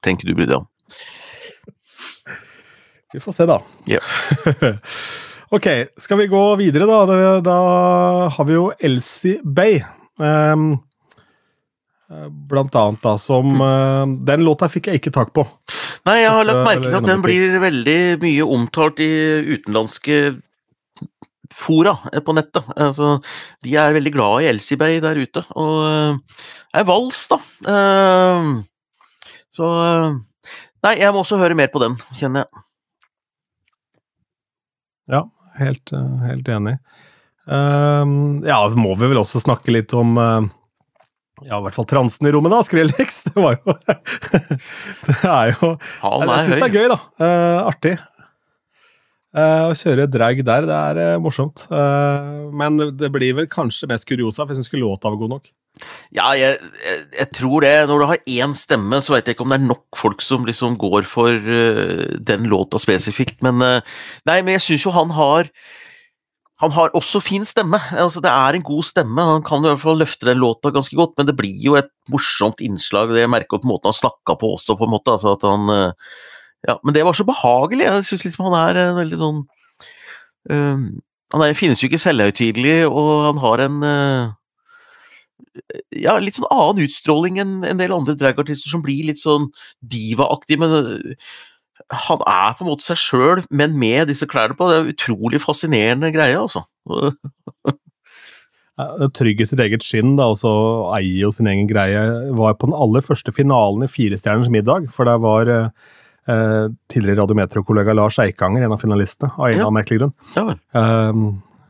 trenger 0.00 0.22
ikke 0.22 0.30
du 0.30 0.38
bry 0.38 0.46
deg 0.48 0.56
om. 0.62 0.70
Vi 3.14 3.20
får 3.22 3.36
se, 3.36 3.46
da. 3.46 3.58
Ja. 3.86 4.00
ok, 5.56 5.68
skal 6.00 6.18
vi 6.18 6.30
gå 6.32 6.42
videre, 6.58 6.88
da? 6.88 7.38
Da, 7.44 7.58
har 8.34 8.48
vi 8.48 8.56
jo 8.56 8.70
Elsie 8.80 9.38
Bay. 9.44 9.76
eh, 10.18 10.56
blant 12.50 12.74
annet, 12.76 13.00
da, 13.02 13.14
som 13.18 13.54
eh, 13.64 14.02
Den 14.28 14.42
låta 14.44 14.68
fikk 14.68 14.90
jeg 14.90 15.00
ikke 15.00 15.12
tak 15.14 15.30
på. 15.36 15.44
Nei, 16.04 16.18
jeg 16.20 16.32
har 16.34 16.44
lagt 16.44 16.66
merke 16.66 16.88
til 16.90 16.98
at 16.98 17.06
den 17.08 17.22
blir 17.24 17.54
veldig 17.62 17.96
mye 18.22 18.48
omtalt 18.56 19.00
i 19.00 19.08
utenlandske 19.54 20.18
fora 21.54 21.94
eh, 22.12 22.20
på 22.24 22.34
nettet. 22.36 22.66
Altså, 22.76 23.14
de 23.64 23.74
er 23.80 23.96
veldig 23.96 24.12
glad 24.14 24.42
i 24.44 24.50
Elsie 24.52 24.76
Bay 24.80 25.00
der 25.04 25.16
ute, 25.22 25.44
og 25.56 25.74
eh, 25.88 26.44
er 26.80 26.86
vals, 26.88 27.24
da. 27.32 27.40
Eh, 27.72 28.52
Så 29.54 29.68
eh, 29.86 30.14
Nei, 30.84 30.96
jeg 31.00 31.14
må 31.14 31.22
også 31.22 31.38
høre 31.40 31.56
mer 31.56 31.70
på 31.72 31.80
den, 31.80 31.94
kjenner 32.18 32.44
jeg. 32.44 32.64
Ja, 35.14 35.22
helt, 35.60 35.92
eh, 35.96 36.12
helt 36.28 36.48
enig. 36.52 36.74
Ja, 37.44 38.60
må 38.80 38.92
vi 38.96 39.08
vel 39.10 39.18
også 39.20 39.40
snakke 39.42 39.72
litt 39.74 39.92
om 39.96 40.14
eh, 40.20 40.46
ja, 41.42 41.58
i 41.58 41.62
hvert 41.64 41.74
fall 41.74 41.86
transen 41.90 42.28
i 42.28 42.32
rommet, 42.34 42.52
da. 42.54 42.62
Skrellex. 42.62 43.24
Det 43.26 43.34
var 43.34 43.56
jo 43.58 43.74
Det 45.06 45.16
er 45.26 45.54
jo 45.56 45.72
Han 46.04 46.28
Jeg 46.28 46.34
er 46.36 46.46
syns 46.46 46.60
det 46.60 46.68
er 46.68 46.76
gøy, 46.76 46.86
da. 46.92 46.98
Uh, 47.18 47.60
artig. 47.72 47.94
Uh, 49.34 49.64
å 49.66 49.74
kjøre 49.74 50.06
drag 50.06 50.44
der, 50.46 50.68
det 50.70 50.78
er 50.78 51.02
uh, 51.16 51.22
morsomt. 51.22 51.66
Men 52.54 52.78
det 52.94 53.10
blir 53.14 53.34
vel 53.40 53.50
kanskje 53.50 53.90
mest 53.90 54.06
kuriosa 54.06 54.46
hvis 54.46 54.62
hun 54.62 54.68
skulle 54.68 54.86
låta 54.86 55.10
var 55.10 55.18
god 55.24 55.34
nok. 55.34 55.50
Ja, 56.14 56.28
jeg, 56.38 56.60
jeg, 56.84 57.00
jeg 57.18 57.30
tror 57.34 57.66
det. 57.66 57.74
Når 57.90 57.98
du 57.98 58.06
har 58.12 58.28
én 58.30 58.54
stemme, 58.54 59.00
så 59.02 59.16
veit 59.16 59.26
jeg 59.26 59.34
ikke 59.34 59.48
om 59.48 59.50
det 59.56 59.58
er 59.58 59.70
nok 59.72 59.98
folk 59.98 60.22
som 60.22 60.46
liksom 60.46 60.78
går 60.78 61.08
for 61.10 61.54
den 62.30 62.46
låta 62.52 62.78
spesifikt, 62.78 63.42
men 63.42 63.58
Nei, 63.58 64.38
men 64.38 64.54
jeg 64.54 64.68
syns 64.68 64.86
jo 64.86 64.94
han 64.94 65.10
har 65.18 65.50
han 66.62 66.70
har 66.70 66.92
også 66.94 67.18
fin 67.24 67.42
stemme. 67.48 67.80
altså 67.98 68.20
Det 68.22 68.30
er 68.30 68.54
en 68.54 68.62
god 68.62 68.84
stemme. 68.86 69.22
Han 69.26 69.42
kan 69.42 69.64
i 69.64 69.72
hvert 69.72 69.82
fall 69.82 69.98
løfte 69.98 70.28
den 70.28 70.38
låta 70.38 70.70
ganske 70.70 70.94
godt, 70.96 71.16
men 71.18 71.26
det 71.26 71.34
blir 71.38 71.56
jo 71.64 71.74
et 71.74 71.90
morsomt 72.12 72.62
innslag. 72.62 73.10
Det 73.10 73.24
jeg 73.24 73.32
merker 73.32 73.58
på 73.58 73.68
måten 73.68 73.90
han 73.90 73.96
snakka 73.96 74.38
på 74.38 74.54
også, 74.54 74.78
på 74.78 74.86
en 74.86 74.94
måte. 74.94 75.16
altså 75.16 75.34
at 75.34 75.42
han 75.42 75.66
ja, 76.68 76.78
Men 76.84 76.94
det 76.94 77.04
var 77.04 77.12
så 77.12 77.26
behagelig. 77.26 77.84
Jeg 77.84 78.06
syns 78.08 78.24
liksom 78.24 78.46
han 78.48 78.56
er 78.60 78.80
en 78.84 79.00
veldig 79.00 79.18
sånn 79.20 79.42
uh, 80.52 80.86
Han 81.34 81.44
er, 81.44 81.58
finnes 81.58 81.82
jo 81.82 81.90
ikke 81.90 82.00
selvhøytidelig, 82.00 82.86
og 82.86 83.10
han 83.26 83.42
har 83.42 83.64
en 83.66 83.82
uh, 83.82 84.32
ja, 85.94 86.16
litt 86.22 86.38
sånn 86.38 86.50
annen 86.50 86.86
utstråling 86.86 87.40
enn 87.42 87.56
en 87.66 87.80
del 87.80 87.94
andre 87.94 88.16
dragartister 88.18 88.70
som 88.70 88.82
blir 88.84 89.10
litt 89.10 89.20
sånn 89.20 89.50
divaaktig, 89.82 90.58
men 90.62 90.94
han 92.06 92.22
er 92.28 92.54
på 92.56 92.64
en 92.64 92.70
måte 92.72 92.86
seg 92.86 93.00
sjøl, 93.00 93.42
men 93.50 93.78
med 93.80 94.10
disse 94.10 94.28
klærne 94.30 94.56
på. 94.58 94.68
Det 94.68 94.76
er 94.76 94.84
en 94.84 94.94
utrolig 94.94 95.40
fascinerende 95.42 96.12
greie, 96.14 96.38
altså. 96.38 96.64
Trygg 99.14 99.40
i 99.40 99.46
sitt 99.46 99.62
eget 99.62 99.84
skinn, 99.86 100.16
da, 100.18 100.24
og 100.32 100.38
så 100.40 100.52
eier 100.96 101.26
jo 101.26 101.30
sin 101.34 101.50
egen 101.50 101.68
greie. 101.70 102.00
Var 102.34 102.56
på 102.58 102.70
den 102.70 102.76
aller 102.76 103.04
første 103.06 103.34
finalen 103.34 103.86
i 103.86 103.90
Firestjerners 103.90 104.50
middag, 104.50 104.88
for 104.94 105.06
der 105.06 105.20
var 105.22 105.50
eh, 105.54 106.66
tidligere 106.90 107.22
Radiometro-kollega 107.22 107.94
Lars 107.94 108.18
Eikanger 108.22 108.66
en 108.66 108.74
av 108.74 108.82
finalistene, 108.82 109.30
av 109.38 109.50
en 109.50 109.62
ja. 109.62 109.68
av 109.68 109.76
merkelig 109.76 110.02
grunn. 110.02 110.14
Ja, 110.34 110.58
um, 110.74 111.28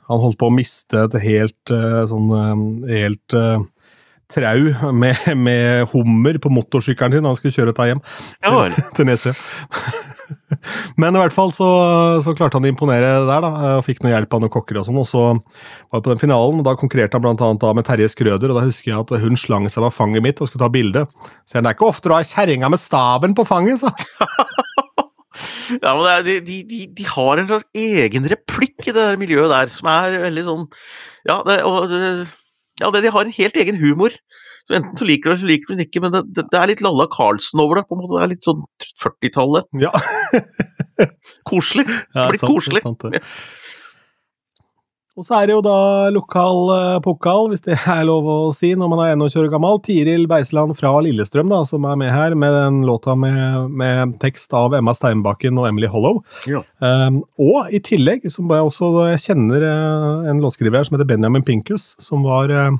han 0.08 0.20
holdt 0.20 0.40
på 0.40 0.48
å 0.48 0.54
miste 0.54 1.06
et 1.06 1.16
helt 1.24 1.72
uh, 1.72 2.02
sånn 2.08 2.28
uh, 2.32 2.88
helt 2.88 3.36
uh, 3.36 3.60
trau 4.32 4.92
med, 4.96 5.18
med, 5.36 5.88
hummer 5.92 6.38
på 6.42 6.52
motorsykkelen 6.52 7.14
sin 7.14 7.26
da 7.26 7.32
han 7.32 7.38
skulle 7.38 7.54
kjøre 7.54 7.72
dette 7.72 7.88
hjem 7.90 8.02
ja, 8.44 8.64
til 8.96 9.08
Nesø. 9.08 9.34
Men 11.00 11.16
i 11.16 11.20
hvert 11.20 11.34
fall 11.34 11.52
så, 11.52 11.68
så, 12.24 12.34
klarte 12.36 12.58
han 12.58 12.66
å 12.66 12.70
imponere 12.70 13.10
der, 13.28 13.44
da, 13.44 13.50
og 13.76 13.84
fikk 13.86 14.02
noe 14.04 14.14
hjelp 14.14 14.36
av 14.36 14.44
noen 14.44 14.54
kokker. 14.54 14.80
og 14.80 14.88
sånn, 14.88 15.00
og 15.00 15.08
så 15.08 15.24
var 15.34 16.00
vi 16.00 16.04
på 16.06 16.12
den 16.12 16.22
finalen, 16.22 16.60
og 16.62 16.68
Da 16.68 16.76
konkurrerte 16.80 17.18
han 17.18 17.24
blant 17.26 17.44
annet 17.44 17.64
da 17.64 17.72
med 17.76 17.86
Terje 17.88 18.10
Skrøder. 18.12 18.52
og 18.52 18.60
Da 18.60 18.66
husker 18.66 18.92
jeg 18.92 19.00
at 19.02 19.24
hun 19.24 19.40
slang 19.40 19.68
seg 19.72 19.84
av 19.84 19.94
fanget 19.94 20.24
mitt 20.24 20.40
og 20.40 20.50
skulle 20.50 20.64
ta 20.64 20.72
bilde. 20.72 21.04
Så 21.44 21.58
det 21.58 21.66
er 21.66 21.76
ikke 21.76 21.90
ofte 21.90 22.10
du 22.10 22.16
har 22.16 22.28
kjerringa 22.28 22.70
med 22.72 22.80
staven 22.80 23.36
på 23.36 23.46
fanget, 23.48 23.84
sa 23.84 23.92
Ja, 25.82 25.94
men 25.96 26.24
de, 26.26 26.38
de, 26.44 26.84
de, 26.94 27.04
har 27.08 27.40
en 27.40 27.48
slags 27.48 27.66
egen 27.74 28.28
replikk 28.30 28.84
i 28.84 28.92
det 28.92 29.00
der 29.00 29.18
miljøet 29.18 29.50
der, 29.50 29.72
som 29.72 29.88
er 29.90 30.20
veldig 30.28 30.44
sånn 30.46 30.66
Ja, 31.26 31.40
det, 31.46 31.56
og 31.66 31.88
det, 31.90 32.00
ja, 32.80 32.90
det, 32.90 33.04
de 33.04 33.12
har 33.14 33.26
en 33.26 33.36
helt 33.36 33.56
egen 33.60 33.78
humor. 33.80 34.16
Så 34.64 34.78
Enten 34.78 34.96
så 34.96 35.04
liker 35.04 35.28
du 35.28 35.34
det, 35.34 35.34
eller 35.34 35.42
så 35.42 35.50
liker 35.50 35.68
du 35.68 35.76
det 35.80 35.86
ikke, 35.90 36.00
men 36.00 36.14
det, 36.14 36.22
det, 36.36 36.46
det, 36.48 36.60
er 36.60 36.70
litt 36.70 36.82
Lalla 36.84 37.04
Carlsen 37.12 37.60
over 37.60 37.78
det. 37.78 37.84
på 37.88 37.96
en 37.96 38.00
måte, 38.00 38.14
Det 38.16 38.24
er 38.24 38.32
litt 38.32 38.46
sånn 38.48 38.62
40-tallet. 39.02 39.68
Ja. 39.82 39.92
koselig. 41.50 41.84
Det 41.84 42.24
blir 42.32 42.40
sant, 42.40 42.54
koselig. 42.54 42.84
Sant, 42.86 43.04
ja. 43.12 43.20
Og 45.14 45.22
så 45.22 45.36
er 45.38 45.46
det 45.46 45.54
jo 45.54 45.62
da 45.62 46.10
lokal 46.10 46.70
uh, 46.72 47.00
pokal, 47.02 47.46
hvis 47.52 47.62
det 47.62 47.76
er 47.92 48.02
lov 48.08 48.26
å 48.26 48.38
si 48.54 48.72
når 48.78 48.90
man 48.90 49.02
er 49.04 49.12
21 49.14 49.44
år 49.44 49.52
gammel. 49.52 49.78
Tiril 49.86 50.26
Beisland 50.30 50.74
fra 50.78 50.90
Lillestrøm, 51.06 51.52
da, 51.52 51.60
som 51.68 51.86
er 51.86 52.00
med 52.00 52.10
her, 52.10 52.34
med 52.38 52.54
den 52.56 52.80
låta 52.88 53.14
med, 53.18 53.70
med 53.70 54.16
tekst 54.22 54.54
av 54.58 54.74
Emma 54.74 54.94
Steinbakken 54.96 55.60
og 55.60 55.68
Emily 55.70 55.90
Hollow. 55.90 56.18
Ja. 56.50 56.64
Um, 56.82 57.22
og 57.38 57.70
i 57.70 57.78
tillegg, 57.84 58.26
som 58.32 58.50
jeg 58.50 58.66
også 58.66 58.90
jeg 59.12 59.22
kjenner 59.28 59.68
uh, 59.68 60.26
en 60.32 60.42
låtskriver 60.42 60.80
her 60.80 60.88
som 60.88 60.98
heter 60.98 61.12
Benjamin 61.14 61.46
Pinkus, 61.46 61.92
som 62.02 62.26
var 62.26 62.50
uh, 62.50 62.74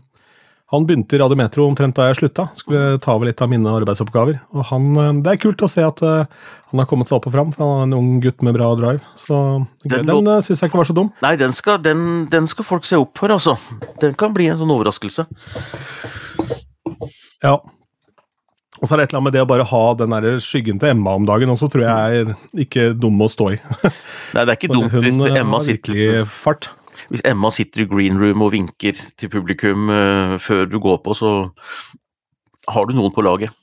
han 0.72 0.87
begynte 0.87 1.16
i 1.16 1.18
Radiometro 1.20 1.66
omtrent 1.68 1.96
da 1.98 2.07
jeg 2.09 2.22
slutta. 2.22 2.46
Skulle 2.57 2.96
ta 3.03 3.12
over 3.14 3.29
litt 3.29 3.42
av 3.44 3.50
mine 3.53 3.68
arbeidsoppgaver. 3.68 4.38
Og 4.57 4.64
han, 4.70 4.87
eh, 4.96 5.12
Det 5.20 5.33
er 5.35 5.42
kult 5.42 5.62
å 5.62 5.68
se 5.68 5.85
at 5.85 6.00
uh, 6.03 6.24
han 6.70 6.81
har 6.81 6.88
kommet 6.88 7.11
seg 7.11 7.18
opp 7.18 7.29
og 7.29 7.35
fram. 7.37 7.53
Han 7.59 7.68
er 7.68 7.83
en 7.85 7.96
ung 7.98 8.20
gutt 8.24 8.40
med 8.42 8.57
bra 8.57 8.70
drive. 8.81 9.05
Så 9.14 9.37
Den, 9.85 10.07
den 10.09 10.27
uh, 10.27 10.40
syns 10.40 10.62
jeg 10.62 10.72
ikke 10.72 10.81
var 10.81 10.88
så 10.88 10.96
dum. 10.96 11.12
Nei, 11.22 11.37
den 11.37 11.53
skal, 11.53 11.83
den, 11.85 12.27
den 12.33 12.48
skal, 12.48 12.64
folk 12.64 12.88
se 12.88 12.96
opp 12.96 13.12
for, 13.20 13.35
altså. 13.35 13.59
Den 14.00 14.16
kan 14.16 14.33
bli 14.33 14.48
en 14.48 14.59
sånn 14.59 14.72
overraskelse. 14.72 15.27
Ja. 17.44 17.59
Og 18.81 18.88
så 18.88 18.96
er 18.96 19.03
det 19.03 19.05
et 19.05 19.12
eller 19.12 19.20
annet 19.20 19.29
med 19.29 19.37
det 19.37 19.44
å 19.44 19.50
bare 19.53 19.66
ha 19.68 19.83
den 20.00 20.16
der 20.16 20.40
skyggen 20.42 20.81
til 20.81 20.94
Emma 20.94 21.12
om 21.14 21.29
dagen 21.29 21.53
også, 21.53 21.68
tror 21.72 21.85
jeg 21.85 22.24
er 22.24 22.64
ikke 22.64 22.88
dum 22.96 23.20
å 23.20 23.29
stå 23.31 23.53
i. 23.53 23.61
Nei, 24.33 24.42
det 24.42 24.48
er 24.48 24.57
ikke 24.57 24.72
dumt 24.79 24.96
hvis 24.96 25.12
Emma 25.12 25.61
sitter 25.61 25.92
Hun 25.92 26.00
har 26.00 26.24
virkelig 26.24 26.33
fart 26.33 26.72
hvis 27.11 27.24
Emma 27.26 27.50
sitter 27.54 27.85
i 27.85 27.88
green 27.90 28.20
room 28.20 28.44
og 28.44 28.52
vinker 28.54 28.98
til 29.18 29.33
publikum 29.33 29.90
uh, 29.92 30.37
før 30.42 30.66
du 30.70 30.78
går 30.83 31.00
på, 31.04 31.16
så 31.18 31.35
har 32.70 32.87
du 32.88 32.94
noen 32.96 33.14
på 33.14 33.24
laget. 33.24 33.54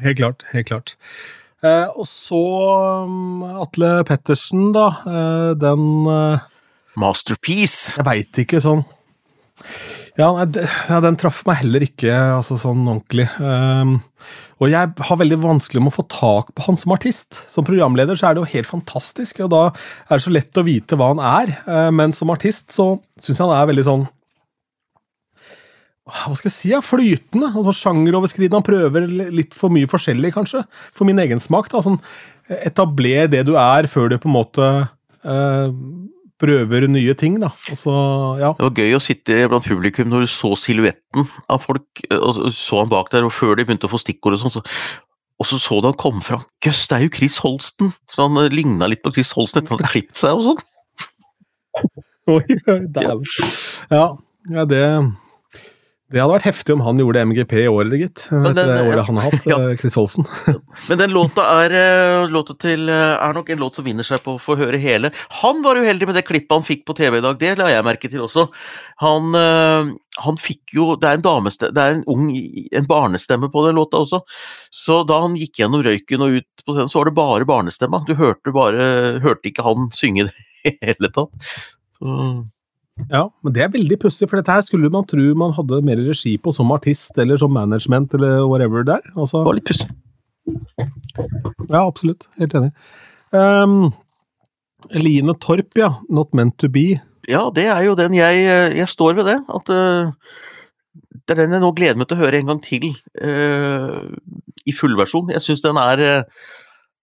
Helt 0.00 0.20
klart. 0.22 0.46
Helt 0.54 0.70
klart. 0.70 0.96
Uh, 1.60 1.92
og 1.92 2.06
så 2.08 2.40
um, 3.04 3.42
Atle 3.60 4.00
Pettersen, 4.08 4.70
da. 4.76 4.88
Uh, 5.04 5.52
den 5.60 5.84
Masterpiece! 6.98 7.98
Jeg 7.98 8.06
veit 8.08 8.40
ikke 8.42 8.62
sånn 8.64 8.82
ja, 10.18 10.28
nei, 10.34 11.00
den 11.04 11.18
traff 11.20 11.42
meg 11.48 11.60
heller 11.62 11.84
ikke 11.86 12.12
altså, 12.36 12.58
sånn 12.60 12.82
ordentlig. 12.82 13.26
Um, 13.38 13.98
og 14.60 14.68
jeg 14.72 14.92
har 15.06 15.18
veldig 15.20 15.38
vanskelig 15.40 15.82
med 15.82 15.92
å 15.92 15.96
få 16.00 16.04
tak 16.12 16.50
på 16.56 16.66
han 16.66 16.78
som 16.80 16.94
artist. 16.94 17.44
Som 17.48 17.66
programleder 17.68 18.18
så 18.18 18.28
er 18.28 18.36
det 18.36 18.42
jo 18.42 18.52
helt 18.52 18.68
fantastisk, 18.68 19.42
og 19.46 19.52
da 19.54 19.62
er 19.70 20.16
det 20.16 20.24
så 20.26 20.34
lett 20.34 20.60
å 20.60 20.66
vite 20.66 20.98
hva 20.98 21.12
han 21.14 21.22
er. 21.24 21.54
Uh, 21.68 21.90
men 21.94 22.16
som 22.16 22.32
artist 22.34 22.74
så 22.74 22.92
syns 23.20 23.36
jeg 23.36 23.46
han 23.46 23.56
er 23.56 23.70
veldig 23.72 23.86
sånn 23.86 24.08
hva 26.10 26.34
skal 26.34 26.48
jeg 26.48 26.54
si, 26.56 26.70
ja, 26.72 26.80
flytende. 26.82 27.52
altså 27.54 27.70
Sjangeroverskridende. 27.76 28.58
Han 28.58 28.66
prøver 28.66 29.04
litt 29.30 29.54
for 29.54 29.70
mye 29.70 29.86
forskjellig, 29.90 30.32
kanskje. 30.34 30.64
For 30.96 31.06
min 31.06 31.20
egen 31.22 31.38
smak. 31.42 31.70
da, 31.70 31.82
sånn 31.84 32.00
Etabler 32.50 33.28
det 33.30 33.44
du 33.46 33.52
er, 33.54 33.86
før 33.86 34.10
du 34.10 34.16
på 34.18 34.26
en 34.26 34.34
måte 34.34 34.66
uh, 35.22 35.68
prøver 36.40 36.86
nye 36.90 37.14
ting, 37.18 37.36
da. 37.42 37.52
Så, 37.76 37.92
ja. 38.40 38.52
Det 38.56 38.66
var 38.66 38.80
gøy 38.82 38.96
å 38.96 39.02
sitte 39.02 39.36
blant 39.50 39.66
publikum 39.66 40.10
når 40.10 40.24
du 40.24 40.32
så 40.32 40.54
silhuetten 40.58 41.28
av 41.52 41.62
folk, 41.64 42.02
og 42.16 42.42
så 42.56 42.82
han 42.82 42.90
bak 42.92 43.12
der, 43.12 43.26
og 43.28 43.34
før 43.36 43.58
de 43.58 43.66
begynte 43.68 43.88
å 43.88 43.92
få 43.92 44.00
stikkord 44.00 44.38
og 44.38 44.42
sånn, 44.44 44.56
så, 44.58 44.64
og 45.40 45.48
så 45.48 45.60
så 45.60 45.80
du 45.80 45.90
han 45.90 45.98
komme 46.00 46.24
fram. 46.24 46.44
Jøss, 46.64 46.86
det 46.90 46.98
er 46.98 47.06
jo 47.06 47.14
Chris 47.20 47.40
Holsten! 47.44 47.94
Så 48.12 48.24
han 48.24 48.40
eh, 48.42 48.52
ligna 48.52 48.88
litt 48.90 49.04
på 49.04 49.12
Chris 49.14 49.32
Holsten 49.36 49.62
etter 49.62 49.72
at 49.72 49.76
han 49.76 49.84
hadde 49.84 49.92
klippet 49.94 50.20
seg 50.20 50.36
og 50.36 50.48
sånn. 50.48 50.64
Oi, 52.36 52.44
dæven. 52.92 53.24
Ja, 53.90 54.04
ja, 54.52 54.64
det 54.68 54.84
det 56.10 56.18
hadde 56.18 56.34
vært 56.34 56.46
heftig 56.48 56.74
om 56.74 56.80
han 56.82 56.98
gjorde 56.98 57.20
MGP 57.30 57.52
i 57.60 57.68
året, 57.70 57.92
gitt. 58.00 58.24
Den, 58.32 58.56
det 58.58 58.64
året 58.82 58.98
ja. 58.98 59.04
han 59.06 59.18
har 59.20 59.26
hatt, 59.30 59.44
ja. 59.52 59.58
Eh, 59.62 59.76
Chris 59.78 59.94
Holsen. 59.94 60.26
Men 60.88 60.98
den 60.98 61.14
låta 61.14 61.44
er, 61.62 61.74
eh, 61.78 62.24
låta 62.34 62.56
til, 62.58 62.88
eh, 62.90 63.14
er 63.14 63.36
nok 63.36 63.52
en 63.54 63.62
låt 63.62 63.78
som 63.78 63.86
vinner 63.86 64.06
seg 64.06 64.24
på 64.24 64.34
å 64.34 64.40
få 64.42 64.56
høre 64.58 64.80
hele. 64.82 65.12
Han 65.38 65.62
var 65.62 65.78
uheldig 65.78 66.10
med 66.10 66.18
det 66.18 66.24
klippet 66.26 66.56
han 66.56 66.66
fikk 66.66 66.82
på 66.88 66.98
TV 66.98 67.20
i 67.20 67.24
dag, 67.24 67.38
det 67.38 67.54
la 67.60 67.70
jeg 67.70 67.86
merke 67.86 68.10
til 68.10 68.26
også. 68.26 68.48
Han, 69.00 69.30
han 69.32 70.36
fikk 70.36 70.74
jo 70.76 70.90
Det 71.00 71.08
er 71.08 71.16
en 71.16 71.22
damestemme, 71.24 71.72
det 71.72 71.80
er 71.80 71.94
en 71.94 72.02
ung 72.10 72.26
en 72.36 72.88
barnestemme 72.90 73.48
på 73.52 73.62
den 73.68 73.78
låta 73.78 74.02
også. 74.02 74.20
Så 74.74 75.00
da 75.08 75.22
han 75.22 75.38
gikk 75.38 75.62
gjennom 75.62 75.86
røyken 75.86 76.26
og 76.26 76.40
ut 76.40 76.64
på 76.66 76.74
scenen, 76.74 76.90
så 76.90 77.00
var 77.00 77.08
det 77.08 77.16
bare 77.22 77.48
barnestemma. 77.48 78.02
Du 78.04 78.16
hørte, 78.18 78.52
bare, 78.52 79.20
hørte 79.22 79.48
ikke 79.48 79.64
han 79.64 79.92
synge 79.96 80.28
det 80.28 80.48
i 80.66 80.74
hele 80.82 81.14
tatt. 81.14 81.52
Så 81.96 82.18
ja, 83.08 83.24
men 83.44 83.54
det 83.56 83.62
er 83.64 83.72
veldig 83.72 83.98
pussig, 84.02 84.28
for 84.28 84.40
dette 84.40 84.54
her 84.54 84.64
skulle 84.66 84.90
man 84.92 85.06
tro 85.08 85.24
man 85.38 85.54
hadde 85.56 85.80
mer 85.86 86.00
regi 86.04 86.36
på 86.42 86.52
som 86.54 86.70
artist 86.74 87.18
eller 87.20 87.40
som 87.40 87.52
management 87.54 88.14
eller 88.18 88.44
whatever 88.50 88.84
der. 88.86 89.02
Altså, 89.16 89.40
det 89.40 89.48
var 89.48 89.58
litt 89.58 89.70
pussig. 89.70 89.88
Ja, 91.70 91.84
absolutt. 91.84 92.28
Helt 92.40 92.54
enig. 92.58 92.70
Um, 93.30 93.92
Line 94.96 95.34
Torp, 95.38 95.76
ja. 95.78 95.92
'Not 96.08 96.34
Meant 96.34 96.58
To 96.58 96.68
Be'. 96.68 97.00
Ja, 97.28 97.50
det 97.54 97.66
er 97.70 97.82
jo 97.84 97.94
den 97.94 98.14
jeg 98.16 98.46
Jeg 98.76 98.88
står 98.88 99.14
ved 99.14 99.28
det. 99.30 99.38
At 99.48 99.70
uh, 99.70 100.12
det 101.26 101.36
er 101.36 101.42
den 101.44 101.52
jeg 101.52 101.62
nå 101.62 101.72
gleder 101.76 102.00
meg 102.00 102.08
til 102.08 102.18
å 102.18 102.24
høre 102.24 102.40
en 102.40 102.50
gang 102.50 102.62
til 102.64 102.90
uh, 103.22 104.08
i 104.66 104.72
fullversjon. 104.74 105.30
Jeg 105.30 105.44
syns 105.44 105.62
den 105.62 105.78
er 105.78 106.00
uh, 106.00 106.24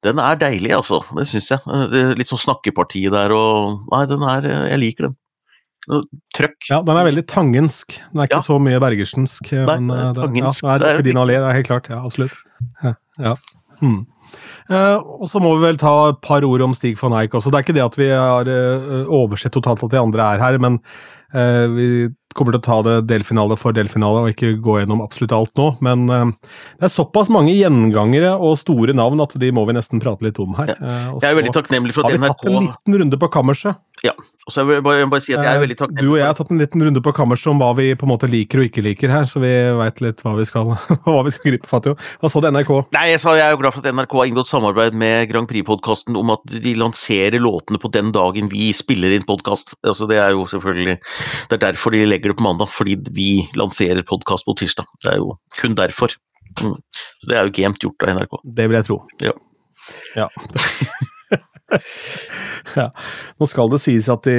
den 0.03 0.19
er 0.21 0.35
deilig, 0.37 0.73
altså. 0.75 1.01
Det 1.15 1.25
syns 1.27 1.51
jeg. 1.51 1.59
Det 1.91 2.03
litt 2.17 2.29
sånn 2.29 2.43
snakkeparti 2.43 3.07
der 3.13 3.33
og 3.33 3.87
Nei, 3.91 4.05
den 4.09 4.21
er 4.23 4.45
Jeg 4.73 4.83
liker 4.83 5.09
den 5.09 5.15
trøkk. 6.35 6.57
Ja, 6.69 6.81
den 6.85 6.99
er 6.99 7.07
veldig 7.07 7.23
tangensk. 7.31 7.99
Den 8.11 8.21
er 8.21 8.29
ikke 8.29 8.41
ja. 8.41 8.47
så 8.47 8.57
mye 8.61 8.81
bergersensk. 8.83 9.53
Nei, 9.53 9.77
men, 9.79 9.93
den, 9.93 10.19
tangensk. 10.19 10.65
Ja, 10.67 10.77
det 10.83 10.91
er 10.91 11.05
din 11.05 11.21
allé, 11.21 11.39
det 11.39 11.51
er 11.51 11.59
helt 11.59 11.71
klart. 11.71 11.89
Ja, 11.93 12.01
absolutt. 12.03 12.35
Ja. 12.83 12.93
ja. 13.23 13.37
Hmm. 13.81 14.05
Uh, 14.67 14.97
og 15.21 15.27
så 15.31 15.39
må 15.39 15.53
vi 15.55 15.63
vel 15.63 15.77
ta 15.79 15.93
et 16.09 16.19
par 16.25 16.43
ord 16.43 16.63
om 16.65 16.73
Stig 16.75 16.97
van 16.99 17.15
Eijk 17.19 17.37
også. 17.37 17.53
Det 17.53 17.59
er 17.59 17.65
ikke 17.67 17.77
det 17.77 17.85
at 17.85 17.99
vi 17.99 18.09
har 18.11 18.49
uh, 18.49 19.11
oversett 19.19 19.53
totalt 19.55 19.85
at 19.85 19.93
de 19.93 20.01
andre 20.01 20.25
er 20.33 20.43
her, 20.43 20.57
men 20.63 20.79
uh, 21.35 21.65
vi 21.71 21.87
kommer 22.37 22.55
til 22.55 22.61
å 22.61 22.67
ta 22.67 22.77
det 22.85 22.95
delfinale 23.09 23.57
for 23.59 23.75
delfinale 23.75 24.23
og 24.23 24.31
ikke 24.33 24.55
gå 24.63 24.79
gjennom 24.81 25.03
absolutt 25.05 25.35
alt 25.35 25.53
nå. 25.59 25.69
Men 25.85 26.07
det 26.07 26.87
er 26.87 26.93
såpass 26.93 27.31
mange 27.33 27.55
gjengangere 27.57 28.35
og 28.37 28.57
store 28.61 28.95
navn 28.97 29.21
at 29.25 29.35
de 29.41 29.51
må 29.55 29.65
vi 29.67 29.77
nesten 29.77 30.03
prate 30.03 30.25
litt 30.27 30.39
om 30.43 30.55
her. 30.59 30.75
jeg 30.77 31.29
er 31.29 31.37
veldig 31.41 31.55
takknemlig 31.57 31.97
for 31.97 32.07
at 32.07 32.17
NRK 32.17 32.27
Har 32.27 32.33
vi 32.33 32.33
tatt 32.37 32.49
en 32.53 32.71
liten 32.71 33.01
runde 33.03 33.21
på 33.21 33.31
kammerset? 33.33 33.81
Ja, 34.05 34.13
og 34.47 34.53
så 34.53 34.61
jeg 34.61 34.83
bare, 34.85 35.07
bare 35.09 35.23
si 35.25 35.33
at 35.33 35.41
jeg 35.41 35.57
er 35.57 35.61
veldig 35.63 35.75
takknemlig. 35.75 36.03
Du 36.05 36.11
og 36.13 36.19
jeg 36.19 36.27
har 36.29 36.35
tatt 36.37 36.51
en 36.53 36.61
liten 36.61 36.83
runde 36.85 37.01
på 37.03 37.11
kammerset 37.17 37.49
om 37.51 37.59
hva 37.59 37.71
vi 37.75 37.87
på 37.97 38.05
en 38.05 38.11
måte 38.13 38.29
liker 38.29 38.61
og 38.61 38.67
ikke 38.69 38.83
liker 38.85 39.11
her, 39.11 39.25
så 39.27 39.41
vi 39.43 39.49
veit 39.75 40.03
litt 40.05 40.21
hva 40.23 40.35
vi 40.37 40.45
skal, 40.47 40.69
hva 41.07 41.23
vi 41.25 41.33
skal 41.33 41.51
gripe 41.51 41.67
fatt 41.67 41.89
i. 41.89 41.93
Hva 42.21 42.31
sa 42.31 42.41
du, 42.43 42.47
NRK? 42.53 42.71
Nei, 42.95 43.03
jeg, 43.11 43.21
sa, 43.23 43.33
jeg 43.35 43.43
er 43.43 43.55
jo 43.55 43.59
glad 43.59 43.75
for 43.75 43.83
at 43.83 43.97
NRK 43.97 44.15
har 44.19 44.29
inngått 44.29 44.51
samarbeid 44.51 44.95
med 45.01 45.27
Grand 45.31 45.49
Prix-podkasten 45.49 46.19
om 46.19 46.31
at 46.37 46.55
de 46.63 46.75
lanserer 46.79 47.41
låtene 47.41 47.81
på 47.81 47.91
den 47.91 48.13
dagen 48.15 48.51
vi 48.53 48.69
spiller 48.77 49.17
inn 49.17 49.25
podkast. 49.27 49.75
Altså, 49.83 50.07
det 50.07 50.21
er 50.21 50.31
jo 50.37 50.45
selvfølgelig 50.47 50.95
Det 51.49 51.57
er 51.57 51.63
derfor 51.65 51.95
de 51.95 52.05
legger 52.07 52.26
det 52.31 52.37
på 52.39 52.45
mandag, 52.45 52.71
fordi 52.73 52.97
vi 53.15 53.29
lanserer 53.57 54.05
podkast 54.07 54.47
på 54.47 54.55
tirsdag. 54.59 54.87
Det 55.03 55.13
er 55.13 55.21
jo 55.21 55.35
kun 55.59 55.75
derfor. 55.77 56.15
Mm. 56.61 56.77
Så 57.21 57.29
det 57.29 57.37
er 57.37 57.47
jo 57.47 57.55
gamet 57.59 57.83
gjort 57.83 58.03
av 58.03 58.15
NRK. 58.17 58.39
Det 58.57 58.67
vil 58.67 58.79
jeg 58.79 58.87
tro. 58.87 58.99
Ja. 59.23 59.33
Ja. 60.17 60.27
ja. 62.79 62.87
Nå 63.37 63.49
skal 63.49 63.71
det 63.73 63.81
sies 63.83 64.09
at 64.11 64.27
de, 64.27 64.37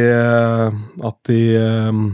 at 1.08 1.18
de 1.30 1.40
um, 1.60 2.04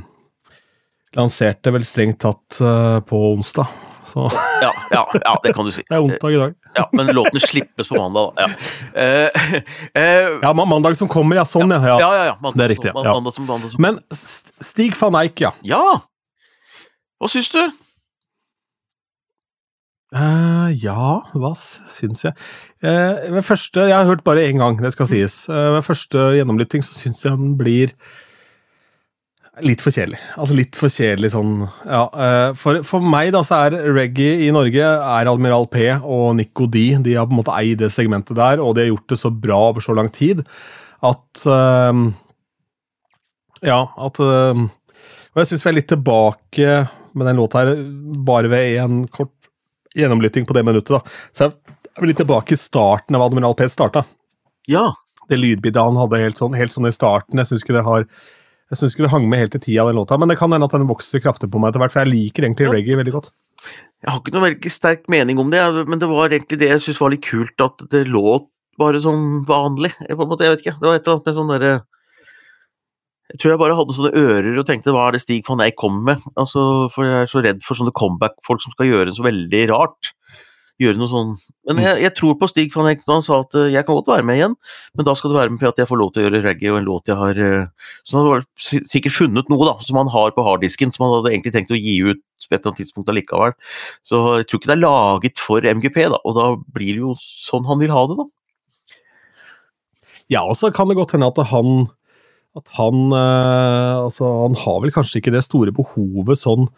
lanserte 1.17 1.73
vel 1.75 1.87
strengt 1.87 2.21
tatt 2.25 2.61
uh, 2.63 3.01
på 3.07 3.21
onsdag. 3.33 3.71
Så 4.05 4.27
Ja, 4.63 4.71
ja, 4.91 5.03
ja, 5.17 5.35
det 5.45 5.53
kan 5.57 5.67
du 5.67 5.73
si. 5.75 5.85
det 5.89 5.97
er 5.97 6.03
onsdag 6.05 6.35
i 6.35 6.41
dag. 6.41 6.57
Ja, 6.77 6.85
Men 6.93 7.13
låtene 7.17 7.41
slippes 7.43 7.89
på 7.89 7.99
mandag, 7.99 8.35
da. 8.37 8.47
Ja. 8.47 9.29
uh, 9.29 9.61
uh, 9.97 10.41
Ja, 10.43 10.53
mandag 10.53 10.97
som 11.01 11.11
kommer, 11.11 11.41
ja. 11.41 11.47
Sånn, 11.49 11.73
ja. 11.73 11.97
ja. 11.99 12.11
ja. 12.31 12.35
Mandag, 12.41 12.59
Det 12.61 12.67
er 12.67 12.75
riktig, 12.77 12.93
ja. 12.93 13.07
Mandag 13.13 13.37
som, 13.37 13.47
mandag 13.49 13.73
som. 13.73 13.83
Men 13.85 14.01
Stig 14.13 14.99
van 15.01 15.17
Eijk, 15.23 15.47
ja. 15.47 15.55
Ja! 15.67 15.85
Hva 17.23 17.31
syns 17.31 17.49
du? 17.55 17.63
Uh, 20.15 20.71
ja, 20.79 21.19
hva 21.35 21.51
syns 21.59 22.23
jeg? 22.23 22.37
uh, 22.87 23.41
første, 23.43 23.89
Jeg 23.89 23.97
har 23.97 24.07
hørt 24.07 24.23
bare 24.27 24.45
én 24.47 24.61
gang, 24.63 24.77
det 24.79 24.93
skal 24.95 25.09
sies. 25.11 25.41
Uh, 25.51 25.73
ved 25.75 25.87
første 25.89 26.29
gjennomlytting 26.37 26.85
så 26.87 26.95
syns 26.95 27.25
jeg 27.25 27.35
den 27.41 27.57
blir 27.59 27.95
litt 29.63 29.83
for 29.85 29.95
kjedelig. 29.95 30.19
Altså 30.41 30.57
litt 30.59 30.77
for 30.79 30.91
kjedelig 30.91 31.31
sånn 31.35 31.53
Ja. 31.87 32.03
eh, 32.11 32.55
for, 32.59 32.81
for 32.83 33.05
meg, 33.05 33.33
da, 33.37 33.43
så 33.47 33.61
er 33.69 33.77
reggae 33.95 34.47
i 34.47 34.51
Norge 34.55 34.83
er 34.83 35.31
Admiral 35.31 35.69
P 35.71 35.87
og 36.01 36.35
Nico 36.39 36.67
D. 36.67 36.97
De 37.05 37.15
har 37.15 37.29
på 37.29 37.37
en 37.37 37.41
måte 37.43 37.55
eid 37.55 37.79
det 37.79 37.93
segmentet 37.95 38.37
der, 38.39 38.63
og 38.63 38.75
de 38.75 38.85
har 38.85 38.91
gjort 38.91 39.15
det 39.15 39.21
så 39.21 39.31
bra 39.31 39.61
over 39.71 39.85
så 39.85 39.95
lang 39.95 40.11
tid 40.11 40.43
at 41.05 41.45
uh, 41.47 41.93
Ja, 43.65 43.81
at 44.01 44.21
uh, 44.21 44.57
Og 44.65 45.41
jeg 45.43 45.51
syns 45.51 45.65
vi 45.67 45.71
er 45.71 45.79
litt 45.79 45.91
tilbake 45.93 46.77
med 47.15 47.29
den 47.29 47.39
låta 47.39 47.63
her, 47.63 47.77
bare 48.27 48.51
ved 48.51 48.79
en 48.83 49.05
kort 49.07 49.33
gjennomlytting 49.95 50.47
på 50.49 50.55
det 50.57 50.65
minuttet. 50.67 50.97
da. 50.97 51.01
Så 51.31 51.47
jeg 51.47 51.53
er 52.03 52.09
litt 52.11 52.19
tilbake 52.19 52.57
i 52.57 52.59
starten 52.59 53.15
av 53.15 53.23
Admiral 53.29 53.55
P 53.55 53.69
starta. 53.71 54.03
Ja. 54.67 54.89
Det 55.31 55.39
lydbildet 55.39 55.79
han 55.79 55.97
hadde 55.97 56.19
helt 56.21 56.41
sånn, 56.41 56.57
helt 56.59 56.75
sånn 56.75 56.89
i 56.89 56.93
starten. 56.93 57.39
Jeg 57.39 57.53
syns 57.53 57.63
ikke 57.63 57.77
det 57.79 57.85
har 57.87 58.09
jeg 58.73 58.81
synes 58.81 58.95
ikke 58.95 59.05
det 59.05 59.13
hang 59.13 59.27
med 59.29 59.43
helt 59.43 59.57
i 59.59 59.61
tida, 59.61 59.85
den 59.89 59.99
låta, 59.99 60.17
men 60.21 60.31
det 60.31 60.39
kan 60.41 60.53
hende 60.53 60.67
at 60.67 60.75
den 60.75 60.89
vokser 60.89 61.21
kraftig 61.21 61.51
på 61.53 61.61
meg 61.61 61.71
etter 61.71 61.83
hvert, 61.83 61.93
for 61.93 62.03
jeg 62.03 62.13
liker 62.13 62.47
egentlig 62.47 62.71
reggae 62.73 62.99
veldig 63.01 63.15
godt. 63.15 63.31
Jeg 64.05 64.13
har 64.13 64.21
ikke 64.21 64.35
noe 64.35 64.45
veldig 64.47 64.73
sterk 64.73 65.09
mening 65.13 65.41
om 65.41 65.53
det, 65.53 65.61
men 65.89 66.01
det 66.01 66.09
var 66.11 66.33
egentlig 66.33 66.61
det 66.61 66.71
jeg 66.71 66.85
syntes 66.85 67.01
var 67.03 67.13
litt 67.13 67.27
kult, 67.27 67.55
at 67.65 67.85
det 67.93 68.07
låt 68.09 68.49
bare 68.81 69.01
som 69.01 69.45
vanlig. 69.49 69.93
På 70.11 70.25
en 70.25 70.31
måte, 70.31 70.47
jeg 70.47 70.55
vet 70.55 70.65
ikke, 70.65 70.79
det 70.81 70.89
var 70.89 70.97
et 70.99 71.05
eller 71.05 71.19
annet 71.19 71.29
med 71.29 71.37
sånn 71.39 71.53
derre 71.53 71.75
Jeg 73.33 73.41
tror 73.41 73.53
jeg 73.53 73.61
bare 73.63 73.77
hadde 73.79 73.95
sånne 73.97 74.21
ører 74.21 74.59
og 74.61 74.67
tenkte 74.69 74.93
hva 74.95 75.07
er 75.09 75.15
det 75.17 75.23
Stig 75.25 75.47
van 75.49 75.63
Eijk 75.65 75.79
kommer 75.81 76.13
med? 76.13 76.27
Altså, 76.41 76.65
for 76.93 77.09
jeg 77.09 77.25
er 77.25 77.31
så 77.31 77.43
redd 77.45 77.63
for 77.65 77.79
sånne 77.79 77.95
comeback-folk 77.97 78.61
som 78.63 78.75
skal 78.75 78.91
gjøre 78.91 79.15
så 79.17 79.25
veldig 79.25 79.63
rart. 79.73 80.13
Gjøre 80.83 80.99
noe 80.99 81.07
sånn 81.07 81.29
Men 81.71 81.79
jeg, 81.85 81.99
jeg 82.03 82.13
tror 82.19 82.35
på 82.39 82.49
Stig 82.51 82.73
van 82.75 82.89
Hekten, 82.89 83.13
han 83.15 83.23
sa 83.23 83.37
at 83.45 83.55
eh, 83.59 83.71
jeg 83.71 83.87
kan 83.87 83.95
godt 83.95 84.11
være 84.11 84.27
med 84.27 84.41
igjen, 84.41 84.57
men 84.99 85.07
da 85.07 85.15
skal 85.15 85.31
det 85.31 85.39
være 85.39 85.53
med 85.55 85.61
på 85.63 85.71
at 85.71 85.79
jeg 85.79 85.91
får 85.91 86.01
lov 86.01 86.11
til 86.11 86.23
å 86.23 86.27
gjøre 86.27 86.43
reggae 86.49 86.73
og 86.73 86.79
en 86.81 86.89
låt 86.89 87.11
jeg 87.11 87.21
har 87.21 87.41
eh, 87.47 87.91
Så 88.03 88.19
han 88.19 88.31
har 88.33 88.47
sikkert 88.59 89.15
funnet 89.15 89.53
noe 89.53 89.69
da, 89.69 89.77
som 89.87 90.01
han 90.03 90.11
har 90.11 90.35
på 90.35 90.47
harddisken, 90.47 90.91
som 90.95 91.07
han 91.07 91.15
hadde 91.19 91.31
egentlig 91.31 91.55
tenkt 91.55 91.75
å 91.75 91.79
gi 91.79 91.99
ut 92.03 92.23
på 92.45 92.51
et 92.51 92.59
eller 92.59 92.73
annet 92.73 92.81
tidspunkt 92.83 93.09
allikevel. 93.09 93.55
Så 94.05 94.19
jeg 94.41 94.49
tror 94.51 94.61
ikke 94.61 94.69
det 94.73 94.75
er 94.75 94.83
laget 94.83 95.41
for 95.41 95.69
MGP, 95.79 96.01
da, 96.13 96.19
og 96.27 96.35
da 96.37 96.49
blir 96.77 96.99
det 96.99 97.05
jo 97.05 97.15
sånn 97.23 97.71
han 97.71 97.81
vil 97.81 97.95
ha 97.95 98.03
det, 98.11 98.19
da. 98.19 98.27
Ja, 100.33 100.43
og 100.43 100.57
så 100.59 100.73
kan 100.75 100.91
det 100.91 100.99
godt 100.99 101.15
hende 101.15 101.31
at 101.31 101.41
han 101.53 101.87
at 102.55 102.71
han 102.77 103.09
eh, 103.11 103.95
altså, 104.05 104.29
han 104.45 104.55
har 104.59 104.83
vel 104.85 104.93
kanskje 104.95 105.21
ikke 105.21 105.33
det 105.35 105.43
store 105.43 105.75
behovet 105.75 106.39
sånn 106.39 106.69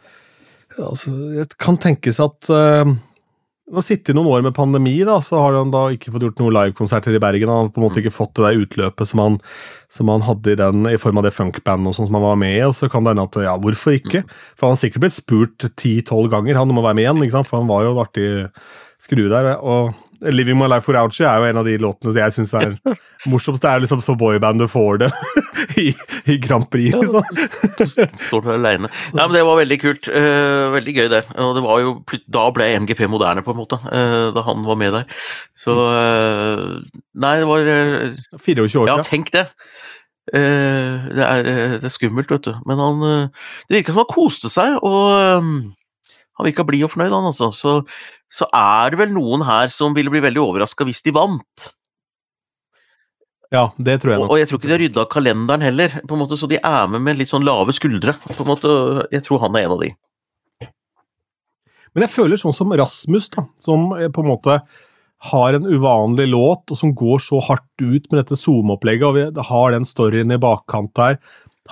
altså, 0.80 1.12
Det 1.36 1.58
kan 1.60 1.76
tenkes 1.80 2.20
at 2.24 2.48
uh, 2.48 2.94
Nå 3.66 3.82
sitter 3.82 4.14
noen 4.14 4.28
år 4.30 4.44
med 4.46 4.54
pandemi, 4.54 4.94
da, 5.02 5.16
så 5.26 5.40
har 5.42 5.56
han 5.56 5.72
da 5.74 5.88
ikke 5.90 6.12
fått 6.14 6.22
gjort 6.22 6.38
noen 6.38 6.54
livekonserter 6.54 7.16
i 7.18 7.20
Bergen. 7.22 7.50
Han 7.50 7.64
har 7.64 7.72
på 7.74 7.80
en 7.80 7.86
måte 7.88 7.98
ikke 7.98 8.14
fått 8.14 8.36
det 8.38 8.44
der 8.44 8.60
utløpet 8.62 9.10
som 9.10 9.22
han, 9.24 9.38
som 9.90 10.12
han 10.12 10.22
hadde 10.22 10.54
i, 10.54 10.58
den, 10.60 10.86
i 10.86 11.00
form 11.02 11.18
av 11.18 11.26
det 11.26 11.34
funkbandet 11.34 11.98
sånn 11.98 12.06
som 12.06 12.18
han 12.20 12.26
var 12.28 12.38
med 12.38 12.54
i. 12.54 12.62
Og 12.62 12.76
så 12.78 12.86
kan 12.92 13.02
det 13.02 13.16
hende 13.16 13.26
at 13.26 13.40
ja, 13.42 13.56
hvorfor 13.58 13.98
ikke? 13.98 14.22
For 14.54 14.68
han 14.68 14.76
har 14.76 14.82
sikkert 14.84 15.02
blitt 15.02 15.18
spurt 15.18 15.66
ti-tolv 15.82 16.30
ganger 16.36 16.60
han 16.60 16.70
om 16.70 16.78
å 16.78 16.86
være 16.86 17.00
med 17.00 17.08
igjen, 17.08 17.24
ikke 17.26 17.38
sant? 17.40 17.50
for 17.50 17.58
han 17.58 17.70
var 17.72 17.82
jo 17.82 17.96
en 17.96 18.02
artig 18.04 18.28
skrue 19.02 19.32
der. 19.34 19.56
og 19.58 20.05
Living 20.20 20.58
My 20.58 20.68
Life 20.70 20.90
Without 20.90 21.16
You 21.18 21.26
er 21.28 21.40
jo 21.40 21.48
en 21.50 21.60
av 21.60 21.66
de 21.68 21.76
låtene 21.82 22.12
som 22.12 22.20
jeg 22.20 22.34
syns 22.34 22.52
er 22.56 22.74
morsomst. 23.30 23.62
Det 23.62 23.70
er 23.70 23.82
liksom 23.84 24.02
så 24.04 24.16
boyband 24.18 24.62
du 24.62 24.66
får 24.70 25.02
det 25.04 25.10
i, 25.82 25.86
i 26.32 26.38
Grand 26.42 26.66
Prix, 26.72 26.96
liksom. 26.96 27.24
Står 28.26 28.44
du 28.44 28.50
aleine. 28.54 28.90
Ja, 29.12 29.26
men 29.26 29.36
det 29.36 29.44
var 29.48 29.60
veldig 29.60 29.78
kult. 29.82 30.10
Uh, 30.10 30.72
veldig 30.76 30.96
gøy, 30.96 31.08
det. 31.12 31.22
Og 31.42 31.54
det 31.58 31.64
var 31.66 31.82
jo, 31.84 31.94
da 32.38 32.46
ble 32.54 32.70
MGP 32.84 33.06
moderne, 33.12 33.44
på 33.46 33.54
en 33.54 33.60
måte, 33.60 33.80
uh, 33.84 34.32
da 34.36 34.44
han 34.46 34.64
var 34.66 34.80
med 34.80 34.96
der. 35.00 35.18
Så 35.60 35.76
uh, 35.76 36.78
Nei, 37.16 37.36
det 37.40 37.48
var 37.48 37.68
eh, 37.72 38.16
24 38.44 38.82
år 38.82 38.90
Ja, 38.90 38.96
tenk 39.04 39.30
det. 39.32 39.46
Eh, 40.36 41.06
det, 41.16 41.24
er, 41.24 41.46
det 41.78 41.86
er 41.86 41.92
skummelt, 41.92 42.30
vet 42.30 42.44
du. 42.44 42.52
Men 42.68 42.82
han 42.82 43.00
Det 43.68 43.78
virka 43.78 43.94
som 43.94 44.02
han 44.02 44.10
koste 44.10 44.52
seg, 44.52 44.76
og 44.84 45.72
han 46.36 46.48
virka 46.48 46.66
blid 46.68 46.84
og 46.86 46.92
fornøyd, 46.92 47.14
han 47.14 47.30
altså. 47.30 47.50
Så, 47.56 47.78
så 48.32 48.48
er 48.52 48.92
det 48.92 49.00
vel 49.00 49.14
noen 49.16 49.44
her 49.46 49.72
som 49.72 49.96
ville 49.96 50.12
bli 50.12 50.24
veldig 50.24 50.42
overraska 50.42 50.86
hvis 50.88 51.04
de 51.06 51.14
vant. 51.16 51.68
Ja, 53.54 53.68
det 53.78 54.00
tror 54.02 54.12
jeg 54.12 54.20
nok. 54.20 54.32
og 54.34 54.40
jeg 54.40 54.48
tror 54.50 54.58
ikke 54.58 54.68
de 54.68 54.74
har 54.74 54.82
rydda 54.82 55.04
kalenderen 55.10 55.62
heller, 55.62 56.00
på 56.02 56.16
en 56.16 56.22
måte, 56.24 56.38
så 56.38 56.48
de 56.50 56.58
er 56.58 56.90
med 56.90 57.04
med 57.06 57.20
litt 57.20 57.30
sånn 57.30 57.46
lave 57.46 57.72
skuldre. 57.76 58.16
på 58.26 58.42
en 58.42 58.50
måte. 58.50 58.72
Jeg 59.14 59.22
tror 59.26 59.44
han 59.46 59.56
er 59.56 59.66
en 59.66 59.76
av 59.76 59.84
de. 59.84 59.92
Men 61.94 62.04
jeg 62.04 62.12
føler 62.12 62.36
sånn 62.36 62.52
som 62.52 62.74
Rasmus, 62.76 63.30
da, 63.32 63.46
som 63.56 63.88
eh, 63.96 64.10
på 64.12 64.20
en 64.20 64.28
måte 64.28 64.58
har 65.30 65.56
en 65.56 65.64
uvanlig 65.64 66.26
låt, 66.28 66.68
og 66.68 66.76
som 66.76 66.92
går 66.92 67.22
så 67.24 67.40
hardt 67.46 67.80
ut 67.80 68.10
med 68.10 68.18
dette 68.20 68.36
SoMe-opplegget, 68.36 69.06
og 69.08 69.16
vi 69.16 69.46
har 69.48 69.72
den 69.72 69.88
storyen 69.88 70.34
i 70.34 70.40
bakkant 70.42 70.92
der. 70.98 71.16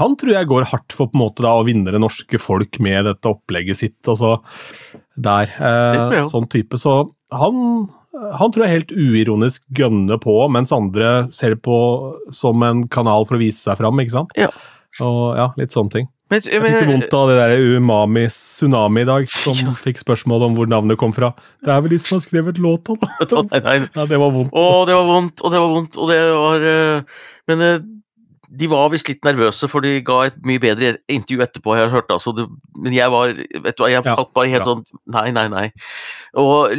Han 0.01 0.17
tror 0.21 0.33
jeg 0.35 0.49
går 0.51 0.67
hardt 0.73 0.95
for 0.97 1.11
på 1.11 1.19
en 1.19 1.23
måte 1.25 1.45
da 1.47 1.53
å 1.59 1.65
vinne 1.67 1.93
det 1.95 2.01
norske 2.03 2.41
folk 2.43 2.81
med 2.83 3.05
dette 3.09 3.31
opplegget 3.31 3.79
sitt. 3.81 4.01
altså 4.09 4.39
der, 5.15 5.51
eh. 5.63 6.23
Sånn 6.27 6.49
type. 6.51 6.79
Så 6.81 6.97
han, 7.31 7.61
han 8.39 8.51
tror 8.55 8.67
jeg 8.67 8.75
helt 8.81 8.95
uironisk 8.97 9.63
gønner 9.79 10.19
på, 10.23 10.35
mens 10.51 10.73
andre 10.75 11.29
ser 11.35 11.55
det 11.55 11.63
på 11.63 11.77
som 12.35 12.63
en 12.67 12.87
kanal 12.89 13.27
for 13.29 13.39
å 13.39 13.43
vise 13.45 13.63
seg 13.63 13.79
fram, 13.79 14.01
ikke 14.03 14.17
sant? 14.17 14.35
Ja. 14.39 14.51
Og 15.03 15.37
ja, 15.39 15.49
litt 15.59 15.75
sånne 15.75 15.91
ting. 15.95 16.11
Men, 16.33 16.41
Jeg 16.41 16.63
fikk 16.63 16.73
ikke 16.79 16.89
vondt 16.89 17.15
av 17.19 17.29
det 17.29 17.35
der 17.37 17.63
Umami 17.77 18.23
Tsunami 18.33 19.03
i 19.05 19.09
dag, 19.09 19.27
som 19.31 19.59
Ja. 19.67 19.75
fikk 19.77 19.99
spørsmål 20.01 20.47
om 20.49 20.55
hvor 20.59 20.71
navnet 20.71 20.99
kom 20.99 21.13
fra. 21.15 21.33
Det 21.63 21.71
er 21.75 21.83
vel 21.85 21.93
de 21.95 21.99
som 22.03 22.17
har 22.17 22.23
skrevet 22.25 22.59
låta, 22.63 22.97
da. 22.99 23.11
Nei, 23.53 23.61
nei, 23.61 23.75
Ja, 23.95 24.07
det 24.11 24.19
var 24.23 24.33
vondt. 24.35 24.51
Å, 24.57 24.65
det 24.89 24.97
var 24.99 25.07
vondt, 25.11 25.43
og 25.45 25.53
det 25.55 25.61
var 25.63 25.75
vondt, 25.77 25.99
og 26.01 26.11
det 26.11 26.21
var 26.33 26.65
eh, 26.71 27.19
Men 27.53 27.67
eh, 27.67 27.77
de 28.61 28.69
var 28.71 28.91
visst 28.93 29.09
litt 29.11 29.25
nervøse, 29.27 29.69
for 29.71 29.85
de 29.85 29.97
ga 30.07 30.21
et 30.29 30.37
mye 30.47 30.61
bedre 30.63 30.95
intervju 31.11 31.43
etterpå, 31.45 31.75
jeg 31.79 31.87
har 31.89 31.93
hørt. 31.95 32.13
Altså, 32.15 32.33
det, 32.37 32.45
men 32.79 32.95
jeg 32.97 33.11
var 33.13 33.33
Vet 33.35 33.77
du 33.77 33.83
hva, 33.85 33.91
jeg 33.91 34.05
Ja, 34.07 34.15
bare 34.37 34.51
helt 34.53 34.65
bra. 34.65 34.75
sånn 34.75 35.03
Nei, 35.17 35.27
nei, 35.35 35.47
nei. 35.53 35.67
Og, 36.41 36.73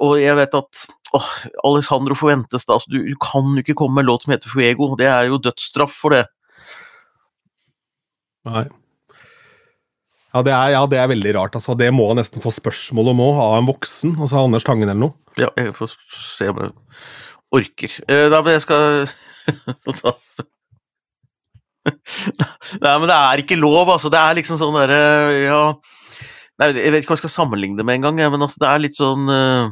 og 0.00 0.14
jeg 0.20 0.36
vet 0.38 0.56
at 0.60 0.82
åh, 1.16 1.28
Alessandro 1.66 2.16
forventes 2.18 2.66
da, 2.68 2.76
altså, 2.78 2.90
du, 2.92 2.98
du 3.10 3.16
kan 3.22 3.52
jo 3.56 3.64
ikke 3.64 3.76
komme 3.82 3.98
med 3.98 4.06
en 4.06 4.10
låt 4.12 4.26
som 4.26 4.34
heter 4.36 4.52
Fuego. 4.52 4.90
Det 5.00 5.08
er 5.10 5.28
jo 5.30 5.38
dødsstraff 5.42 5.94
for 6.04 6.16
det. 6.16 6.24
Nei. 8.46 8.66
Ja 10.36 10.42
det, 10.44 10.52
er, 10.52 10.72
ja, 10.74 10.82
det 10.90 10.98
er 11.00 11.08
veldig 11.08 11.32
rart. 11.38 11.54
altså. 11.56 11.74
Det 11.78 11.88
må 11.96 12.10
han 12.10 12.18
nesten 12.20 12.42
få 12.44 12.52
spørsmål 12.52 13.14
om 13.14 13.22
òg, 13.24 13.38
av 13.40 13.54
en 13.60 13.70
voksen. 13.70 14.16
altså 14.20 14.42
Anders 14.44 14.66
Tangen 14.68 14.88
eller 14.90 15.00
noe. 15.08 15.16
Ja, 15.40 15.48
jeg 15.56 15.72
får 15.76 15.94
se 16.12 16.50
om 16.52 16.60
jeg 16.60 16.74
orker. 17.56 17.94
Eh, 18.10 18.26
da, 18.32 18.42
men 18.44 18.56
jeg 18.58 18.66
skal 18.66 19.06
Nei, 21.86 22.92
men 22.98 23.06
det 23.08 23.16
er 23.16 23.42
ikke 23.42 23.58
lov, 23.60 23.88
altså. 23.94 24.10
Det 24.12 24.18
er 24.20 24.36
liksom 24.40 24.58
sånn 24.60 24.76
derre 24.78 25.00
Ja 25.46 25.60
Nei, 26.56 26.70
jeg 26.72 26.92
vet 26.94 27.02
ikke 27.04 27.12
hva 27.12 27.16
jeg 27.18 27.24
skal 27.26 27.34
sammenligne 27.34 27.76
det 27.76 27.84
med 27.84 27.98
engang, 27.98 28.16
men 28.32 28.40
altså, 28.46 28.62
det 28.62 28.68
er 28.70 28.80
litt 28.80 28.96
sånn 28.96 29.26
uh, 29.28 29.68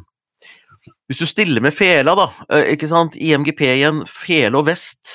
Hvis 1.09 1.23
du 1.23 1.27
stiller 1.31 1.65
med 1.65 1.73
fela, 1.73 2.13
da, 2.19 2.27
uh, 2.53 2.65
ikke 2.75 2.91
sant, 2.91 3.17
i 3.17 3.31
MGP 3.39 3.63
igjen, 3.71 4.03
fele 4.11 4.61
og 4.61 4.67
vest 4.69 5.15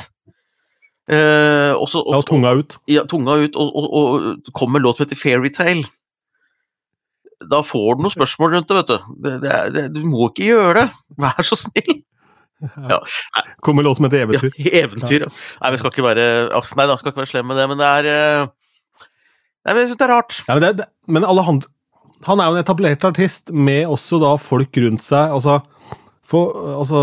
uh, 1.14 1.76
og 1.78 1.86
så- 1.94 2.02
Ja, 2.10 2.24
tunga 2.26 2.56
ut. 2.58 2.80
ja, 2.90 3.06
tunga 3.10 3.38
ut, 3.44 3.56
og, 3.56 3.70
og, 3.78 3.88
og 4.02 4.52
kommer 4.58 4.82
låt 4.82 4.98
som 4.98 5.06
heter 5.06 5.22
Fairytale. 5.22 5.86
Da 7.54 7.62
får 7.64 7.96
du 7.96 8.02
noen 8.04 8.12
spørsmål 8.18 8.58
rundt 8.58 8.68
det, 8.68 8.76
vet 8.82 8.90
du. 8.90 9.14
Det, 9.24 9.36
det, 9.46 9.58
det, 9.78 9.84
du 9.96 10.02
må 10.10 10.26
ikke 10.28 10.50
gjøre 10.50 10.74
det. 10.82 10.88
Vær 11.22 11.46
så 11.48 11.56
snill. 11.56 12.02
Ja. 12.90 13.00
Kommer 13.64 13.84
låt 13.88 13.98
som 13.98 14.06
heter 14.10 14.20
Ja, 14.24 14.26
Eventyr. 14.28 14.74
eventyr. 14.84 15.26
ja. 15.26 15.30
Nei, 15.64 15.72
vi 15.72 15.78
skal 15.82 15.94
ikke 15.94 16.04
være 16.10 16.26
altså, 16.58 16.76
Nei 16.80 16.88
da, 16.90 16.98
skal 17.00 17.14
ikke 17.14 17.22
være 17.24 17.32
slem 17.32 17.48
med 17.52 17.60
det, 17.62 17.68
men 17.72 17.80
det 17.80 17.88
er 17.88 18.10
eh, 18.12 18.48
Nei, 19.00 19.74
men 19.74 19.82
jeg 19.84 19.90
syns 19.92 20.00
det 20.02 20.08
er 20.08 20.14
rart. 20.16 20.38
Ja, 20.48 20.56
men 20.60 20.64
det, 20.80 20.86
men 21.08 21.26
alle 21.28 21.44
han, 21.48 21.62
han 22.28 22.40
er 22.44 22.50
jo 22.50 22.58
en 22.58 22.64
etablert 22.64 23.04
artist 23.08 23.52
med 23.56 23.88
også 23.92 24.20
da 24.24 24.34
folk 24.40 24.76
rundt 24.84 25.04
seg. 25.04 25.34
altså 25.36 25.60
For, 26.30 26.54
altså, 26.78 27.00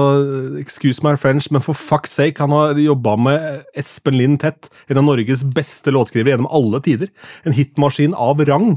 excuse 0.61 1.03
my 1.05 1.17
French, 1.19 1.49
men 1.51 1.65
for 1.65 1.75
fuck's 1.77 2.15
sake, 2.15 2.39
han 2.39 2.53
har 2.55 2.79
jobba 2.79 3.17
med 3.19 3.65
Espen 3.77 4.15
Lind 4.15 4.39
Tett, 4.45 4.69
en 4.89 5.01
av 5.01 5.05
Norges 5.09 5.43
beste 5.57 5.91
låtskrivere 5.95 6.37
gjennom 6.37 6.47
alle 6.55 6.79
tider. 6.87 7.11
En 7.45 7.57
hitmaskin 7.57 8.15
av 8.15 8.39
rang. 8.47 8.77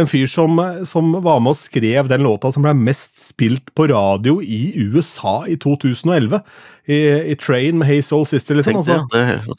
En 0.00 0.08
fyr 0.08 0.24
som, 0.30 0.56
som 0.88 1.10
var 1.20 1.40
med 1.44 1.52
og 1.52 1.58
skrev 1.58 2.06
den 2.08 2.22
låta 2.24 2.48
som 2.54 2.64
ble 2.64 2.72
mest 2.78 3.18
spilt 3.20 3.66
på 3.76 3.84
radio 3.90 4.38
i 4.40 4.72
USA 4.80 5.42
i 5.52 5.58
2011. 5.60 6.38
I, 6.88 6.96
i 7.30 7.34
Train 7.38 7.76
med 7.78 7.86
Hey 7.90 8.00
Soul 8.02 8.24
Sister, 8.26 8.56
liksom. 8.58 8.80
Altså, 8.80 9.02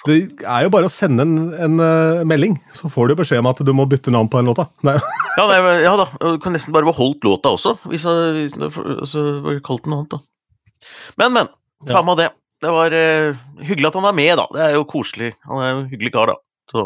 det 0.10 0.18
er 0.42 0.66
jo 0.66 0.72
bare 0.74 0.90
å 0.90 0.92
sende 0.92 1.24
en, 1.24 1.36
en 1.54 1.78
uh, 1.80 2.24
melding, 2.28 2.58
så 2.76 2.90
får 2.92 3.12
du 3.14 3.16
beskjed 3.22 3.40
om 3.44 3.52
at 3.52 3.62
du 3.64 3.72
må 3.78 3.86
bytte 3.88 4.12
navn 4.12 4.28
på 4.32 4.42
den 4.42 4.50
låta. 4.52 4.66
Ja, 5.34 5.46
nei, 5.50 5.60
ja 5.82 5.94
da, 5.98 6.04
du 6.22 6.36
kan 6.44 6.54
nesten 6.54 6.74
bare 6.76 6.86
beholdt 6.86 7.24
låta 7.26 7.54
også, 7.56 7.78
hvis 7.90 8.04
jeg 8.06 8.34
hvis 8.36 8.58
jeg- 8.58 8.98
altså, 9.00 9.24
kalt 9.66 9.86
den 9.86 9.94
noe 9.96 10.04
annet, 10.04 10.18
da. 10.18 10.20
Men, 11.22 11.34
men. 11.38 11.54
Ja. 11.88 11.96
Samme 12.00 12.18
det. 12.20 12.28
Det 12.64 12.72
var 12.74 12.94
uh, 12.94 13.40
hyggelig 13.64 13.90
at 13.90 13.98
han 14.02 14.10
er 14.12 14.18
med, 14.20 14.34
da. 14.40 14.46
Det 14.54 14.66
er 14.66 14.76
jo 14.78 14.84
koselig. 14.90 15.32
Han 15.50 15.62
er 15.64 15.72
jo 15.72 15.80
en 15.80 15.90
hyggelig 15.94 16.14
kar, 16.18 16.34
da. 16.34 16.38
Så 16.74 16.86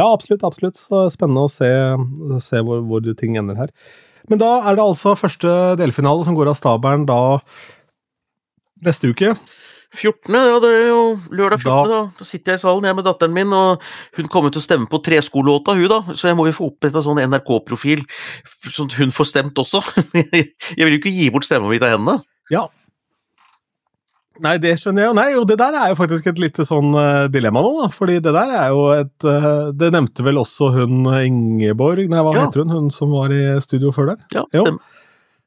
ja, 0.00 0.06
absolutt. 0.10 0.44
absolutt. 0.46 0.78
Så 0.80 1.04
spennende 1.14 1.44
å 1.46 1.50
se, 1.52 1.68
se 2.44 2.62
hvor, 2.64 2.82
hvor 2.88 3.04
ting 3.18 3.36
ender 3.40 3.58
her. 3.58 3.70
Men 4.30 4.40
da 4.40 4.54
er 4.70 4.78
det 4.78 4.84
altså 4.84 5.12
første 5.20 5.50
delfinale 5.80 6.24
som 6.24 6.36
går 6.36 6.48
av 6.52 6.56
stabelen 6.58 7.04
da 7.08 7.38
neste 8.84 9.10
uke. 9.12 9.34
14., 9.94 10.34
ja, 10.34 10.56
det 10.58 10.70
er 10.74 10.88
jo 10.88 11.02
lørdag 11.30 11.60
14., 11.62 11.70
Da- 11.70 11.84
da. 12.18 12.24
sitter 12.26 12.52
jeg 12.52 12.58
i 12.58 12.62
salen 12.64 12.86
jeg 12.88 12.96
med 12.98 13.04
datteren 13.06 13.34
min, 13.36 13.52
og 13.54 13.82
hun 14.16 14.26
kommer 14.32 14.50
til 14.50 14.58
å 14.58 14.64
stemme 14.66 14.88
på 14.90 14.98
treskolåta, 15.06 15.76
hun 15.78 15.86
da, 15.92 16.00
så 16.18 16.26
jeg 16.32 16.36
må 16.38 16.48
jo 16.48 16.56
få 16.56 16.70
oppretta 16.72 17.02
sånn 17.04 17.20
NRK-profil, 17.22 18.02
sånn 18.74 18.90
at 18.90 18.96
hun 18.98 19.12
får 19.14 19.28
stemt 19.30 19.54
også. 19.62 19.84
Jeg 20.74 20.82
vil 20.82 20.96
jo 20.96 20.98
ikke 20.98 21.14
gi 21.14 21.30
bort 21.30 21.46
stemma 21.46 21.70
mi 21.70 21.78
til 21.78 21.94
henne. 21.94 22.16
Ja. 22.50 22.66
Nei, 24.42 24.56
det 24.58 24.72
skjønner 24.80 25.04
jeg 25.04 25.08
jo. 25.10 25.14
Nei, 25.14 25.26
jo, 25.36 25.44
det 25.46 25.56
der 25.60 25.76
er 25.78 25.92
jo 25.92 25.98
faktisk 26.00 26.26
et 26.26 26.40
lite 26.42 26.64
sånn 26.66 26.90
eh, 26.98 27.26
dilemma 27.30 27.60
nå, 27.62 27.68
da. 27.84 27.88
Fordi 27.94 28.16
det 28.24 28.32
der 28.34 28.50
er 28.50 28.72
jo 28.74 28.88
et 28.96 29.26
eh, 29.30 29.46
Det 29.78 29.92
nevnte 29.94 30.24
vel 30.26 30.40
også 30.42 30.72
hun 30.74 31.04
Ingeborg, 31.22 32.08
nei, 32.10 32.18
hva 32.26 32.34
Ja. 32.34 32.46
heter 32.48 32.64
hun, 32.64 32.72
hun 32.74 32.90
som 32.90 33.12
var 33.14 33.30
i 33.30 33.44
studio 33.62 33.92
før 33.94 34.14
der? 34.14 34.24
Ja, 34.34 34.42
Jo. 34.56 34.64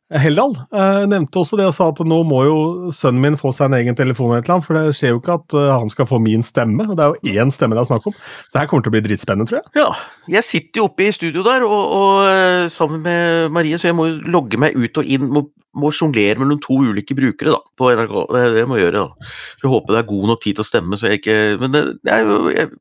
Heldal 0.08 0.54
eh, 0.72 1.02
nevnte 1.12 1.42
også 1.42 1.58
det 1.60 1.66
og 1.68 1.74
sa 1.76 1.90
at 1.92 2.00
nå 2.08 2.22
må 2.24 2.38
jo 2.48 2.60
sønnen 2.96 3.20
min 3.26 3.36
få 3.40 3.52
seg 3.56 3.68
en 3.68 3.76
egen 3.82 3.98
telefon, 3.98 4.32
eller 4.38 4.48
noe, 4.48 4.64
for 4.64 4.78
det 4.78 4.94
skjer 4.96 5.12
jo 5.12 5.20
ikke 5.20 5.36
at 5.36 5.56
eh, 5.60 5.72
han 5.74 5.92
skal 5.92 6.08
få 6.08 6.20
min 6.24 6.46
stemme. 6.48 6.86
og 6.88 6.96
Det 6.96 7.04
er 7.04 7.12
jo 7.12 7.42
én 7.44 7.52
stemme 7.52 7.76
det 7.76 7.84
er 7.84 7.90
snakk 7.90 8.08
om. 8.08 8.16
Så 8.48 8.62
her 8.62 8.70
kommer 8.72 8.86
det 8.86 8.88
til 8.88 8.94
å 8.94 8.96
bli 8.96 9.04
dritspennende, 9.10 9.50
tror 9.50 9.60
jeg. 9.60 9.74
Ja, 9.82 9.90
jeg 10.38 10.48
sitter 10.48 10.82
jo 10.82 10.88
oppe 10.88 11.10
i 11.10 11.12
studio 11.16 11.44
der, 11.44 11.68
og, 11.68 11.98
og 12.00 12.24
eh, 12.32 12.70
sammen 12.72 13.04
med 13.04 13.52
Marie, 13.58 13.80
så 13.82 13.90
jeg 13.90 14.00
må 14.00 14.08
jo 14.08 14.18
logge 14.32 14.62
meg 14.64 14.80
ut 14.80 15.04
og 15.04 15.12
inn, 15.12 15.28
må, 15.28 15.44
må 15.76 15.92
sjonglere 15.92 16.40
mellom 16.40 16.64
to 16.64 16.80
ulike 16.88 17.18
brukere 17.18 17.58
da, 17.58 17.62
på 17.76 17.92
NRK. 17.92 18.18
Det 18.32 18.46
er 18.46 18.56
det 18.56 18.64
jeg 18.64 18.72
må 18.72 18.80
gjøre. 18.80 19.04
da. 19.04 19.32
Så 19.60 19.68
jeg 19.68 19.76
håper 19.76 19.98
det 19.98 20.04
er 20.06 20.12
god 20.16 20.28
nok 20.32 20.44
tid 20.46 20.56
til 20.56 20.64
å 20.64 20.72
stemme, 20.72 21.00
så 21.00 21.12
jeg 21.12 21.20
ikke 21.20 21.40
Men 21.60 21.76
det, 21.76 21.88
det 22.08 22.16
er 22.16 22.24
jo 22.24 22.40
jeg, 22.56 22.72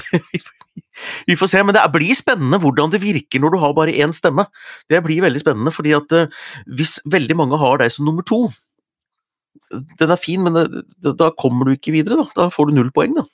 Vi 1.28 1.36
får 1.38 1.50
se, 1.52 1.62
men 1.66 1.76
det 1.76 1.84
blir 1.94 2.18
spennende 2.18 2.60
hvordan 2.62 2.92
det 2.92 3.02
virker 3.02 3.42
når 3.42 3.54
du 3.54 3.60
har 3.62 3.76
bare 3.76 3.94
én 3.94 4.14
stemme. 4.16 4.46
Det 4.90 5.02
blir 5.04 5.24
veldig 5.24 5.42
spennende, 5.42 5.72
fordi 5.74 5.94
at 5.96 6.14
eh, 6.16 6.42
hvis 6.78 6.98
veldig 7.10 7.38
mange 7.40 7.60
har 7.60 7.80
deg 7.82 7.94
som 7.94 8.06
nummer 8.08 8.26
to 8.26 8.46
Den 9.98 10.12
er 10.12 10.20
fin, 10.20 10.42
men 10.44 10.84
da 11.02 11.30
kommer 11.40 11.66
du 11.66 11.74
ikke 11.74 11.94
videre, 11.94 12.20
da. 12.20 12.26
Da 12.36 12.50
får 12.52 12.68
du 12.68 12.76
null 12.78 12.92
poeng, 12.94 13.16
da. 13.18 13.26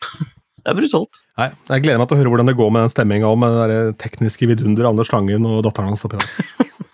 Det 0.60 0.68
er 0.68 0.76
brutalt. 0.76 1.16
Nei, 1.40 1.46
Jeg 1.70 1.82
gleder 1.86 2.00
meg 2.02 2.08
til 2.10 2.18
å 2.18 2.20
høre 2.20 2.30
hvordan 2.34 2.50
det 2.50 2.56
går 2.58 2.72
med 2.74 2.82
den 2.84 2.90
stemminga 2.92 3.30
med 3.40 3.54
det 3.70 3.78
tekniske 4.02 4.44
vidunder 4.50 4.90
Anders 4.90 5.08
Langen 5.14 5.46
og 5.48 5.62
datteren 5.64 5.94
hans 5.94 6.04
oppi 6.04 6.20
der. 6.20 6.28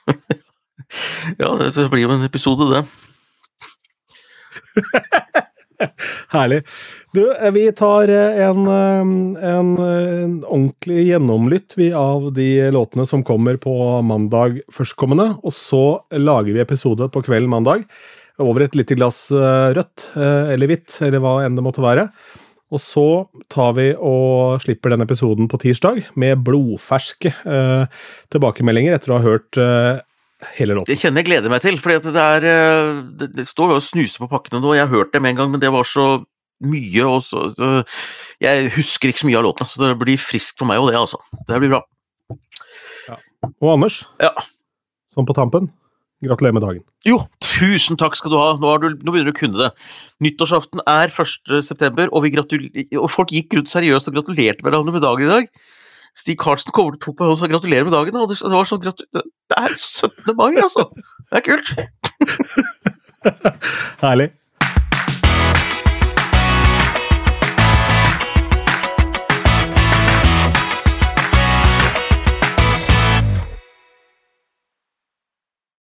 Ja, 1.40 1.50
det 1.58 1.88
blir 1.90 2.04
jo 2.06 2.12
en 2.14 2.22
episode, 2.24 2.68
det. 2.70 2.84
Herlig. 6.36 6.60
Du, 7.16 7.22
eh, 7.32 7.50
vi 7.54 7.64
tar 7.76 8.10
eh, 8.12 8.40
en, 8.46 8.66
eh, 8.70 9.50
en, 9.50 9.72
en 9.78 10.36
ordentlig 10.44 11.08
gjennomlytt 11.08 11.78
av 11.96 12.30
de 12.36 12.48
låtene 12.74 13.06
som 13.08 13.24
kommer 13.26 13.58
på 13.60 13.74
mandag 14.06 14.60
førstkommende, 14.72 15.30
og 15.42 15.54
så 15.54 15.84
lager 16.12 16.52
vi 16.52 16.64
episode 16.64 17.08
på 17.12 17.24
kvelden 17.26 17.52
mandag 17.52 17.86
over 18.42 18.66
et 18.66 18.74
lite 18.76 18.98
glass 18.98 19.30
rødt 19.32 20.10
eller 20.20 20.68
hvitt, 20.68 20.98
eller 21.06 21.22
hva 21.24 21.38
enn 21.46 21.54
det 21.56 21.62
måtte 21.64 21.80
være. 21.80 22.04
Og 22.74 22.82
så 22.82 23.06
tar 23.52 23.76
vi 23.76 23.90
og 23.94 24.58
slipper 24.64 24.92
den 24.92 25.04
episoden 25.04 25.46
på 25.50 25.60
tirsdag 25.62 26.02
med 26.18 26.42
blodferske 26.46 27.30
eh, 27.30 28.02
tilbakemeldinger 28.34 28.96
etter 28.96 29.12
å 29.12 29.20
ha 29.20 29.26
hørt 29.26 29.60
eh, 29.60 30.02
hele 30.58 30.76
låten. 30.76 30.90
Det 30.90 30.98
kjenner 31.00 31.22
jeg 31.22 31.28
gleder 31.30 31.52
meg 31.52 31.62
til, 31.64 31.78
for 31.80 31.96
det 31.96 32.22
er 32.22 32.46
eh, 32.50 33.02
Det, 33.20 33.30
det 33.38 33.46
står 33.48 33.76
og 33.76 33.84
snuser 33.84 34.24
på 34.24 34.30
pakkene 34.32 34.60
nå. 34.60 34.74
Jeg 34.76 34.86
har 34.86 34.92
hørt 34.92 35.12
dem 35.16 35.28
en 35.28 35.38
gang, 35.38 35.52
men 35.54 35.62
det 35.62 35.72
var 35.72 35.86
så 35.88 36.24
mye, 36.64 37.04
og 37.04 37.22
så, 37.24 37.50
så 37.56 37.70
Jeg 38.40 38.70
husker 38.76 39.10
ikke 39.12 39.24
så 39.24 39.30
mye 39.30 39.40
av 39.40 39.46
låtene, 39.48 39.68
så 39.72 39.82
det 39.84 39.96
blir 40.00 40.20
friskt 40.20 40.58
for 40.60 40.68
meg 40.68 40.80
og 40.80 40.90
det, 40.90 41.00
altså. 41.00 41.20
Det 41.48 41.60
blir 41.62 41.74
bra. 41.76 41.82
Og 43.62 43.68
Anders, 43.76 44.02
Ja. 44.20 44.32
som 45.12 45.26
på 45.28 45.34
tampen, 45.36 45.68
gratulerer 46.24 46.56
med 46.56 46.64
dagen. 46.64 46.82
Jo, 47.06 47.20
tusen 47.44 47.96
takk 48.00 48.16
skal 48.18 48.32
du 48.32 48.36
ha. 48.40 48.48
Nå, 48.58 48.66
har 48.72 48.80
du, 48.82 48.88
nå 48.96 49.12
begynner 49.12 49.30
du 49.30 49.36
å 49.36 49.38
kunne 49.38 49.60
det. 49.60 49.68
Nyttårsaften 50.24 50.82
er 50.88 51.12
1. 51.12 51.62
september, 51.64 52.10
og, 52.10 52.26
og 52.26 53.10
folk 53.12 53.32
gikk 53.32 53.54
rundt 53.56 53.70
seriøst 53.70 54.08
og 54.10 54.16
gratulerte 54.18 54.64
hverandre 54.66 54.96
med 54.96 55.04
dagen 55.04 55.28
i 55.28 55.30
dag. 55.30 55.48
Stig 56.16 56.38
Karlsen 56.40 56.72
kommer 56.72 56.96
til 56.96 57.12
på 57.16 57.28
og 57.28 57.36
sa 57.38 57.48
gratulerer 57.50 57.84
med 57.84 57.92
dagen. 57.92 58.16
Det, 58.30 58.38
var 58.52 58.68
sånn, 58.68 58.80
det 58.80 59.58
er 59.58 59.76
17. 59.76 60.32
mai, 60.38 60.56
altså! 60.56 60.88
Det 61.28 61.40
er 61.40 61.44
kult. 61.44 61.72
Herlig. 64.04 64.30